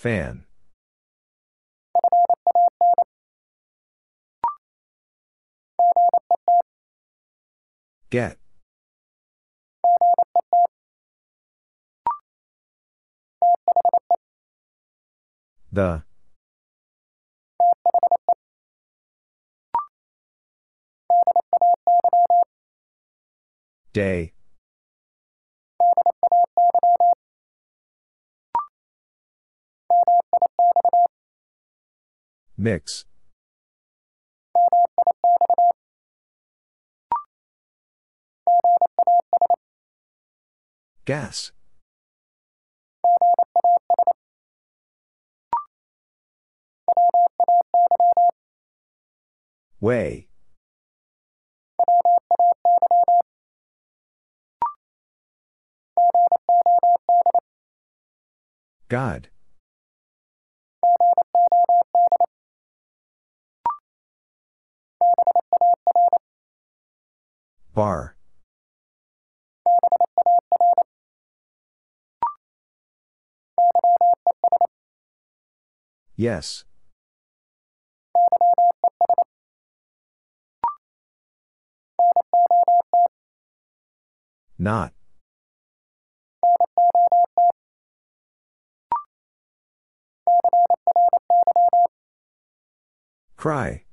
Fan. 0.04 0.44
Get. 8.10 8.36
The. 15.72 16.04
Day. 23.94 24.33
Mix. 32.56 33.04
Gas. 41.04 41.52
Way. 49.80 50.28
God. 58.88 59.28
Bar. 67.74 68.16
Yes. 76.16 76.64
Not. 84.58 84.92
Cry. 93.36 93.83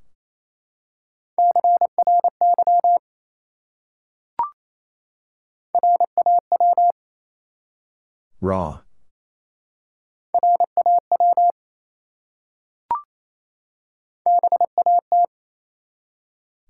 Raw. 8.41 8.79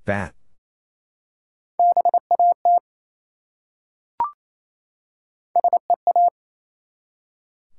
Bat. 0.06 0.35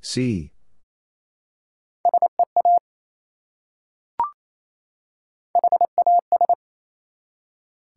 See. 0.00 0.52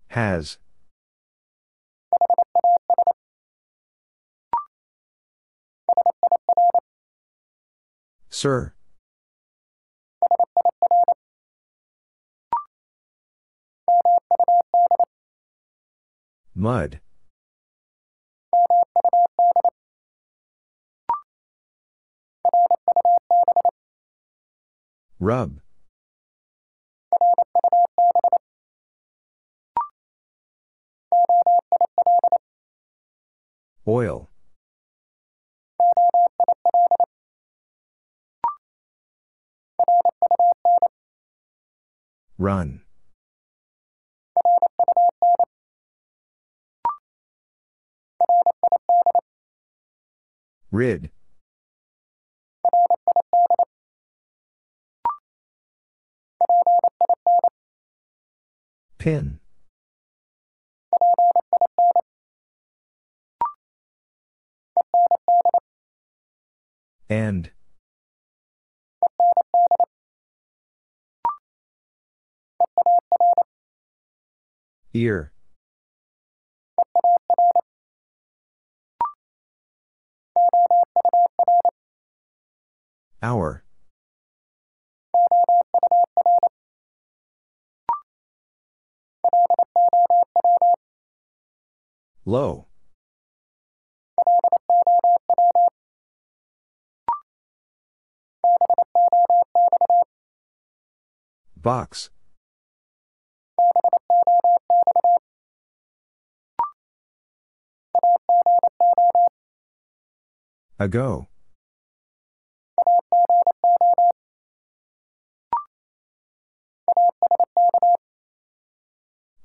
Has. 0.10 0.58
Sir. 8.36 8.74
Mud. 16.54 17.00
Rub. 25.18 25.62
Oil. 33.88 34.30
Run. 42.38 42.82
Rid. 50.72 51.10
Pin. 58.98 59.40
And. 67.10 67.55
Ear. 74.96 75.34
Our. 83.22 83.66
Low. 92.24 92.68
Box. 101.58 102.10
Ago. 110.78 111.28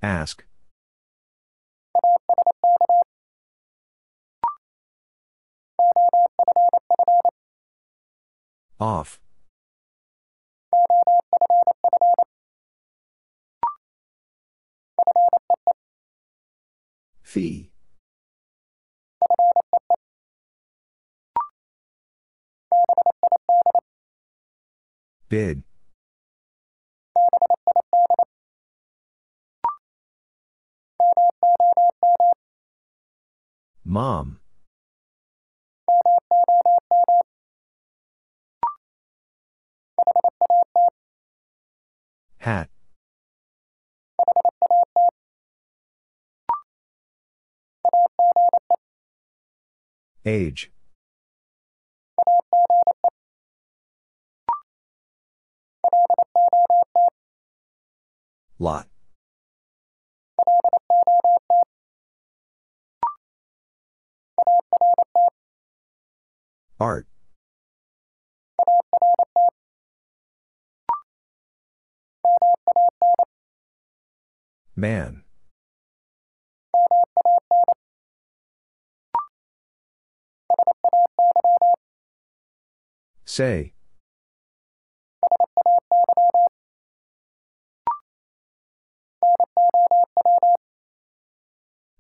Ask. 0.03 0.45
Off. 8.81 9.21
Fee. 17.23 17.70
Bid. 25.29 25.63
Mom. 33.85 34.41
Hat. 42.39 42.71
Age. 50.25 50.71
Lot. 58.59 58.87
Art. 66.79 67.07
Man. 74.77 75.23
Say. 83.41 83.73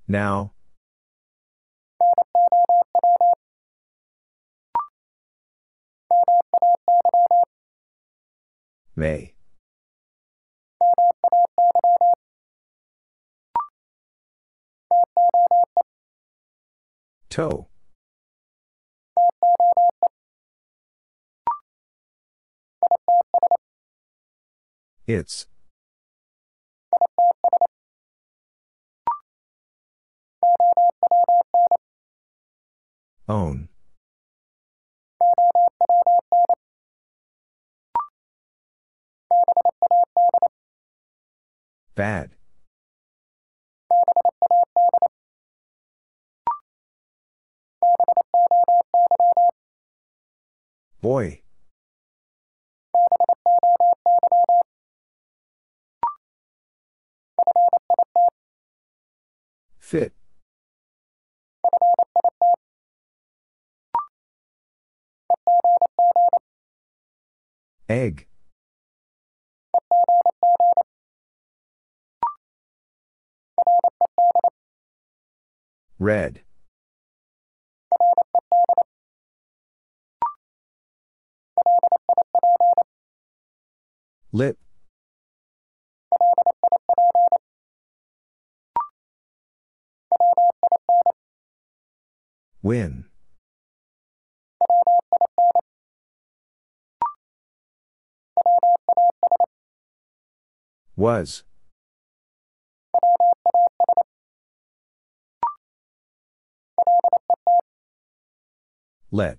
Now. 0.07 0.53
May. 8.95 9.33
Toe. 17.31 17.70
Its. 25.11 25.49
Own. 33.29 33.69
Bad. 41.97 42.31
Boy. 51.03 51.43
Fit. 59.79 60.13
Egg. 67.89 68.27
Red. 75.99 76.43
Lip. 84.33 84.57
Win. 92.63 93.07
Was. 100.95 101.45
Let. 109.11 109.39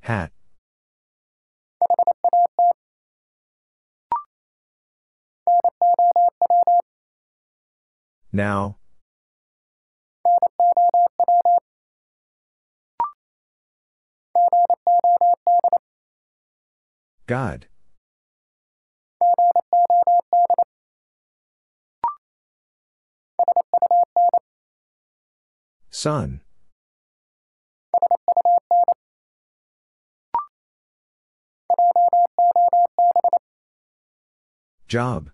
Hat. 0.00 0.32
Now. 8.32 8.78
God. 17.26 17.66
Son. 25.90 26.40
Job. 34.88 35.30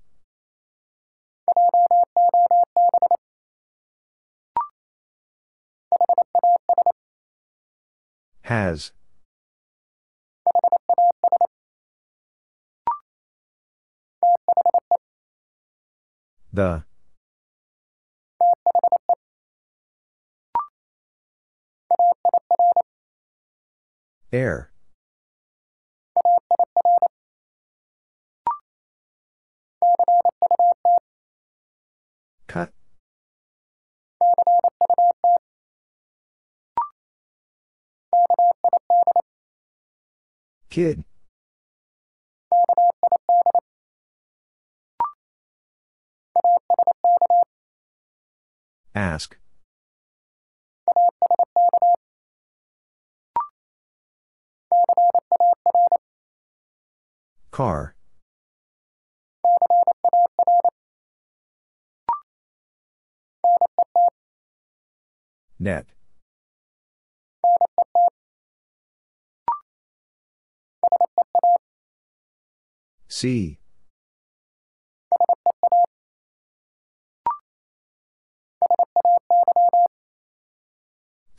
Has. 8.42 8.92
The. 16.52 16.84
Air. 24.32 24.70
Cut. 32.48 32.72
Kid. 40.70 41.04
Ask. 48.94 49.36
Car. 57.50 57.94
Net. 65.60 65.86
See 73.08 73.58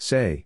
Say. 0.09 0.45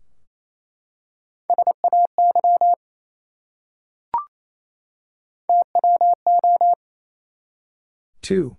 Two. 8.21 8.57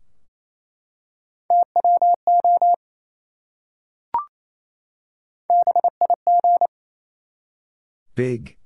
Big. 8.14 8.56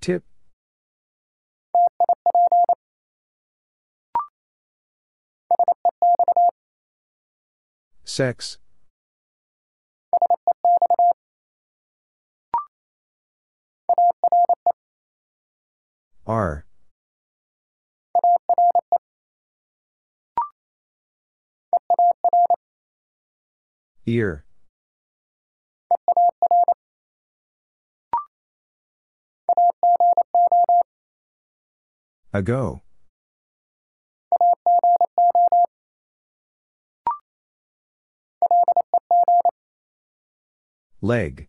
Tip. 0.00 0.22
Sex. 8.04 8.58
Are. 16.26 16.66
Ear. 24.06 24.44
Ago. 32.32 32.82
Leg. 41.00 41.48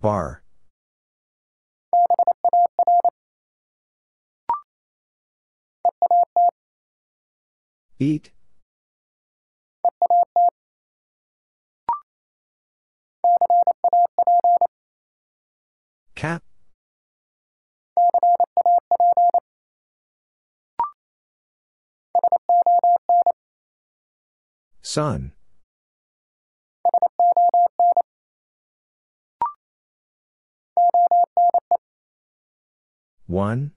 Bar. 0.00 0.43
Eat. 8.04 8.30
Cap. 16.14 16.42
Sun. 24.82 25.32
One. 33.26 33.72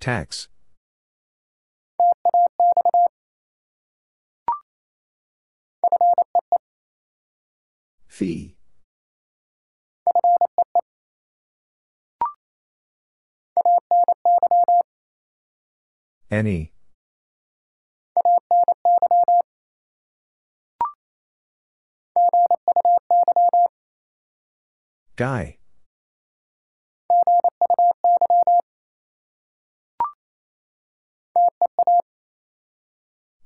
Tax. 0.00 0.48
Fee. 8.06 8.56
Any. 16.30 16.72
Guy. 25.16 25.58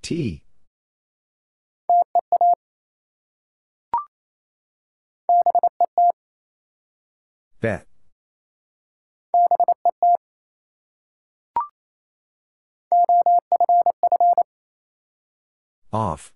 Tea. 0.02 0.42
Bet. 7.60 7.86
Off. 15.92 16.32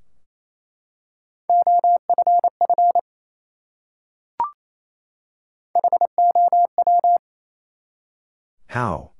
How? 8.67 9.12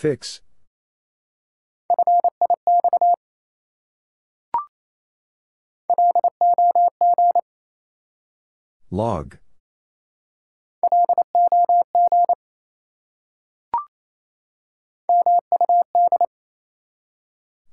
Fix. 0.00 0.40
Log. 8.90 9.36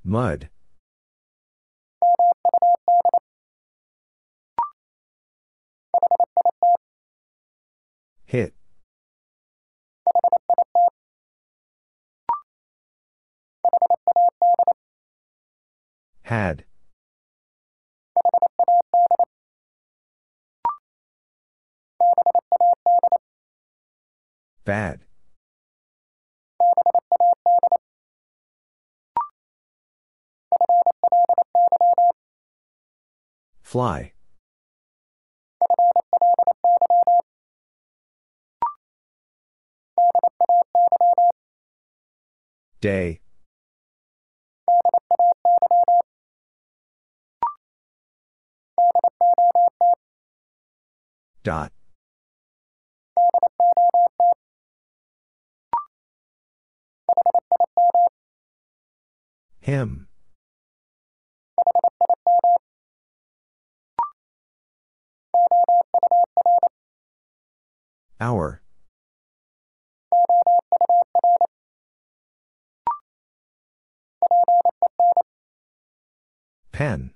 Mud. 0.04 0.50
Had. 16.28 16.64
Bad. 24.66 25.06
Fly. 33.62 34.12
Day. 42.82 43.20
Dot. 51.42 51.72
Him. 59.60 60.08
Our. 68.20 68.62
Pen. 76.72 77.12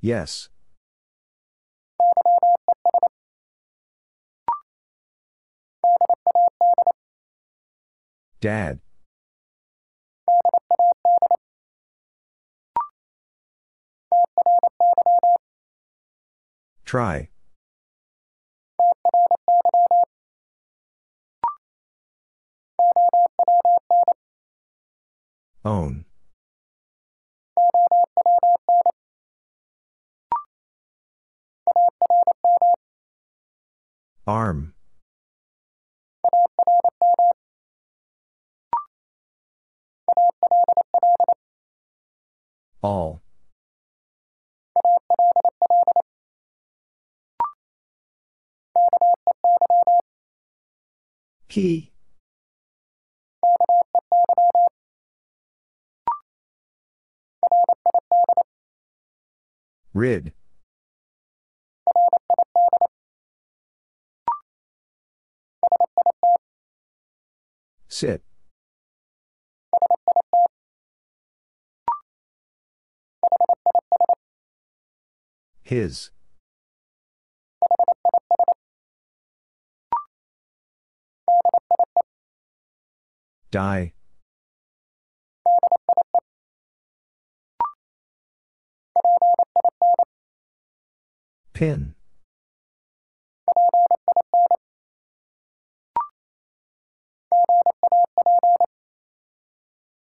Yes. 0.00 0.48
Dad. 8.40 8.78
Try. 16.84 17.28
Own. 25.64 26.04
Arm. 34.26 34.74
All. 42.82 43.22
Key. 51.48 51.92
Rid. 59.94 60.32
Sit. 67.98 68.22
His. 75.62 76.10
Die. 83.50 83.92
Pin. 91.52 91.97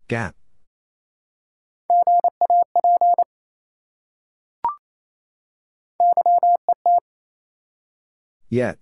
Gap. 0.07 0.35
Yet. 8.49 8.77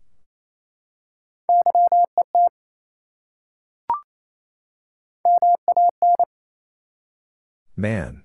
Man. 7.76 8.24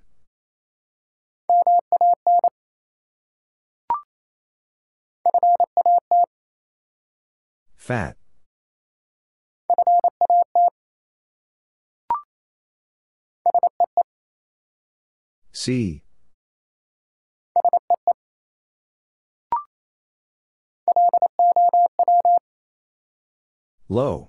Fat. 7.77 8.17
See. 15.65 16.03
Low. 23.89 24.29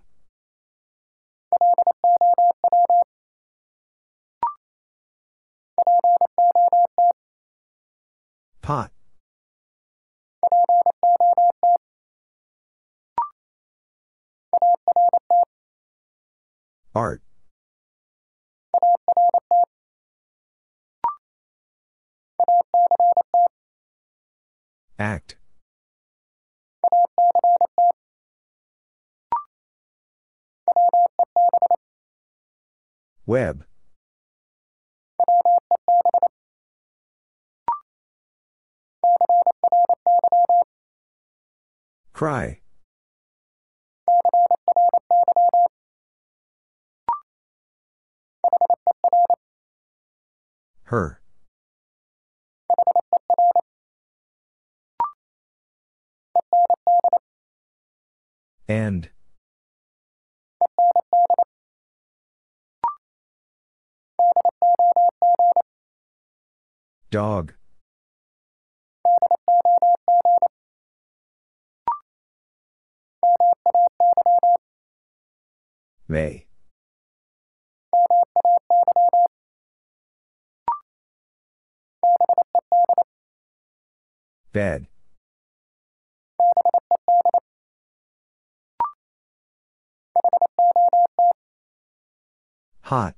Pot. 8.62 8.92
Art. 16.96 17.22
Act. 24.98 25.36
Web. 33.26 33.66
Cry. 42.14 42.62
Her. 50.84 51.20
And. 58.68 59.10
Dog. 67.12 67.54
May. 76.08 76.46
Bed. 84.52 84.88
Hot. 92.86 93.16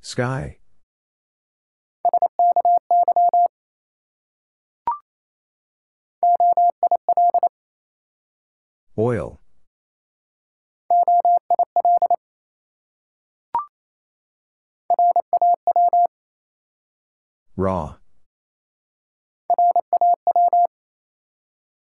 Sky. 0.00 0.58
Oil. 8.96 9.40
Raw. 17.56 17.96